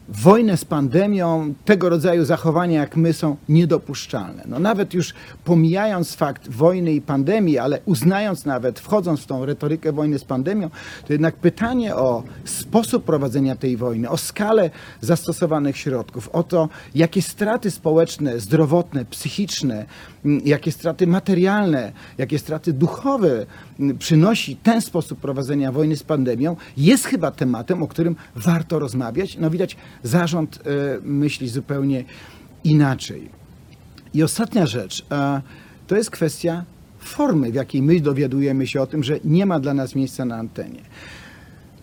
wojnę 0.09 0.57
z 0.57 0.65
pandemią, 0.65 1.53
tego 1.65 1.89
rodzaju 1.89 2.25
zachowania 2.25 2.79
jak 2.79 2.95
my 2.95 3.13
są 3.13 3.37
niedopuszczalne. 3.49 4.43
No 4.45 4.59
nawet 4.59 4.93
już 4.93 5.13
pomijając 5.43 6.15
fakt 6.15 6.49
wojny 6.49 6.93
i 6.93 7.01
pandemii, 7.01 7.57
ale 7.57 7.79
uznając 7.85 8.45
nawet, 8.45 8.79
wchodząc 8.79 9.19
w 9.21 9.25
tą 9.25 9.45
retorykę 9.45 9.91
wojny 9.91 10.19
z 10.19 10.23
pandemią, 10.23 10.69
to 11.07 11.13
jednak 11.13 11.35
pytanie 11.35 11.95
o 11.95 12.23
sposób 12.45 13.03
prowadzenia 13.03 13.55
tej 13.55 13.77
wojny, 13.77 14.09
o 14.09 14.17
skalę 14.17 14.69
zastosowanych 15.01 15.77
środków, 15.77 16.29
o 16.29 16.43
to, 16.43 16.69
jakie 16.95 17.21
straty 17.21 17.71
społeczne, 17.71 18.39
zdrowotne, 18.39 19.05
psychiczne, 19.05 19.85
jakie 20.45 20.71
straty 20.71 21.07
materialne, 21.07 21.91
jakie 22.17 22.39
straty 22.39 22.73
duchowe 22.73 23.45
przynosi 23.99 24.55
ten 24.55 24.81
sposób 24.81 25.19
prowadzenia 25.19 25.71
wojny 25.71 25.97
z 25.97 26.03
pandemią, 26.03 26.55
jest 26.77 27.05
chyba 27.05 27.31
tematem, 27.31 27.83
o 27.83 27.87
którym 27.87 28.15
warto 28.35 28.79
rozmawiać. 28.79 29.37
No 29.37 29.49
widać, 29.49 29.77
zarząd 30.03 30.59
e, 30.59 30.61
myśli 31.03 31.49
zupełnie 31.49 32.03
inaczej. 32.63 33.29
I 34.13 34.23
ostatnia 34.23 34.65
rzecz, 34.65 35.05
to 35.87 35.95
jest 35.95 36.11
kwestia 36.11 36.65
formy, 36.99 37.51
w 37.51 37.55
jakiej 37.55 37.81
my 37.81 37.99
dowiadujemy 37.99 38.67
się 38.67 38.81
o 38.81 38.87
tym, 38.87 39.03
że 39.03 39.19
nie 39.23 39.45
ma 39.45 39.59
dla 39.59 39.73
nas 39.73 39.95
miejsca 39.95 40.25
na 40.25 40.35
antenie. 40.35 40.81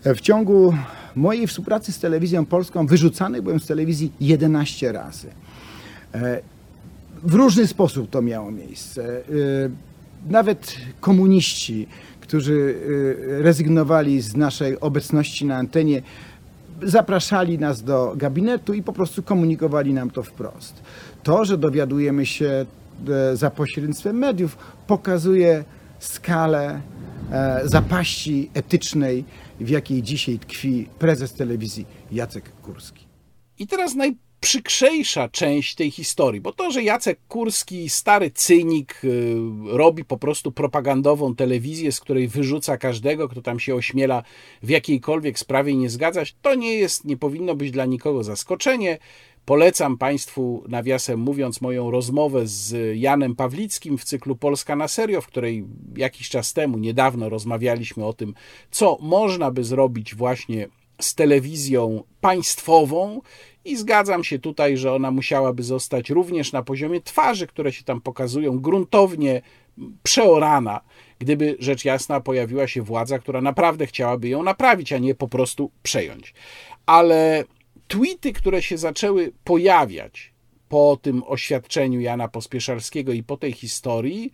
E, 0.03 0.15
w 0.15 0.21
ciągu 0.21 0.73
mojej 1.15 1.47
współpracy 1.47 1.91
z 1.91 1.99
telewizją 1.99 2.45
polską 2.45 2.87
wyrzucany 2.87 3.41
byłem 3.41 3.59
z 3.59 3.67
telewizji 3.67 4.11
11 4.19 4.91
razy. 4.91 5.27
W 7.23 7.33
różny 7.33 7.67
sposób 7.67 8.09
to 8.09 8.21
miało 8.21 8.51
miejsce. 8.51 9.21
Nawet 10.29 10.75
komuniści, 10.99 11.87
którzy 12.21 12.75
rezygnowali 13.41 14.21
z 14.21 14.35
naszej 14.35 14.79
obecności 14.79 15.45
na 15.45 15.55
antenie, 15.55 16.01
zapraszali 16.81 17.59
nas 17.59 17.83
do 17.83 18.13
gabinetu 18.17 18.73
i 18.73 18.83
po 18.83 18.93
prostu 18.93 19.23
komunikowali 19.23 19.93
nam 19.93 20.09
to 20.09 20.23
wprost. 20.23 20.83
To, 21.23 21.45
że 21.45 21.57
dowiadujemy 21.57 22.25
się 22.25 22.65
e, 23.09 23.35
za 23.35 23.49
pośrednictwem 23.49 24.17
mediów, 24.17 24.57
pokazuje 24.87 25.63
skalę 25.99 26.81
e, 27.31 27.61
zapaści 27.63 28.49
etycznej, 28.53 29.25
w 29.59 29.69
jakiej 29.69 30.03
dzisiaj 30.03 30.39
tkwi 30.39 30.87
prezes 30.99 31.33
telewizji 31.33 31.85
Jacek 32.11 32.51
Kurski. 32.61 33.05
I 33.59 33.67
teraz 33.67 33.95
naj 33.95 34.17
przykrzejsza 34.39 35.29
część 35.29 35.75
tej 35.75 35.91
historii, 35.91 36.41
bo 36.41 36.51
to, 36.51 36.71
że 36.71 36.83
Jacek 36.83 37.19
Kurski, 37.27 37.89
stary 37.89 38.31
cynik, 38.31 39.01
y, 39.03 39.35
robi 39.65 40.05
po 40.05 40.17
prostu 40.17 40.51
propagandową 40.51 41.35
telewizję, 41.35 41.91
z 41.91 41.99
której 41.99 42.27
wyrzuca 42.27 42.77
każdego, 42.77 43.29
kto 43.29 43.41
tam 43.41 43.59
się 43.59 43.75
ośmiela 43.75 44.23
w 44.63 44.69
jakiejkolwiek 44.69 45.39
sprawie 45.39 45.75
nie 45.75 45.89
zgadzać, 45.89 46.35
to 46.41 46.55
nie 46.55 46.73
jest, 46.73 47.05
nie 47.05 47.17
powinno 47.17 47.55
być 47.55 47.71
dla 47.71 47.85
nikogo 47.85 48.23
zaskoczenie. 48.23 48.97
Polecam 49.45 49.97
Państwu, 49.97 50.63
nawiasem 50.67 51.19
mówiąc, 51.19 51.61
moją 51.61 51.91
rozmowę 51.91 52.47
z 52.47 52.97
Janem 52.99 53.35
Pawlickim 53.35 53.97
w 53.97 54.03
cyklu 54.03 54.35
Polska 54.35 54.75
na 54.75 54.87
serio, 54.87 55.21
w 55.21 55.27
której 55.27 55.65
jakiś 55.97 56.29
czas 56.29 56.53
temu, 56.53 56.77
niedawno 56.77 57.29
rozmawialiśmy 57.29 58.05
o 58.05 58.13
tym, 58.13 58.33
co 58.71 58.97
można 59.01 59.51
by 59.51 59.63
zrobić 59.63 60.15
właśnie 60.15 60.67
z 60.99 61.15
telewizją 61.15 62.03
państwową 62.21 63.21
i 63.65 63.77
zgadzam 63.77 64.23
się 64.23 64.39
tutaj, 64.39 64.77
że 64.77 64.93
ona 64.93 65.11
musiałaby 65.11 65.63
zostać 65.63 66.09
również 66.09 66.51
na 66.51 66.63
poziomie 66.63 67.01
twarzy, 67.01 67.47
które 67.47 67.71
się 67.71 67.83
tam 67.83 68.01
pokazują, 68.01 68.59
gruntownie 68.59 69.41
przeorana, 70.03 70.81
gdyby 71.19 71.55
rzecz 71.59 71.85
jasna 71.85 72.21
pojawiła 72.21 72.67
się 72.67 72.81
władza, 72.81 73.19
która 73.19 73.41
naprawdę 73.41 73.87
chciałaby 73.87 74.29
ją 74.29 74.43
naprawić, 74.43 74.93
a 74.93 74.97
nie 74.97 75.15
po 75.15 75.27
prostu 75.27 75.71
przejąć. 75.83 76.33
Ale 76.85 77.43
tweety, 77.87 78.33
które 78.33 78.61
się 78.61 78.77
zaczęły 78.77 79.31
pojawiać 79.43 80.33
po 80.69 80.97
tym 81.01 81.23
oświadczeniu 81.25 81.99
Jana 81.99 82.27
Pospieszalskiego 82.27 83.13
i 83.13 83.23
po 83.23 83.37
tej 83.37 83.53
historii, 83.53 84.33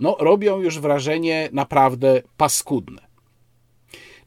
no, 0.00 0.16
robią 0.20 0.60
już 0.60 0.78
wrażenie 0.78 1.48
naprawdę 1.52 2.22
paskudne. 2.36 3.05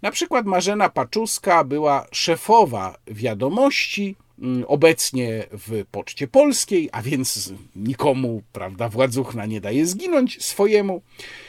Na 0.02 0.12
przykład 0.12 0.45
Marzena 0.45 0.89
Paczuska 0.89 1.64
była 1.64 2.06
szefowa 2.12 2.97
wiadomości, 3.08 4.16
mm, 4.41 4.64
obecnie 4.68 5.43
w 5.52 5.84
Poczcie 5.91 6.28
Polskiej, 6.28 6.89
a 6.91 7.02
więc 7.02 7.54
nikomu, 7.76 8.41
prawda, 8.52 8.89
władzuchna 8.89 9.45
nie 9.45 9.62
daje 9.62 9.86
zginąć 9.86 10.45
swojemu. 10.45 11.02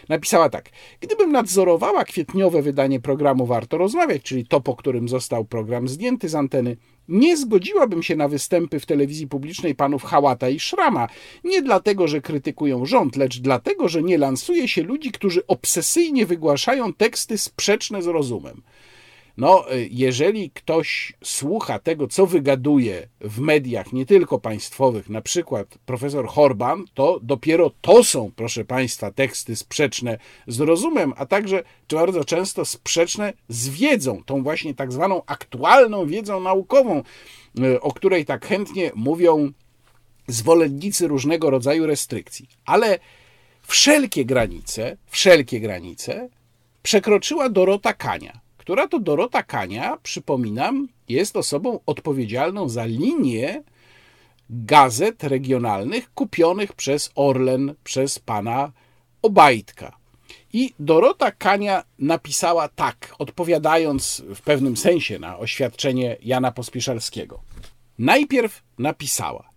Napisała 0.08 0.48
tak: 0.48 0.70
Gdybym 1.00 1.32
nadzorowała 1.32 2.04
kwietniowe 2.04 2.62
wydanie 2.62 3.00
programu 3.00 3.46
Warto 3.46 3.78
Rozmawiać, 3.78 4.22
czyli 4.22 4.46
to, 4.46 4.60
po 4.60 4.76
którym 4.76 5.08
został 5.08 5.44
program 5.44 5.88
zdjęty 5.88 6.28
z 6.28 6.34
anteny, 6.34 6.76
nie 7.10 7.36
zgodziłabym 7.36 8.02
się 8.02 8.16
na 8.16 8.28
występy 8.28 8.80
w 8.80 8.86
telewizji 8.86 9.26
publicznej 9.26 9.74
panów 9.74 10.02
Hałata 10.02 10.48
i 10.48 10.60
Szrama. 10.60 11.08
Nie 11.44 11.62
dlatego, 11.62 12.08
że 12.08 12.20
krytykują 12.20 12.86
rząd, 12.86 13.16
lecz 13.16 13.38
dlatego, 13.38 13.88
że 13.88 14.02
nie 14.02 14.18
lansuje 14.18 14.68
się 14.68 14.82
ludzi, 14.82 15.12
którzy 15.12 15.46
obsesyjnie 15.46 16.26
wygłaszają 16.26 16.92
teksty 16.92 17.38
sprzeczne 17.38 18.02
z 18.02 18.06
rozumem. 18.06 18.62
No, 19.36 19.72
y, 19.74 19.88
jeżeli 19.90 20.50
ktoś 20.50 21.12
słucha 21.24 21.78
tego, 21.78 22.08
co 22.08 22.26
wygaduje 22.26 23.08
w 23.20 23.40
mediach, 23.40 23.92
nie 23.92 24.06
tylko 24.06 24.38
państwowych, 24.38 25.08
na 25.08 25.20
przykład 25.20 25.78
profesor 25.86 26.28
Horban, 26.28 26.84
to 26.94 27.20
dopiero 27.22 27.70
to 27.80 28.04
są, 28.04 28.30
proszę 28.36 28.64
Państwa, 28.64 29.10
teksty 29.10 29.56
sprzeczne 29.56 30.18
z 30.46 30.60
rozumem, 30.60 31.12
a 31.16 31.26
także 31.26 31.62
bardzo 31.92 32.24
często 32.24 32.64
sprzeczne 32.64 33.32
z 33.48 33.68
wiedzą, 33.68 34.22
tą 34.26 34.42
właśnie 34.42 34.74
tak 34.74 34.92
zwaną 34.92 35.22
aktualną 35.26 36.06
wiedzą 36.06 36.40
naukową, 36.40 37.02
y, 37.58 37.80
o 37.80 37.92
której 37.92 38.24
tak 38.24 38.46
chętnie 38.46 38.90
mówią 38.94 39.52
zwolennicy 40.26 41.08
różnego 41.08 41.50
rodzaju 41.50 41.86
restrykcji. 41.86 42.48
Ale 42.64 42.98
wszelkie 43.62 44.24
granice, 44.24 44.96
wszelkie 45.06 45.60
granice 45.60 46.28
przekroczyła 46.82 47.48
Dorota 47.48 47.92
Kania 47.92 48.40
która 48.70 48.88
to 48.88 48.98
Dorota 48.98 49.42
Kania, 49.42 49.96
przypominam, 50.02 50.88
jest 51.08 51.36
osobą 51.36 51.80
odpowiedzialną 51.86 52.68
za 52.68 52.84
linię 52.84 53.62
gazet 54.50 55.24
regionalnych 55.24 56.14
kupionych 56.14 56.72
przez 56.72 57.10
Orlen, 57.14 57.74
przez 57.84 58.18
pana 58.18 58.72
Obajtka. 59.22 59.96
I 60.52 60.74
Dorota 60.78 61.30
Kania 61.30 61.84
napisała 61.98 62.68
tak, 62.68 63.14
odpowiadając 63.18 64.22
w 64.34 64.40
pewnym 64.40 64.76
sensie 64.76 65.18
na 65.18 65.38
oświadczenie 65.38 66.16
Jana 66.22 66.52
Pospieszalskiego. 66.52 67.40
Najpierw 67.98 68.62
napisała: 68.78 69.49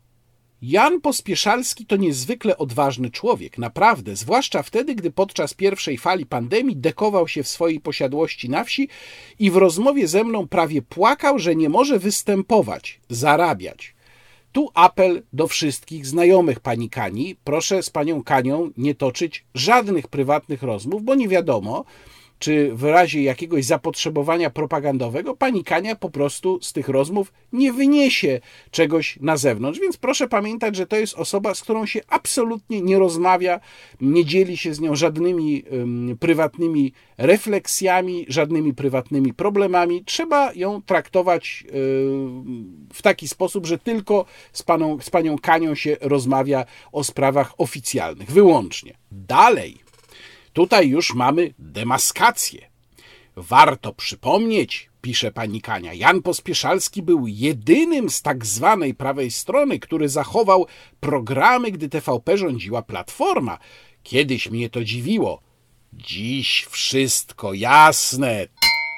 Jan 0.66 1.02
Pospieszalski 1.02 1.86
to 1.86 1.96
niezwykle 1.96 2.58
odważny 2.58 3.12
człowiek, 3.12 3.58
naprawdę, 3.58 4.16
zwłaszcza 4.16 4.64
wtedy, 4.64 4.96
gdy 4.96 5.12
podczas 5.12 5.54
pierwszej 5.54 5.98
fali 5.98 6.26
pandemii 6.26 6.76
dekował 6.76 7.28
się 7.28 7.44
w 7.44 7.48
swojej 7.48 7.80
posiadłości 7.80 8.50
na 8.50 8.64
wsi 8.64 8.90
i 9.40 9.52
w 9.52 9.58
rozmowie 9.58 10.08
ze 10.08 10.24
mną 10.24 10.48
prawie 10.48 10.82
płakał, 10.82 11.40
że 11.40 11.56
nie 11.56 11.70
może 11.70 12.00
występować, 12.00 13.00
zarabiać. 13.10 13.96
Tu 14.52 14.70
apel 14.74 15.24
do 15.34 15.48
wszystkich 15.48 16.06
znajomych 16.06 16.60
pani 16.60 16.90
Kani. 16.90 17.36
Proszę 17.44 17.84
z 17.84 17.90
panią 17.90 18.24
Kanią 18.24 18.72
nie 18.78 18.96
toczyć 18.96 19.46
żadnych 19.56 20.08
prywatnych 20.08 20.64
rozmów, 20.64 21.04
bo 21.04 21.16
nie 21.16 21.28
wiadomo, 21.28 21.86
czy 22.44 22.70
w 22.74 22.84
razie 22.84 23.24
jakiegoś 23.24 23.66
zapotrzebowania 23.66 24.50
propagandowego, 24.50 25.36
pani 25.36 25.64
Kania 25.64 25.96
po 25.96 26.10
prostu 26.10 26.60
z 26.62 26.74
tych 26.74 26.90
rozmów 26.90 27.34
nie 27.54 27.74
wyniesie 27.74 28.40
czegoś 28.72 29.20
na 29.22 29.38
zewnątrz. 29.38 29.80
Więc 29.80 29.98
proszę 29.98 30.28
pamiętać, 30.28 30.76
że 30.76 30.88
to 30.88 30.96
jest 30.96 31.14
osoba, 31.14 31.56
z 31.56 31.62
którą 31.62 31.86
się 31.86 32.02
absolutnie 32.08 32.82
nie 32.82 33.00
rozmawia, 33.00 33.60
nie 34.02 34.26
dzieli 34.26 34.58
się 34.58 34.74
z 34.74 34.80
nią 34.80 34.96
żadnymi 34.96 35.64
um, 35.72 36.18
prywatnymi 36.20 36.94
refleksjami, 37.18 38.26
żadnymi 38.28 38.74
prywatnymi 38.74 39.34
problemami. 39.34 40.04
Trzeba 40.06 40.54
ją 40.54 40.82
traktować 40.82 41.64
w 42.94 43.02
taki 43.02 43.28
sposób, 43.28 43.66
że 43.66 43.78
tylko 43.78 44.26
z, 44.54 44.64
paną, 44.64 44.98
z 45.02 45.10
panią 45.10 45.38
Kanią 45.38 45.76
się 45.76 45.98
rozmawia 46.02 46.66
o 46.92 47.04
sprawach 47.04 47.54
oficjalnych, 47.58 48.32
wyłącznie. 48.32 48.94
Dalej, 49.12 49.83
tutaj 50.54 50.90
już 50.90 51.14
mamy 51.14 51.54
demaskację. 51.60 52.70
Warto 53.36 53.94
przypomnieć, 53.94 54.90
pisze 55.02 55.32
pani 55.32 55.62
Kania, 55.62 55.94
Jan 55.94 56.22
Pospieszalski 56.22 57.02
był 57.02 57.28
jedynym 57.28 58.10
z 58.10 58.22
tak 58.22 58.46
zwanej 58.46 58.94
prawej 58.94 59.32
strony, 59.32 59.80
który 59.80 60.10
zachował 60.10 60.66
programy, 61.00 61.72
gdy 61.72 61.90
TVP 61.90 62.38
rządziła 62.38 62.82
Platforma. 62.82 63.58
Kiedyś 64.04 64.50
mnie 64.50 64.70
to 64.70 64.84
dziwiło. 64.84 65.42
Dziś 65.94 66.68
wszystko 66.70 67.54
jasne. 67.54 68.48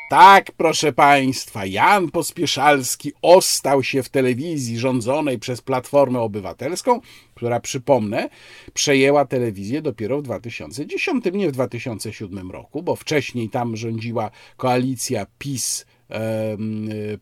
Tak, 0.10 0.52
proszę 0.52 0.94
Państwa, 0.94 1.66
Jan 1.66 2.12
Pospieszalski 2.12 3.14
ostał 3.22 3.84
się 3.84 4.04
w 4.04 4.10
telewizji 4.10 4.80
rządzonej 4.80 5.40
przez 5.40 5.62
Platformę 5.62 6.20
Obywatelską, 6.20 7.02
która, 7.36 7.60
przypomnę, 7.60 8.30
przejęła 8.74 9.26
telewizję 9.26 9.82
dopiero 9.82 10.20
w 10.20 10.24
2010, 10.24 11.26
nie 11.34 11.48
w 11.48 11.52
2007 11.52 12.52
roku, 12.52 12.84
bo 12.84 12.96
wcześniej 12.96 13.50
tam 13.50 13.78
rządziła 13.78 14.32
koalicja 14.58 15.26
PiS, 15.40 15.86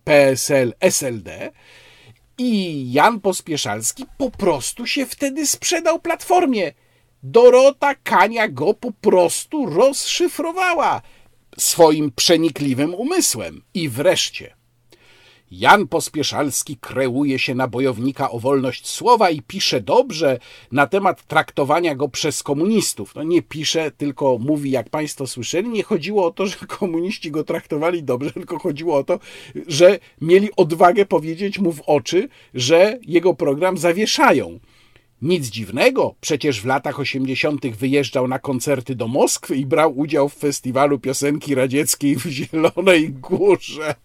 PSL, 0.04 0.74
SLD. 0.80 1.52
I 2.38 2.92
Jan 2.92 3.20
Pospieszalski 3.20 4.06
po 4.18 4.32
prostu 4.32 4.88
się 4.88 5.06
wtedy 5.06 5.48
sprzedał 5.48 6.00
Platformie. 6.00 6.74
Dorota 7.24 7.96
Kania 7.96 8.48
go 8.48 8.74
po 8.74 8.92
prostu 8.92 9.66
rozszyfrowała 9.66 11.02
swoim 11.58 12.12
przenikliwym 12.12 12.96
umysłem. 12.96 13.62
I 13.74 13.90
wreszcie, 13.90 14.56
Jan 15.52 15.88
Pospieszalski 15.88 16.78
kreuje 16.78 17.40
się 17.40 17.56
na 17.56 17.68
bojownika 17.68 18.32
o 18.32 18.40
wolność 18.40 18.88
słowa 18.88 19.30
i 19.30 19.42
pisze 19.42 19.82
dobrze 19.82 20.40
na 20.72 20.88
temat 20.88 21.28
traktowania 21.28 21.96
go 21.96 22.10
przez 22.10 22.44
komunistów. 22.44 23.16
No 23.16 23.24
nie 23.24 23.42
pisze, 23.42 23.92
tylko 23.92 24.38
mówi, 24.38 24.72
jak 24.72 24.90
Państwo 24.90 25.28
słyszeli. 25.28 25.70
Nie 25.70 25.84
chodziło 25.84 26.26
o 26.26 26.32
to, 26.32 26.46
że 26.48 26.56
komuniści 26.68 27.32
go 27.32 27.44
traktowali 27.44 28.04
dobrze, 28.04 28.32
tylko 28.32 28.60
chodziło 28.60 28.98
o 28.98 29.04
to, 29.04 29.20
że 29.68 30.00
mieli 30.22 30.50
odwagę 30.56 31.06
powiedzieć 31.06 31.60
mu 31.60 31.72
w 31.72 31.82
oczy, 31.82 32.30
że 32.54 33.00
jego 33.02 33.34
program 33.34 33.78
zawieszają. 33.78 34.60
Nic 35.22 35.48
dziwnego, 35.48 36.16
przecież 36.22 36.62
w 36.62 36.66
latach 36.66 37.00
80. 37.00 37.68
wyjeżdżał 37.68 38.28
na 38.28 38.40
koncerty 38.40 38.96
do 38.96 39.08
Moskwy 39.08 39.56
i 39.56 39.66
brał 39.66 39.98
udział 39.98 40.30
w 40.30 40.34
festiwalu 40.34 41.00
piosenki 41.00 41.56
radzieckiej 41.56 42.16
w 42.16 42.26
Zielonej 42.26 43.10
Górze. 43.10 43.96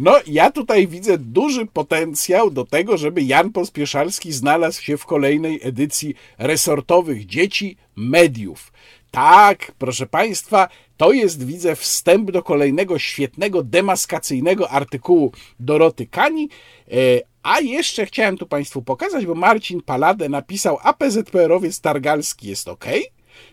No, 0.00 0.20
ja 0.26 0.50
tutaj 0.50 0.88
widzę 0.88 1.18
duży 1.18 1.66
potencjał 1.66 2.50
do 2.50 2.64
tego, 2.64 2.96
żeby 2.96 3.22
Jan 3.22 3.52
Pospieszalski 3.52 4.32
znalazł 4.32 4.82
się 4.82 4.96
w 4.96 5.06
kolejnej 5.06 5.60
edycji 5.62 6.14
resortowych 6.38 7.26
dzieci 7.26 7.76
mediów. 7.96 8.72
Tak, 9.10 9.72
proszę 9.78 10.06
Państwa, 10.06 10.68
to 10.96 11.12
jest, 11.12 11.46
widzę, 11.46 11.76
wstęp 11.76 12.30
do 12.30 12.42
kolejnego 12.42 12.98
świetnego, 12.98 13.62
demaskacyjnego 13.62 14.70
artykułu 14.70 15.32
Doroty 15.60 16.06
Kani, 16.06 16.48
e, 16.88 16.94
a 17.42 17.60
jeszcze 17.60 18.06
chciałem 18.06 18.38
tu 18.38 18.46
Państwu 18.46 18.82
pokazać, 18.82 19.26
bo 19.26 19.34
Marcin 19.34 19.82
Paladę 19.82 20.28
napisał, 20.28 20.78
a 20.82 20.92
PZPR-owiec 20.92 21.80
Targalski 21.80 22.48
jest 22.48 22.68
ok. 22.68 22.84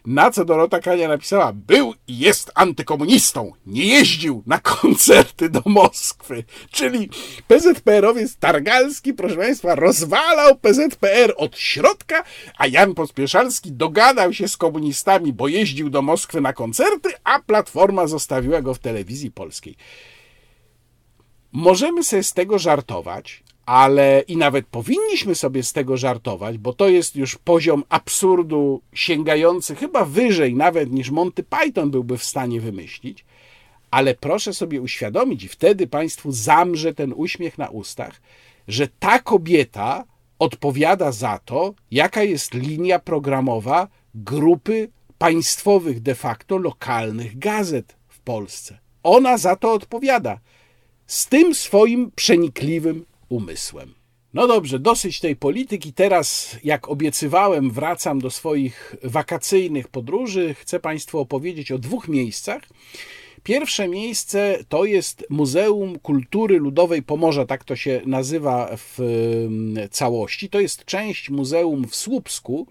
Na 0.06 0.32
co 0.32 0.46
Dorota 0.46 0.80
Kania 0.80 1.08
napisała, 1.08 1.54
był 1.54 1.94
i 2.08 2.18
jest 2.18 2.52
antykomunistą, 2.56 3.54
nie 3.66 3.86
jeździł 3.86 4.44
na 4.46 4.60
koncerty 4.60 5.50
do 5.50 5.62
Moskwy. 5.66 6.44
Czyli 6.72 7.10
PZPR-owiec 7.48 8.36
Targalski, 8.40 9.14
proszę 9.14 9.36
Państwa, 9.36 9.76
rozwalał 9.76 10.56
PZPR 10.56 11.34
od 11.38 11.58
środka, 11.58 12.24
a 12.58 12.68
Jan 12.68 12.94
Pospieszalski 12.94 13.72
dogadał 13.72 14.34
się 14.34 14.48
z 14.48 14.58
komunistami, 14.58 15.34
bo 15.34 15.48
jeździł 15.48 15.90
do 15.90 16.02
Moskwy 16.02 16.42
na 16.42 16.54
koncerty, 16.54 17.10
a 17.24 17.40
Platforma 17.40 18.08
zostawiła 18.08 18.62
go 18.62 18.74
w 18.74 18.80
telewizji 18.80 19.32
polskiej. 19.32 19.76
Możemy 21.52 22.04
sobie 22.04 22.24
z 22.24 22.34
tego 22.34 22.60
żartować, 22.60 23.44
ale 23.68 24.24
i 24.28 24.38
nawet 24.38 24.66
powinniśmy 24.66 25.36
sobie 25.36 25.64
z 25.64 25.74
tego 25.74 25.98
żartować, 25.98 26.58
bo 26.58 26.74
to 26.74 26.88
jest 26.88 27.16
już 27.16 27.36
poziom 27.36 27.84
absurdu 27.90 28.82
sięgający 28.94 29.76
chyba 29.76 30.06
wyżej 30.06 30.56
nawet 30.56 30.92
niż 30.92 31.12
Monty 31.12 31.44
Python 31.44 31.92
byłby 31.92 32.18
w 32.18 32.24
stanie 32.24 32.62
wymyślić. 32.62 33.26
Ale 33.92 34.16
proszę 34.16 34.54
sobie 34.54 34.82
uświadomić, 34.82 35.44
i 35.44 35.48
wtedy 35.48 35.88
Państwu 35.88 36.32
zamrze 36.32 36.94
ten 36.94 37.14
uśmiech 37.16 37.58
na 37.58 37.70
ustach, 37.70 38.22
że 38.68 38.88
ta 39.00 39.20
kobieta 39.20 40.04
odpowiada 40.40 41.12
za 41.12 41.40
to, 41.46 41.74
jaka 41.92 42.24
jest 42.24 42.54
linia 42.54 43.00
programowa 43.00 43.88
grupy 44.16 44.90
państwowych, 45.18 46.02
de 46.02 46.16
facto 46.16 46.58
lokalnych 46.58 47.40
gazet 47.40 47.96
w 48.08 48.20
Polsce. 48.20 48.78
Ona 49.04 49.38
za 49.38 49.56
to 49.56 49.74
odpowiada. 49.74 50.40
Z 51.08 51.28
tym 51.28 51.56
swoim 51.56 52.12
przenikliwym 52.16 53.06
umysłem. 53.30 53.94
No 54.34 54.48
dobrze, 54.48 54.80
dosyć 54.80 55.20
tej 55.20 55.36
polityki. 55.36 55.94
Teraz, 55.94 56.56
jak 56.64 56.90
obiecywałem, 56.90 57.72
wracam 57.72 58.20
do 58.20 58.30
swoich 58.30 58.96
wakacyjnych 59.04 59.88
podróży. 59.88 60.54
Chcę 60.54 60.80
Państwu 60.80 61.20
opowiedzieć 61.20 61.72
o 61.72 61.78
dwóch 61.78 62.08
miejscach. 62.08 62.62
Pierwsze 63.44 63.88
miejsce 63.88 64.60
to 64.70 64.86
jest 64.86 65.26
Muzeum 65.30 66.00
Kultury 66.00 66.60
Ludowej 66.60 67.04
Pomorza, 67.04 67.46
tak 67.46 67.64
to 67.64 67.76
się 67.76 68.02
nazywa 68.06 68.78
w 68.78 69.00
mm, 69.00 69.90
całości. 69.90 70.50
To 70.50 70.60
jest 70.60 70.86
część 70.86 71.30
muzeum 71.30 71.88
w 71.88 71.96
Słupsku, 71.96 72.68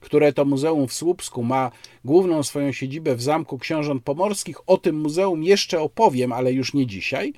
które 0.00 0.32
to 0.32 0.44
muzeum 0.44 0.88
w 0.88 0.92
Słupsku 0.92 1.42
ma 1.42 1.70
główną 2.04 2.42
swoją 2.42 2.72
siedzibę 2.72 3.16
w 3.16 3.22
Zamku 3.22 3.58
Książąt 3.58 4.02
Pomorskich. 4.02 4.68
O 4.68 4.78
tym 4.78 5.00
muzeum 5.00 5.42
jeszcze 5.42 5.80
opowiem, 5.80 6.32
ale 6.32 6.52
już 6.52 6.74
nie 6.74 6.86
dzisiaj. 6.86 7.32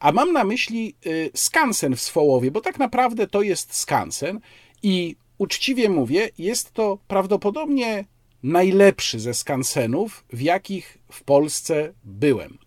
A 0.00 0.12
mam 0.12 0.32
na 0.32 0.44
myśli 0.44 0.94
y, 1.06 1.30
skansen 1.34 1.96
w 1.96 2.00
Swołowie, 2.00 2.50
bo 2.50 2.60
tak 2.60 2.78
naprawdę 2.78 3.26
to 3.26 3.42
jest 3.42 3.74
skansen 3.74 4.40
i 4.82 5.16
uczciwie 5.38 5.88
mówię, 5.88 6.30
jest 6.38 6.72
to 6.72 6.98
prawdopodobnie 7.08 8.04
najlepszy 8.42 9.20
ze 9.20 9.34
skansenów, 9.34 10.24
w 10.32 10.40
jakich 10.40 10.98
w 11.12 11.24
Polsce 11.24 11.92
byłem. 12.04 12.58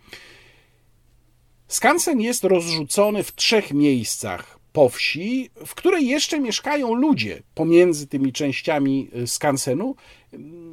Skansen 1.67 2.21
jest 2.21 2.43
rozrzucony 2.43 3.23
w 3.23 3.35
trzech 3.35 3.73
miejscach 3.73 4.59
po 4.73 4.89
wsi, 4.89 5.49
w 5.65 5.75
której 5.75 6.07
jeszcze 6.07 6.39
mieszkają 6.39 6.93
ludzie 6.93 7.43
pomiędzy 7.55 8.07
tymi 8.07 8.33
częściami 8.33 9.09
y, 9.15 9.27
skansenu. 9.27 9.95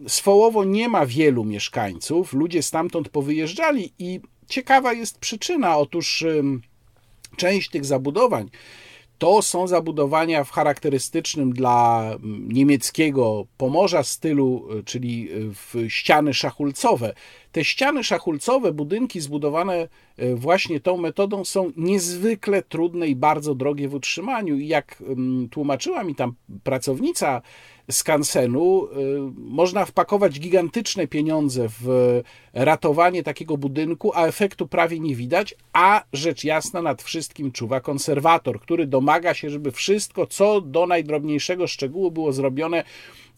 Swołowo 0.07 0.65
nie 0.65 0.89
ma 0.89 1.07
wielu 1.07 1.45
mieszkańców, 1.45 2.33
ludzie 2.33 2.63
stamtąd 2.63 3.09
powyjeżdżali 3.09 3.93
i 3.99 4.21
Ciekawa 4.49 4.93
jest 4.93 5.19
przyczyna. 5.19 5.77
Otóż 5.77 6.25
część 7.37 7.71
tych 7.71 7.85
zabudowań 7.85 8.51
to 9.19 9.43
są 9.43 9.67
zabudowania 9.67 10.45
w 10.45 10.51
charakterystycznym 10.51 11.53
dla 11.53 12.11
niemieckiego 12.49 13.47
Pomorza 13.57 14.03
stylu, 14.03 14.69
y, 14.79 14.85
czyli 14.85 15.29
y, 15.33 15.55
w 15.55 15.75
ściany 15.89 16.35
szachulcowe. 16.35 17.15
Te 17.53 17.65
ściany 17.65 18.05
szachulcowe, 18.05 18.73
budynki 18.73 19.21
zbudowane 19.21 19.89
y, 20.19 20.35
właśnie 20.35 20.81
tą 20.81 20.97
metodą 20.97 21.45
są 21.45 21.73
niezwykle 21.77 22.63
trudne 22.63 23.09
i 23.09 23.17
bardzo 23.17 23.55
drogie 23.55 23.89
w 23.89 23.95
utrzymaniu. 23.95 24.59
I 24.59 24.69
jak 24.69 25.03
tłumaczyła 25.51 26.05
mi 26.05 26.15
tam 26.15 26.35
pracownica 26.63 27.43
skansenu 27.91 28.85
y, 28.85 28.89
można 29.37 29.85
wpakować 29.85 30.41
gigantyczne 30.41 31.07
pieniądze 31.07 31.69
w 31.81 32.23
ratowanie 32.53 33.23
takiego 33.23 33.57
budynku, 33.57 34.13
a 34.15 34.27
efektu 34.27 34.69
prawie 34.69 35.01
nie 35.01 35.15
widać, 35.15 35.55
a 35.73 36.05
rzecz 36.13 36.45
jasna 36.45 36.83
nad 36.83 37.03
wszystkim 37.03 37.53
czuwa 37.53 37.81
konserwator, 37.81 38.61
który 38.61 38.87
domaga 38.87 39.35
się, 39.35 39.51
żeby 39.51 39.73
wszystko, 39.73 40.27
co 40.27 40.61
do 40.61 40.87
najdrobniejszego 40.87 41.67
szczegółu 41.67 42.11
było 42.11 42.33
zrobione 42.33 42.85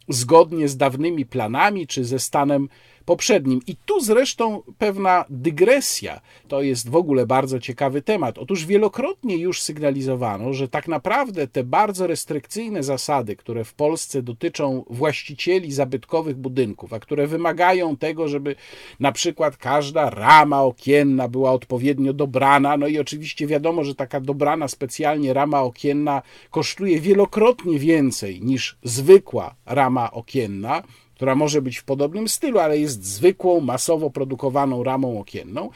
zgodnie 0.08 0.68
z 0.68 0.76
dawnymi 0.76 1.26
planami 1.26 1.86
czy 1.86 2.04
ze 2.04 2.18
stanem 2.18 2.68
poprzednim. 3.11 3.61
I 3.66 3.76
tu 3.76 4.00
zresztą 4.00 4.62
pewna 4.78 5.24
dygresja. 5.30 6.20
To 6.48 6.62
jest 6.62 6.88
w 6.88 6.96
ogóle 6.96 7.26
bardzo 7.26 7.61
ciekawy 7.61 8.02
temat. 8.02 8.38
Otóż 8.38 8.66
wielokrotnie 8.66 9.36
już 9.36 9.62
sygnalizowano, 9.62 10.52
że 10.52 10.68
tak 10.68 10.88
naprawdę 10.88 11.46
te 11.48 11.64
bardzo 11.64 12.06
restrykcyjne 12.06 12.82
zasady, 12.82 13.36
które 13.36 13.64
w 13.64 13.74
Polsce 13.74 14.22
dotyczą 14.22 14.84
właścicieli 14.90 15.72
zabytkowych 15.72 16.36
budynków, 16.36 16.92
a 16.92 17.00
które 17.00 17.26
wymagają 17.26 17.96
tego, 17.96 18.28
żeby 18.28 18.56
na 19.00 19.12
przykład 19.12 19.56
każda 19.56 20.11
rama 20.11 20.62
okienna 20.62 21.28
była 21.28 21.52
odpowiednio 21.52 22.12
dobrana, 22.12 22.76
no 22.76 22.86
i 22.86 22.98
oczywiście 22.98 23.46
wiadomo, 23.46 23.84
że 23.84 23.94
taka 23.94 24.20
dobrana 24.20 24.68
specjalnie 24.68 25.32
rama 25.32 25.62
okienna 25.62 26.22
kosztuje 26.50 27.00
wielokrotnie 27.00 27.78
więcej 27.78 28.40
niż 28.42 28.78
zwykła 28.82 29.54
rama 29.66 30.11
okienna, 30.11 30.82
która 31.21 31.35
może 31.35 31.62
być 31.62 31.79
w 31.79 31.85
podobnym 31.85 32.29
stylu, 32.29 32.59
ale 32.59 32.79
jest 32.79 33.05
zwykłą, 33.05 33.61
masowo 33.61 34.11
produkowaną 34.11 34.85
ramą 34.85 35.21
okienną. 35.21 35.71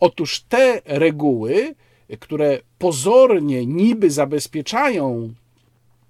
Otóż 0.00 0.40
te 0.40 0.82
reguły, 0.84 1.74
które 2.20 2.60
pozornie 2.78 3.66
niby 3.66 4.10
zabezpieczają 4.10 5.34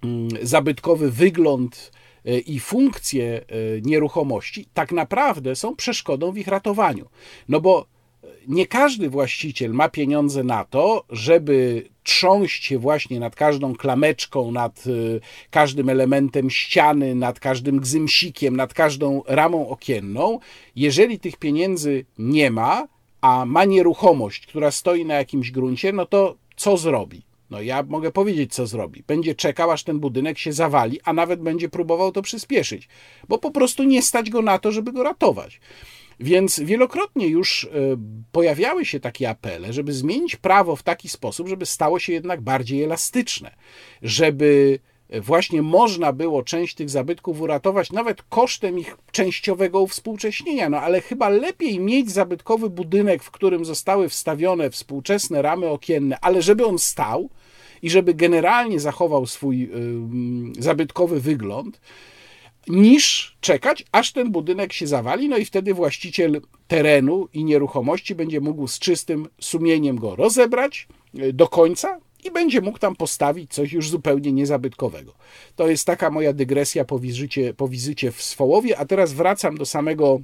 mm, 0.03 0.29
zabytkowy 0.41 1.11
wygląd 1.11 1.91
e, 2.25 2.39
i 2.39 2.59
funkcje 2.59 3.41
e, 3.41 3.41
nieruchomości, 3.81 4.67
tak 4.73 4.91
naprawdę 4.91 5.55
są 5.55 5.75
przeszkodą 5.75 6.31
w 6.31 6.37
ich 6.37 6.47
ratowaniu. 6.47 7.05
No 7.49 7.61
bo 7.61 7.85
nie 8.47 8.67
każdy 8.67 9.09
właściciel 9.09 9.73
ma 9.73 9.89
pieniądze 9.89 10.43
na 10.43 10.65
to, 10.65 11.03
żeby 11.09 11.87
trząść 12.03 12.65
się 12.65 12.79
właśnie 12.79 13.19
nad 13.19 13.35
każdą 13.35 13.75
klameczką, 13.75 14.51
nad 14.51 14.87
y, 14.87 15.21
każdym 15.51 15.89
elementem 15.89 16.49
ściany, 16.49 17.15
nad 17.15 17.39
każdym 17.39 17.79
gzymsikiem, 17.79 18.55
nad 18.55 18.73
każdą 18.73 19.23
ramą 19.27 19.69
okienną. 19.69 20.39
Jeżeli 20.75 21.19
tych 21.19 21.37
pieniędzy 21.37 22.05
nie 22.17 22.51
ma, 22.51 22.87
a 23.21 23.45
ma 23.45 23.65
nieruchomość, 23.65 24.47
która 24.47 24.71
stoi 24.71 25.05
na 25.05 25.13
jakimś 25.13 25.51
gruncie, 25.51 25.93
no 25.93 26.05
to 26.05 26.35
co 26.55 26.77
zrobi? 26.77 27.21
No 27.49 27.61
ja 27.61 27.83
mogę 27.83 28.11
powiedzieć, 28.11 28.53
co 28.53 28.67
zrobi. 28.67 29.03
Będzie 29.07 29.35
czekał, 29.35 29.71
aż 29.71 29.83
ten 29.83 29.99
budynek 29.99 30.37
się 30.37 30.53
zawali, 30.53 30.99
a 31.03 31.13
nawet 31.13 31.41
będzie 31.41 31.69
próbował 31.69 32.11
to 32.11 32.21
przyspieszyć, 32.21 32.87
bo 33.27 33.37
po 33.37 33.51
prostu 33.51 33.83
nie 33.83 34.01
stać 34.01 34.29
go 34.29 34.41
na 34.41 34.59
to, 34.59 34.71
żeby 34.71 34.91
go 34.91 35.03
ratować. 35.03 35.59
Więc 36.19 36.59
wielokrotnie 36.59 37.27
już 37.27 37.63
e, 37.63 37.67
pojawiały 38.31 38.85
się 38.85 38.99
takie 38.99 39.29
apele, 39.29 39.73
żeby 39.73 39.93
zmienić 39.93 40.35
prawo 40.35 40.75
w 40.75 40.83
taki 40.83 41.09
sposób, 41.09 41.47
żeby 41.47 41.65
stało 41.65 41.99
się 41.99 42.13
jednak 42.13 42.41
bardziej 42.41 42.83
elastyczne, 42.83 43.55
żeby 44.01 44.79
właśnie 45.09 45.61
można 45.61 46.13
było 46.13 46.43
część 46.43 46.75
tych 46.75 46.89
zabytków 46.89 47.41
uratować 47.41 47.91
nawet 47.91 48.21
kosztem 48.21 48.79
ich 48.79 48.97
częściowego 49.11 49.81
uwspółcześnienia. 49.81 50.69
No 50.69 50.81
ale 50.81 51.01
chyba 51.01 51.29
lepiej 51.29 51.79
mieć 51.79 52.11
zabytkowy 52.11 52.69
budynek, 52.69 53.23
w 53.23 53.31
którym 53.31 53.65
zostały 53.65 54.09
wstawione 54.09 54.69
współczesne 54.69 55.41
ramy 55.41 55.67
okienne, 55.67 56.17
ale 56.21 56.41
żeby 56.41 56.65
on 56.65 56.79
stał 56.79 57.29
i 57.81 57.89
żeby 57.89 58.13
generalnie 58.13 58.79
zachował 58.79 59.25
swój 59.25 59.59
yy, 59.59 60.63
zabytkowy 60.63 61.19
wygląd, 61.19 61.79
niż 62.67 63.35
czekać, 63.41 63.85
aż 63.91 64.11
ten 64.11 64.31
budynek 64.31 64.73
się 64.73 64.87
zawali, 64.87 65.29
no 65.29 65.37
i 65.37 65.45
wtedy 65.45 65.73
właściciel 65.73 66.41
terenu 66.67 67.27
i 67.33 67.43
nieruchomości 67.43 68.15
będzie 68.15 68.41
mógł 68.41 68.67
z 68.67 68.79
czystym 68.79 69.27
sumieniem 69.41 69.95
go 69.97 70.15
rozebrać 70.15 70.87
e, 71.19 71.33
do 71.33 71.47
końca 71.47 71.99
i 72.23 72.31
będzie 72.31 72.61
mógł 72.61 72.79
tam 72.79 72.95
postawić 72.95 73.53
coś 73.53 73.73
już 73.73 73.89
zupełnie 73.89 74.31
niezabytkowego. 74.31 75.13
To 75.55 75.67
jest 75.67 75.85
taka 75.85 76.09
moja 76.09 76.33
dygresja 76.33 76.85
po 76.85 76.99
wizycie, 76.99 77.53
po 77.53 77.67
wizycie 77.67 78.11
w 78.11 78.23
Swołowie, 78.23 78.77
a 78.77 78.85
teraz 78.85 79.13
wracam 79.13 79.57
do 79.57 79.65
samego 79.65 80.19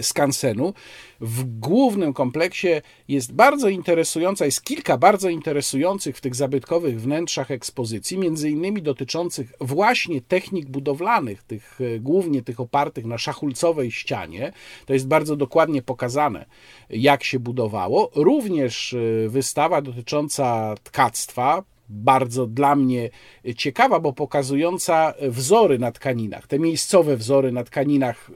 skansenu. 0.00 0.74
W 1.20 1.44
głównym 1.58 2.12
kompleksie 2.12 2.68
jest 3.08 3.32
bardzo 3.32 3.68
interesująca, 3.68 4.44
jest 4.44 4.62
kilka 4.62 4.98
bardzo 4.98 5.28
interesujących 5.28 6.16
w 6.16 6.20
tych 6.20 6.34
zabytkowych 6.34 7.00
wnętrzach 7.00 7.50
ekspozycji, 7.50 8.18
między 8.18 8.50
innymi 8.50 8.82
dotyczących 8.82 9.52
właśnie 9.60 10.20
technik 10.20 10.68
budowlanych, 10.68 11.42
tych, 11.42 11.78
e, 11.80 12.00
głównie 12.00 12.42
tych 12.42 12.60
opartych 12.60 13.04
na 13.04 13.18
szachulcowej 13.18 13.90
ścianie. 13.90 14.52
To 14.86 14.92
jest 14.92 15.08
bardzo 15.08 15.36
dokładnie 15.36 15.82
pokazane, 15.82 16.46
jak 16.90 17.24
się 17.24 17.38
budowało. 17.38 18.10
Również 18.14 18.94
e, 18.94 19.28
wystawa 19.28 19.82
dotycząca 19.82 20.74
tkactwa, 20.82 21.62
bardzo 21.88 22.46
dla 22.46 22.76
mnie 22.76 23.10
ciekawa, 23.56 24.00
bo 24.00 24.12
pokazująca 24.12 25.14
wzory 25.20 25.78
na 25.78 25.92
tkaninach, 25.92 26.46
te 26.46 26.58
miejscowe 26.58 27.16
wzory 27.16 27.52
na 27.52 27.64
tkaninach, 27.64 28.30
e, 28.30 28.34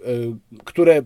które 0.64 1.02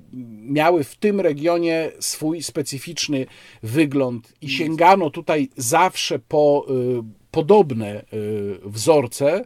miały 0.48 0.84
w 0.84 0.96
tym 0.96 1.20
regionie 1.20 1.90
swój 2.00 2.42
specyficzny 2.42 3.26
wygląd 3.62 4.32
i 4.40 4.48
sięgano 4.48 5.10
tutaj 5.10 5.48
zawsze 5.56 6.18
po 6.18 6.66
e, 6.68 6.72
podobne 7.30 7.88
e, 7.88 8.04
wzorce. 8.64 9.44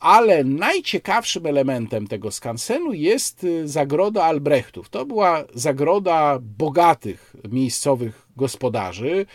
Ale 0.00 0.44
najciekawszym 0.44 1.46
elementem 1.46 2.06
tego 2.06 2.30
skansenu 2.30 2.92
jest 2.92 3.46
zagroda 3.64 4.24
Albrechtów. 4.24 4.88
To 4.88 5.06
była 5.06 5.44
zagroda 5.54 6.38
bogatych 6.40 7.36
miejscowych 7.50 8.26
gospodarzy, 8.36 9.26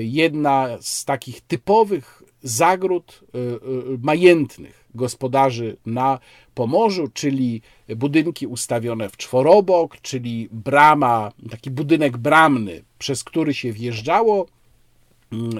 jedna 0.00 0.68
z 0.80 1.04
takich 1.04 1.40
typowych 1.40 2.22
zagród 2.42 3.20
e, 3.34 3.38
e, 3.38 3.58
majętnych 4.02 4.86
gospodarzy 4.94 5.76
na 5.86 6.18
Pomorzu, 6.54 7.08
czyli 7.14 7.62
budynki 7.96 8.46
ustawione 8.46 9.08
w 9.08 9.16
czworobok, 9.16 10.00
czyli 10.00 10.48
brama, 10.52 11.32
taki 11.50 11.70
budynek 11.70 12.16
bramny, 12.16 12.84
przez 12.98 13.24
który 13.24 13.54
się 13.54 13.72
wjeżdżało 13.72 14.46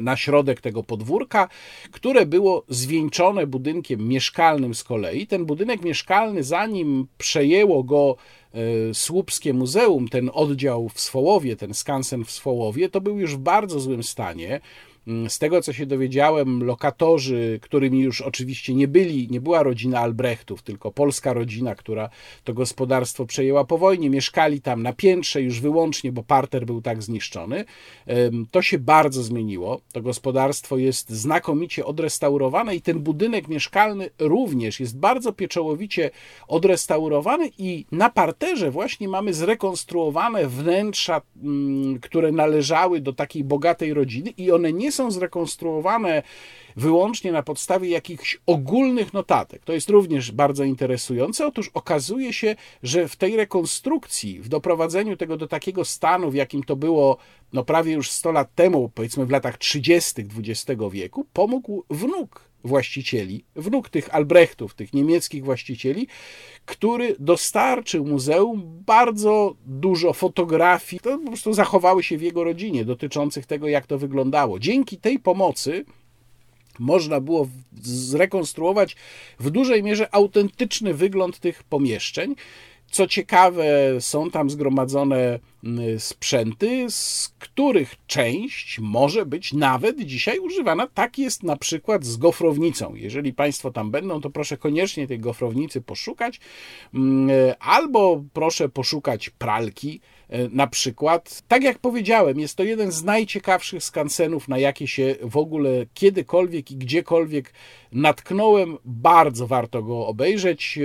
na 0.00 0.16
środek 0.16 0.60
tego 0.60 0.82
podwórka, 0.82 1.48
które 1.90 2.26
było 2.26 2.64
zwieńczone 2.68 3.46
budynkiem 3.46 4.08
mieszkalnym 4.08 4.74
z 4.74 4.84
kolei. 4.84 5.26
Ten 5.26 5.46
budynek 5.46 5.82
mieszkalny, 5.82 6.44
zanim 6.44 7.06
przejęło 7.18 7.84
go 7.84 8.16
E, 8.56 8.94
Słupskie 8.94 9.54
Muzeum, 9.54 10.08
ten 10.08 10.30
oddział 10.34 10.88
w 10.88 11.00
Swołowie, 11.00 11.56
ten 11.56 11.74
skansen 11.74 12.24
w 12.24 12.30
Swołowie, 12.30 12.88
to 12.88 13.00
był 13.00 13.18
już 13.18 13.36
w 13.36 13.38
bardzo 13.38 13.80
złym 13.80 14.02
stanie. 14.02 14.60
Mm, 15.06 15.30
z 15.30 15.38
tego, 15.38 15.62
co 15.62 15.72
się 15.72 15.86
dowiedziałem, 15.86 16.64
lokatorzy, 16.64 17.58
którymi 17.62 18.00
już 18.00 18.20
oczywiście 18.20 18.74
nie 18.74 18.88
byli, 18.88 19.28
nie 19.30 19.40
była 19.40 19.62
rodzina 19.62 20.00
Albrechtów, 20.00 20.62
tylko 20.62 20.90
polska 20.90 21.32
rodzina, 21.32 21.74
która 21.74 22.08
to 22.44 22.54
gospodarstwo 22.54 23.26
przejęła 23.26 23.64
po 23.64 23.78
wojnie, 23.78 24.10
mieszkali 24.10 24.60
tam 24.60 24.82
na 24.82 24.92
piętrze 24.92 25.42
już 25.42 25.60
wyłącznie, 25.60 26.12
bo 26.12 26.22
parter 26.22 26.66
był 26.66 26.82
tak 26.82 27.02
zniszczony. 27.02 27.64
To 28.50 28.62
się 28.62 28.78
bardzo 28.78 29.22
zmieniło. 29.22 29.80
To 29.92 30.02
gospodarstwo 30.02 30.78
jest 30.78 31.10
znakomicie 31.10 31.84
odrestaurowane 31.84 32.76
i 32.76 32.82
ten 32.82 32.98
budynek 32.98 33.48
mieszkalny 33.48 34.10
również 34.18 34.80
jest 34.80 34.98
bardzo 34.98 35.32
pieczołowicie 35.32 36.10
odrestaurowany 36.48 37.50
i 37.58 37.86
na 37.92 38.10
parterze 38.10 38.70
właśnie 38.70 39.08
mamy 39.08 39.34
zrekonstruowane 39.34 40.46
wnętrza, 40.46 41.22
mm, 41.42 42.00
które 42.00 42.32
należały 42.32 43.00
do 43.00 43.12
takiej 43.12 43.44
bogatej 43.44 43.94
rodziny 43.94 44.30
i 44.30 44.52
one 44.52 44.72
nie 44.72 44.92
są 44.96 45.10
zrekonstruowane 45.10 46.22
wyłącznie 46.76 47.32
na 47.32 47.42
podstawie 47.42 47.88
jakichś 47.88 48.38
ogólnych 48.46 49.12
notatek. 49.12 49.64
To 49.64 49.72
jest 49.72 49.90
również 49.90 50.32
bardzo 50.32 50.64
interesujące. 50.64 51.46
Otóż 51.46 51.70
okazuje 51.74 52.32
się, 52.32 52.56
że 52.82 53.08
w 53.08 53.16
tej 53.16 53.36
rekonstrukcji, 53.36 54.40
w 54.40 54.48
doprowadzeniu 54.48 55.16
tego 55.16 55.36
do 55.36 55.48
takiego 55.48 55.84
stanu, 55.84 56.30
w 56.30 56.34
jakim 56.34 56.62
to 56.64 56.76
było 56.76 57.16
no 57.52 57.64
prawie 57.64 57.92
już 57.92 58.10
100 58.10 58.32
lat 58.32 58.54
temu, 58.54 58.90
powiedzmy 58.94 59.26
w 59.26 59.30
latach 59.30 59.58
30. 59.58 60.22
XX 60.38 60.82
wieku, 60.92 61.26
pomógł 61.32 61.84
wnuk 61.90 62.40
właścicieli, 62.66 63.44
wnuk 63.56 63.88
tych 63.88 64.14
Albrechtów, 64.14 64.74
tych 64.74 64.92
niemieckich 64.92 65.44
właścicieli, 65.44 66.06
który 66.64 67.16
dostarczył 67.18 68.04
muzeum 68.06 68.82
bardzo 68.86 69.56
dużo 69.66 70.12
fotografii, 70.12 71.00
to 71.00 71.18
po 71.18 71.26
prostu 71.26 71.52
zachowały 71.52 72.02
się 72.02 72.18
w 72.18 72.22
jego 72.22 72.44
rodzinie, 72.44 72.84
dotyczących 72.84 73.46
tego, 73.46 73.68
jak 73.68 73.86
to 73.86 73.98
wyglądało. 73.98 74.58
Dzięki 74.58 74.98
tej 74.98 75.18
pomocy 75.18 75.84
można 76.78 77.20
było 77.20 77.48
zrekonstruować 77.82 78.96
w 79.40 79.50
dużej 79.50 79.82
mierze 79.82 80.14
autentyczny 80.14 80.94
wygląd 80.94 81.38
tych 81.38 81.62
pomieszczeń. 81.62 82.34
Co 82.90 83.06
ciekawe, 83.06 83.64
są 84.00 84.30
tam 84.30 84.50
zgromadzone 84.50 85.38
mm, 85.64 86.00
sprzęty, 86.00 86.86
z 86.88 87.32
których 87.38 87.94
część 88.06 88.78
może 88.78 89.26
być 89.26 89.52
nawet 89.52 90.00
dzisiaj 90.00 90.38
używana. 90.38 90.86
Tak 90.86 91.18
jest 91.18 91.42
na 91.42 91.56
przykład 91.56 92.04
z 92.04 92.16
gofrownicą. 92.16 92.94
Jeżeli 92.94 93.32
Państwo 93.32 93.70
tam 93.70 93.90
będą, 93.90 94.20
to 94.20 94.30
proszę 94.30 94.56
koniecznie 94.56 95.06
tej 95.06 95.18
gofrownicy 95.18 95.80
poszukać, 95.80 96.40
mm, 96.94 97.30
albo 97.60 98.24
proszę 98.32 98.68
poszukać 98.68 99.30
pralki. 99.30 100.00
E, 100.28 100.48
na 100.48 100.66
przykład, 100.66 101.42
tak 101.48 101.62
jak 101.62 101.78
powiedziałem, 101.78 102.40
jest 102.40 102.56
to 102.56 102.62
jeden 102.62 102.92
z 102.92 103.04
najciekawszych 103.04 103.84
skansenów, 103.84 104.48
na 104.48 104.58
jakie 104.58 104.88
się 104.88 105.16
w 105.22 105.36
ogóle 105.36 105.86
kiedykolwiek 105.94 106.70
i 106.70 106.76
gdziekolwiek 106.76 107.52
natknąłem. 107.92 108.78
Bardzo 108.84 109.46
warto 109.46 109.82
go 109.82 110.06
obejrzeć. 110.06 110.78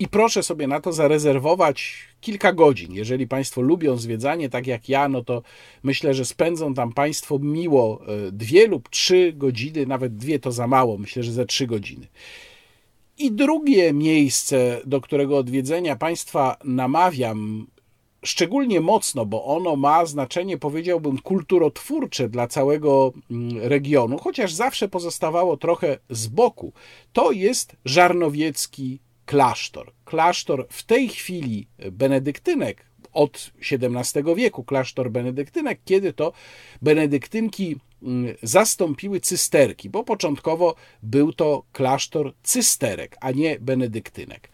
I 0.00 0.08
proszę 0.08 0.42
sobie 0.42 0.66
na 0.66 0.80
to 0.80 0.92
zarezerwować 0.92 1.94
kilka 2.20 2.52
godzin. 2.52 2.92
Jeżeli 2.92 3.28
Państwo 3.28 3.60
lubią 3.60 3.96
zwiedzanie, 3.96 4.48
tak 4.48 4.66
jak 4.66 4.88
ja, 4.88 5.08
no 5.08 5.24
to 5.24 5.42
myślę, 5.82 6.14
że 6.14 6.24
spędzą 6.24 6.74
tam 6.74 6.92
Państwo 6.92 7.38
miło 7.38 8.00
e, 8.06 8.32
dwie 8.32 8.66
lub 8.66 8.88
trzy 8.88 9.32
godziny, 9.36 9.86
nawet 9.86 10.16
dwie 10.16 10.38
to 10.38 10.52
za 10.52 10.66
mało, 10.66 10.98
myślę, 10.98 11.22
że 11.22 11.32
ze 11.32 11.46
trzy 11.46 11.66
godziny. 11.66 12.06
I 13.18 13.32
drugie 13.32 13.92
miejsce, 13.92 14.80
do 14.86 15.00
którego 15.00 15.38
odwiedzenia 15.38 15.96
Państwa 15.96 16.56
namawiam, 16.64 17.66
szczególnie 18.24 18.80
mocno, 18.80 19.26
bo 19.26 19.44
ono 19.44 19.76
ma 19.76 20.06
znaczenie, 20.06 20.58
powiedziałbym, 20.58 21.18
kulturotwórcze 21.18 22.28
dla 22.28 22.46
całego 22.46 23.12
mm, 23.30 23.58
regionu, 23.58 24.18
chociaż 24.18 24.52
zawsze 24.52 24.88
pozostawało 24.88 25.56
trochę 25.56 25.98
z 26.10 26.26
boku, 26.26 26.72
to 27.12 27.32
jest 27.32 27.76
Żarnowiecki 27.84 28.98
klasztor. 29.32 29.92
Klasztor 30.04 30.66
w 30.70 30.82
tej 30.82 31.08
chwili 31.08 31.66
benedyktynek 31.92 32.86
od 33.12 33.52
XVII 33.72 34.34
wieku, 34.36 34.64
klasztor 34.64 35.10
benedyktynek, 35.10 35.80
kiedy 35.84 36.12
to 36.12 36.32
benedyktynki 36.82 37.76
mm, 38.02 38.34
zastąpiły 38.42 39.20
cysterki, 39.20 39.90
bo 39.90 40.04
początkowo 40.04 40.74
był 41.02 41.32
to 41.32 41.62
klasztor 41.72 42.32
cysterek, 42.42 43.16
a 43.20 43.30
nie 43.30 43.58
benedyktynek. 43.60 44.48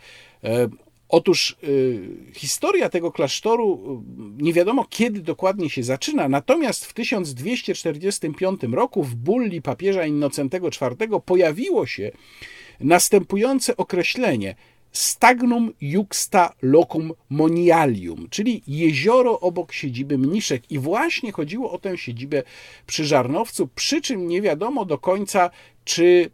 E, 0.45 0.69
otóż 1.09 1.57
y, 1.65 2.33
historia 2.35 2.89
tego 2.89 3.13
klasztoru 3.13 4.03
y, 4.39 4.43
nie 4.43 4.53
wiadomo 4.53 4.87
kiedy 4.91 5.21
dokładnie 5.21 5.71
się 5.71 5.83
zaczyna, 5.83 6.29
natomiast 6.29 6.85
w 6.87 6.95
1245 6.95 8.61
roku 8.73 9.03
w 9.03 9.15
bulli 9.15 9.63
papieża 9.63 10.07
Innocentego 10.07 10.69
IV 10.69 11.21
pojawiło 11.27 11.87
się 11.87 12.11
następujące 12.81 13.77
określenie 13.77 14.55
stagnum 14.93 15.73
juxta 15.81 16.55
locum 16.63 17.13
monialium, 17.31 18.27
czyli 18.31 18.63
jezioro 18.67 19.41
obok 19.41 19.73
siedziby 19.73 20.19
mniszek. 20.19 20.63
I 20.71 20.79
właśnie 20.79 21.33
chodziło 21.33 21.73
o 21.73 21.79
tę 21.79 21.99
siedzibę 21.99 22.43
przy 22.87 23.05
Żarnowcu, 23.05 23.69
przy 23.75 24.01
czym 24.01 24.29
nie 24.29 24.43
wiadomo 24.43 24.85
do 24.85 24.99
końca, 24.99 25.51
czy 25.85 26.31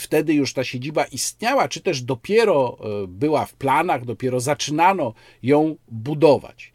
wtedy 0.00 0.34
już 0.34 0.52
ta 0.52 0.64
siedziba 0.64 1.04
istniała, 1.04 1.68
czy 1.68 1.80
też 1.80 2.02
dopiero 2.02 2.78
e, 2.80 3.06
była 3.06 3.46
w 3.46 3.52
planach, 3.52 4.04
dopiero 4.04 4.40
zaczynano 4.40 5.14
ją 5.42 5.76
budować. 5.88 6.72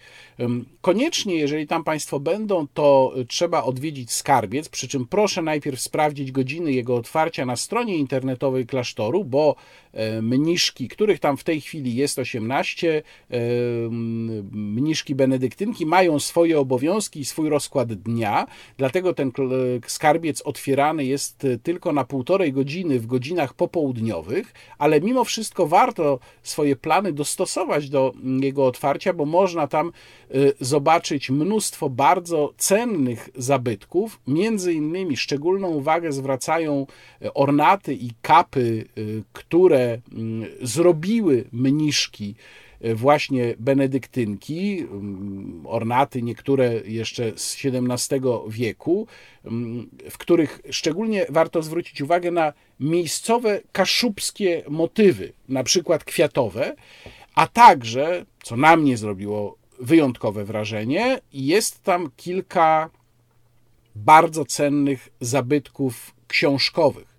Koniecznie, 0.81 1.35
jeżeli 1.35 1.67
tam 1.67 1.83
Państwo 1.83 2.19
będą, 2.19 2.67
to 2.73 3.13
trzeba 3.27 3.63
odwiedzić 3.63 4.11
skarbiec, 4.11 4.69
przy 4.69 4.87
czym 4.87 5.07
proszę 5.07 5.41
najpierw 5.41 5.81
sprawdzić 5.81 6.31
godziny 6.31 6.71
jego 6.71 6.95
otwarcia 6.95 7.45
na 7.45 7.55
stronie 7.55 7.97
internetowej 7.97 8.65
klasztoru, 8.65 9.25
bo 9.25 9.55
mniszki, 10.21 10.87
których 10.87 11.19
tam 11.19 11.37
w 11.37 11.43
tej 11.43 11.61
chwili 11.61 11.95
jest 11.95 12.19
18, 12.19 13.03
e, 13.31 13.39
mniszki 14.51 15.15
benedyktynki 15.15 15.85
mają 15.85 16.19
swoje 16.19 16.59
obowiązki 16.59 17.19
i 17.19 17.25
swój 17.25 17.49
rozkład 17.49 17.93
dnia, 17.93 18.47
dlatego 18.77 19.13
ten 19.13 19.31
skarbiec 19.87 20.41
otwierany 20.41 21.05
jest 21.05 21.47
tylko 21.63 21.93
na 21.93 22.03
półtorej 22.03 22.53
godziny 22.53 22.99
w 22.99 23.05
godzinach 23.05 23.53
popołudniowych, 23.53 24.53
ale 24.77 25.01
mimo 25.01 25.23
wszystko 25.23 25.67
warto 25.67 26.19
swoje 26.43 26.75
plany 26.75 27.13
dostosować 27.13 27.89
do 27.89 28.13
jego 28.41 28.65
otwarcia, 28.65 29.13
bo 29.13 29.25
można 29.25 29.67
tam 29.67 29.91
zobaczyć 30.59 31.29
mnóstwo 31.29 31.89
bardzo 31.89 32.53
cennych 32.57 33.29
zabytków. 33.35 34.19
Między 34.27 34.73
innymi 34.73 35.17
szczególną 35.17 35.67
uwagę 35.67 36.11
zwracają 36.11 36.87
y, 37.21 37.33
ornaty 37.33 37.93
i 37.93 38.09
kapy, 38.21 38.85
y, 38.97 39.23
które 39.33 40.01
zrobiły 40.61 41.43
mniszki 41.51 42.35
właśnie 42.95 43.55
benedyktynki, 43.59 44.85
ornaty 45.65 46.21
niektóre 46.21 46.73
jeszcze 46.85 47.31
z 47.35 47.57
XVII 47.65 48.19
wieku, 48.47 49.07
w 50.09 50.17
których 50.17 50.61
szczególnie 50.69 51.25
warto 51.29 51.61
zwrócić 51.61 52.01
uwagę 52.01 52.31
na 52.31 52.53
miejscowe 52.79 53.61
kaszubskie 53.71 54.63
motywy, 54.69 55.33
na 55.49 55.63
przykład 55.63 56.03
kwiatowe, 56.03 56.75
a 57.35 57.47
także, 57.47 58.25
co 58.43 58.57
na 58.57 58.75
mnie 58.75 58.97
zrobiło 58.97 59.57
wyjątkowe 59.83 60.45
wrażenie. 60.45 61.19
Jest 61.33 61.83
tam 61.83 62.11
kilka 62.17 62.89
bardzo 63.95 64.45
cennych 64.45 65.09
zabytków 65.21 66.15
książkowych. 66.27 67.13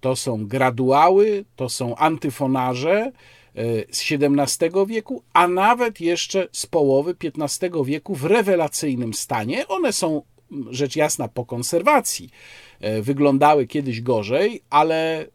To 0.00 0.16
są 0.16 0.46
graduały, 0.46 1.44
to 1.56 1.68
są 1.68 1.96
antyfonarze 1.96 3.12
e, 3.54 3.62
z 3.94 4.12
XVII 4.12 4.86
wieku, 4.86 5.22
a 5.32 5.48
nawet 5.48 6.00
jeszcze 6.00 6.48
z 6.52 6.66
połowy 6.66 7.16
XV 7.38 7.84
wieku 7.84 8.14
w 8.14 8.24
rewelacyjnym 8.24 9.14
stanie. 9.14 9.68
One 9.68 9.92
są 9.92 10.22
rzecz 10.70 10.96
jasna 10.96 11.28
po 11.28 11.44
konserwacji. 11.44 12.30
E, 12.80 13.02
wyglądały 13.02 13.66
kiedyś 13.66 14.00
gorzej, 14.00 14.62
ale 14.70 15.26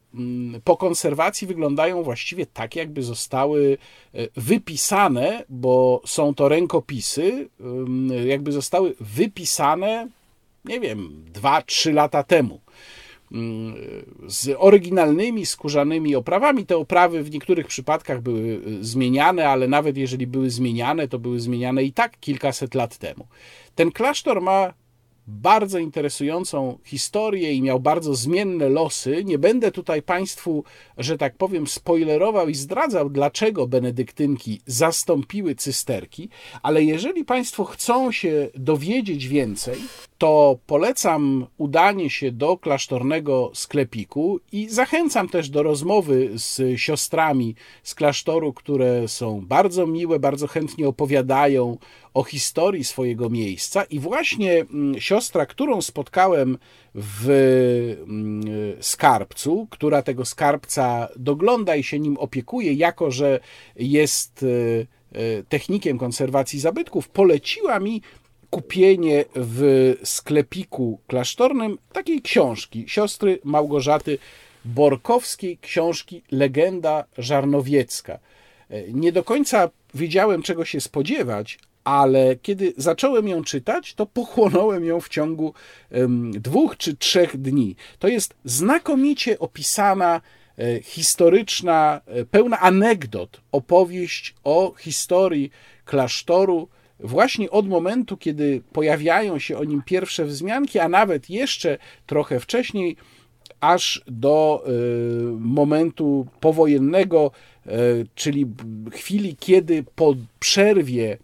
po 0.64 0.78
konserwacji 0.78 1.48
wyglądają 1.48 2.04
właściwie 2.04 2.46
tak, 2.46 2.76
jakby 2.76 3.04
zostały 3.04 3.78
e, 4.14 4.28
wypisane, 4.36 5.44
bo 5.50 6.02
są 6.06 6.34
to 6.34 6.50
rękopisy, 6.50 7.50
mm, 7.60 8.28
jakby 8.28 8.52
zostały 8.52 8.96
wypisane, 9.00 10.08
nie 10.66 10.80
wiem, 10.80 11.26
2-3 11.34 11.94
lata 11.94 12.24
temu 12.24 12.60
mm, 13.32 13.76
z 14.28 14.56
oryginalnymi 14.58 15.46
skórzanymi 15.46 16.16
oprawami. 16.16 16.66
Te 16.66 16.78
oprawy 16.78 17.24
w 17.24 17.32
niektórych 17.32 17.68
przypadkach 17.68 18.22
były 18.22 18.62
e, 18.80 18.84
zmieniane, 18.84 19.50
ale 19.50 19.68
nawet 19.68 19.98
jeżeli 19.98 20.28
były 20.28 20.50
zmieniane, 20.50 21.08
to 21.08 21.20
były 21.20 21.40
zmieniane 21.40 21.84
i 21.84 21.94
tak 21.94 22.20
kilkaset 22.20 22.76
lat 22.76 22.98
temu. 22.98 23.28
Ten 23.76 23.92
klasztor 23.92 24.42
ma 24.42 24.74
bardzo 25.28 25.80
interesującą 25.80 26.80
historię 26.84 27.54
i 27.54 27.62
miał 27.62 27.80
bardzo 27.80 28.16
zmienne 28.16 28.70
losy. 28.70 29.24
Nie 29.24 29.38
będę 29.38 29.72
tutaj 29.72 30.02
Państwu, 30.02 30.64
że 30.98 31.18
tak 31.18 31.36
powiem, 31.36 31.68
spoilerował 31.68 32.50
i 32.50 32.56
zdradzał, 32.56 33.10
dlaczego 33.10 33.68
benedyktynki 33.68 34.62
zastąpiły 34.66 35.56
cysterki, 35.56 36.30
ale 36.62 36.84
jeżeli 36.84 37.26
Państwo 37.26 37.64
chcą 37.64 38.12
się 38.12 38.50
dowiedzieć 38.56 39.28
więcej, 39.28 39.76
to 40.18 40.60
polecam 40.66 41.48
udanie 41.58 42.10
się 42.10 42.32
do 42.32 42.58
klasztornego 42.58 43.52
sklepiku 43.54 44.40
i 44.52 44.70
zachęcam 44.70 45.30
też 45.30 45.50
do 45.50 45.64
rozmowy 45.64 46.30
z 46.36 46.80
siostrami 46.80 47.56
z 47.84 47.96
klasztoru, 47.96 48.54
które 48.54 49.08
są 49.08 49.46
bardzo 49.46 49.88
miłe, 49.88 50.20
bardzo 50.20 50.48
chętnie 50.48 50.88
opowiadają 50.88 51.78
o 52.14 52.24
historii 52.24 52.84
swojego 52.84 53.30
miejsca. 53.30 53.84
I 53.84 54.00
właśnie 54.00 54.60
mm, 54.60 55.00
siostra, 55.00 55.46
którą 55.46 55.82
spotkałem 55.82 56.58
w 56.96 57.30
mm, 58.08 58.44
skarbcu, 58.80 59.68
która 59.70 60.02
tego 60.02 60.26
skarbca 60.26 61.08
dogląda 61.16 61.76
i 61.76 61.84
się 61.84 62.00
nim 62.00 62.18
opiekuje, 62.18 62.74
jako 62.74 63.12
że 63.12 63.40
jest 63.76 64.44
e, 64.44 64.48
e, 65.20 65.44
technikiem 65.44 65.98
konserwacji 65.98 66.60
zabytków, 66.60 67.10
poleciła 67.10 67.80
mi 67.80 68.02
kupienie 68.50 69.26
w 69.36 69.94
sklepiku 70.04 71.00
klasztornym 71.08 71.78
takiej 71.94 72.22
książki 72.22 72.86
siostry 72.88 73.40
Małgorzaty 73.44 74.18
Borkowskiej, 74.66 75.58
książki 75.58 76.24
Legenda 76.32 77.04
Żarnowiecka. 77.18 78.20
E, 78.70 78.92
nie 78.92 79.12
do 79.12 79.24
końca 79.24 79.70
wiedziałem, 79.94 80.42
czego 80.42 80.66
się 80.66 80.82
spodziewać, 80.82 81.60
ale 81.84 82.36
kiedy 82.36 82.74
zacząłem 82.78 83.28
ją 83.28 83.44
czytać, 83.44 83.94
to 83.94 84.06
pochłonąłem 84.06 84.86
ją 84.86 85.02
w 85.02 85.10
ciągu 85.10 85.54
dwóch 86.32 86.78
czy 86.78 86.96
trzech 86.98 87.38
dni. 87.38 87.76
To 88.00 88.08
jest 88.08 88.36
znakomicie 88.46 89.40
opisana 89.40 90.22
e, 90.58 90.82
historyczna, 90.82 92.02
e, 92.06 92.26
pełna 92.26 92.60
anegdot, 92.60 93.42
opowieść 93.52 94.36
o 94.44 94.74
historii 94.80 95.52
klasztoru, 95.86 96.70
właśnie 97.00 97.52
od 97.52 97.68
momentu, 97.68 98.18
kiedy 98.18 98.62
pojawiają 98.74 99.40
się 99.40 99.58
o 99.58 99.64
nim 99.64 99.82
pierwsze 99.86 100.26
wzmianki, 100.26 100.80
a 100.80 100.90
nawet 100.90 101.30
jeszcze 101.30 101.78
trochę 102.06 102.40
wcześniej, 102.40 102.96
aż 103.60 104.02
do 104.08 104.64
y, 104.68 104.72
momentu 105.40 106.28
powojennego, 106.40 107.32
y, 107.66 107.70
czyli 108.16 108.46
chwili, 108.92 109.36
kiedy 109.40 109.84
po 109.96 110.16
przerwie 110.40 111.18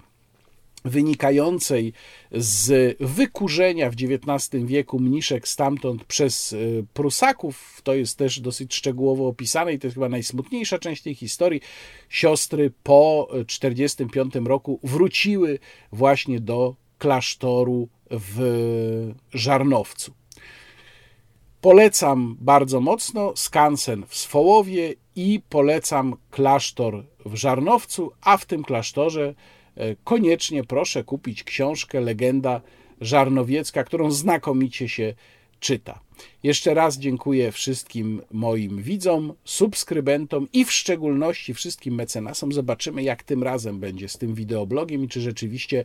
wynikającej 0.86 1.94
z 2.32 2.98
wykurzenia 3.00 3.90
w 3.90 3.94
XIX 3.94 4.66
wieku 4.66 5.00
mniszek 5.00 5.48
stamtąd 5.48 6.04
przez 6.04 6.54
e, 6.54 6.58
Prusaków. 6.94 7.82
To 7.84 7.94
jest 7.94 8.18
też 8.18 8.40
dosyć 8.40 8.76
szczegółowo 8.76 9.28
opisane 9.28 9.74
i 9.74 9.80
to 9.80 9.88
jest 9.88 9.96
chyba 9.96 10.10
najsmutniejsza 10.10 10.80
część 10.80 11.02
tej 11.02 11.16
historii. 11.16 11.62
Siostry 12.10 12.72
po 12.84 13.28
1945 13.48 14.48
roku 14.48 14.80
wróciły 14.84 15.60
właśnie 15.92 16.40
do 16.40 16.76
klasztoru 16.98 17.90
w 18.12 19.12
Żarnowcu. 19.34 20.14
Polecam 21.62 22.38
bardzo 22.40 22.82
mocno 22.82 23.34
skansen 23.36 24.06
w 24.08 24.16
Swołowie 24.16 24.94
i 25.16 25.42
polecam 25.50 26.16
klasztor 26.32 27.06
w 27.26 27.36
Żarnowcu, 27.36 28.12
a 28.22 28.38
w 28.38 28.46
tym 28.46 28.64
klasztorze 28.64 29.28
e, 29.30 29.34
koniecznie 30.04 30.64
proszę 30.64 31.04
kupić 31.04 31.44
książkę 31.44 32.02
Legenda 32.02 32.62
Żarnowiecka, 33.02 33.84
którą 33.84 34.12
znakomicie 34.12 34.90
się 34.90 35.14
czyta. 35.60 36.00
Jeszcze 36.44 36.74
raz 36.74 36.98
dziękuję 36.98 37.52
wszystkim 37.52 38.22
moim 38.32 38.82
widzom, 38.82 39.34
subskrybentom 39.44 40.48
i 40.54 40.66
w 40.66 40.72
szczególności 40.72 41.54
wszystkim 41.54 41.96
mecenasom. 41.96 42.52
Zobaczymy, 42.52 43.04
jak 43.04 43.24
tym 43.24 43.44
razem 43.44 43.80
będzie 43.80 44.10
z 44.10 44.18
tym 44.18 44.34
wideoblogiem 44.36 45.04
i 45.04 45.08
czy 45.08 45.22
rzeczywiście 45.22 45.84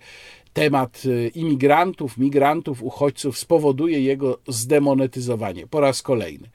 temat 0.52 1.02
y, 1.04 1.30
imigrantów, 1.34 2.18
migrantów, 2.18 2.82
uchodźców 2.82 3.38
spowoduje 3.38 4.00
jego 4.00 4.38
zdemonetyzowanie 4.48 5.66
po 5.66 5.80
raz 5.80 6.02
kolejny. 6.02 6.50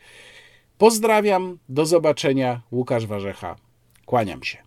Pozdrawiam, 0.77 1.57
do 1.69 1.85
zobaczenia. 1.85 2.61
Łukasz 2.71 3.05
Warzecha, 3.05 3.55
kłaniam 4.05 4.43
się. 4.43 4.62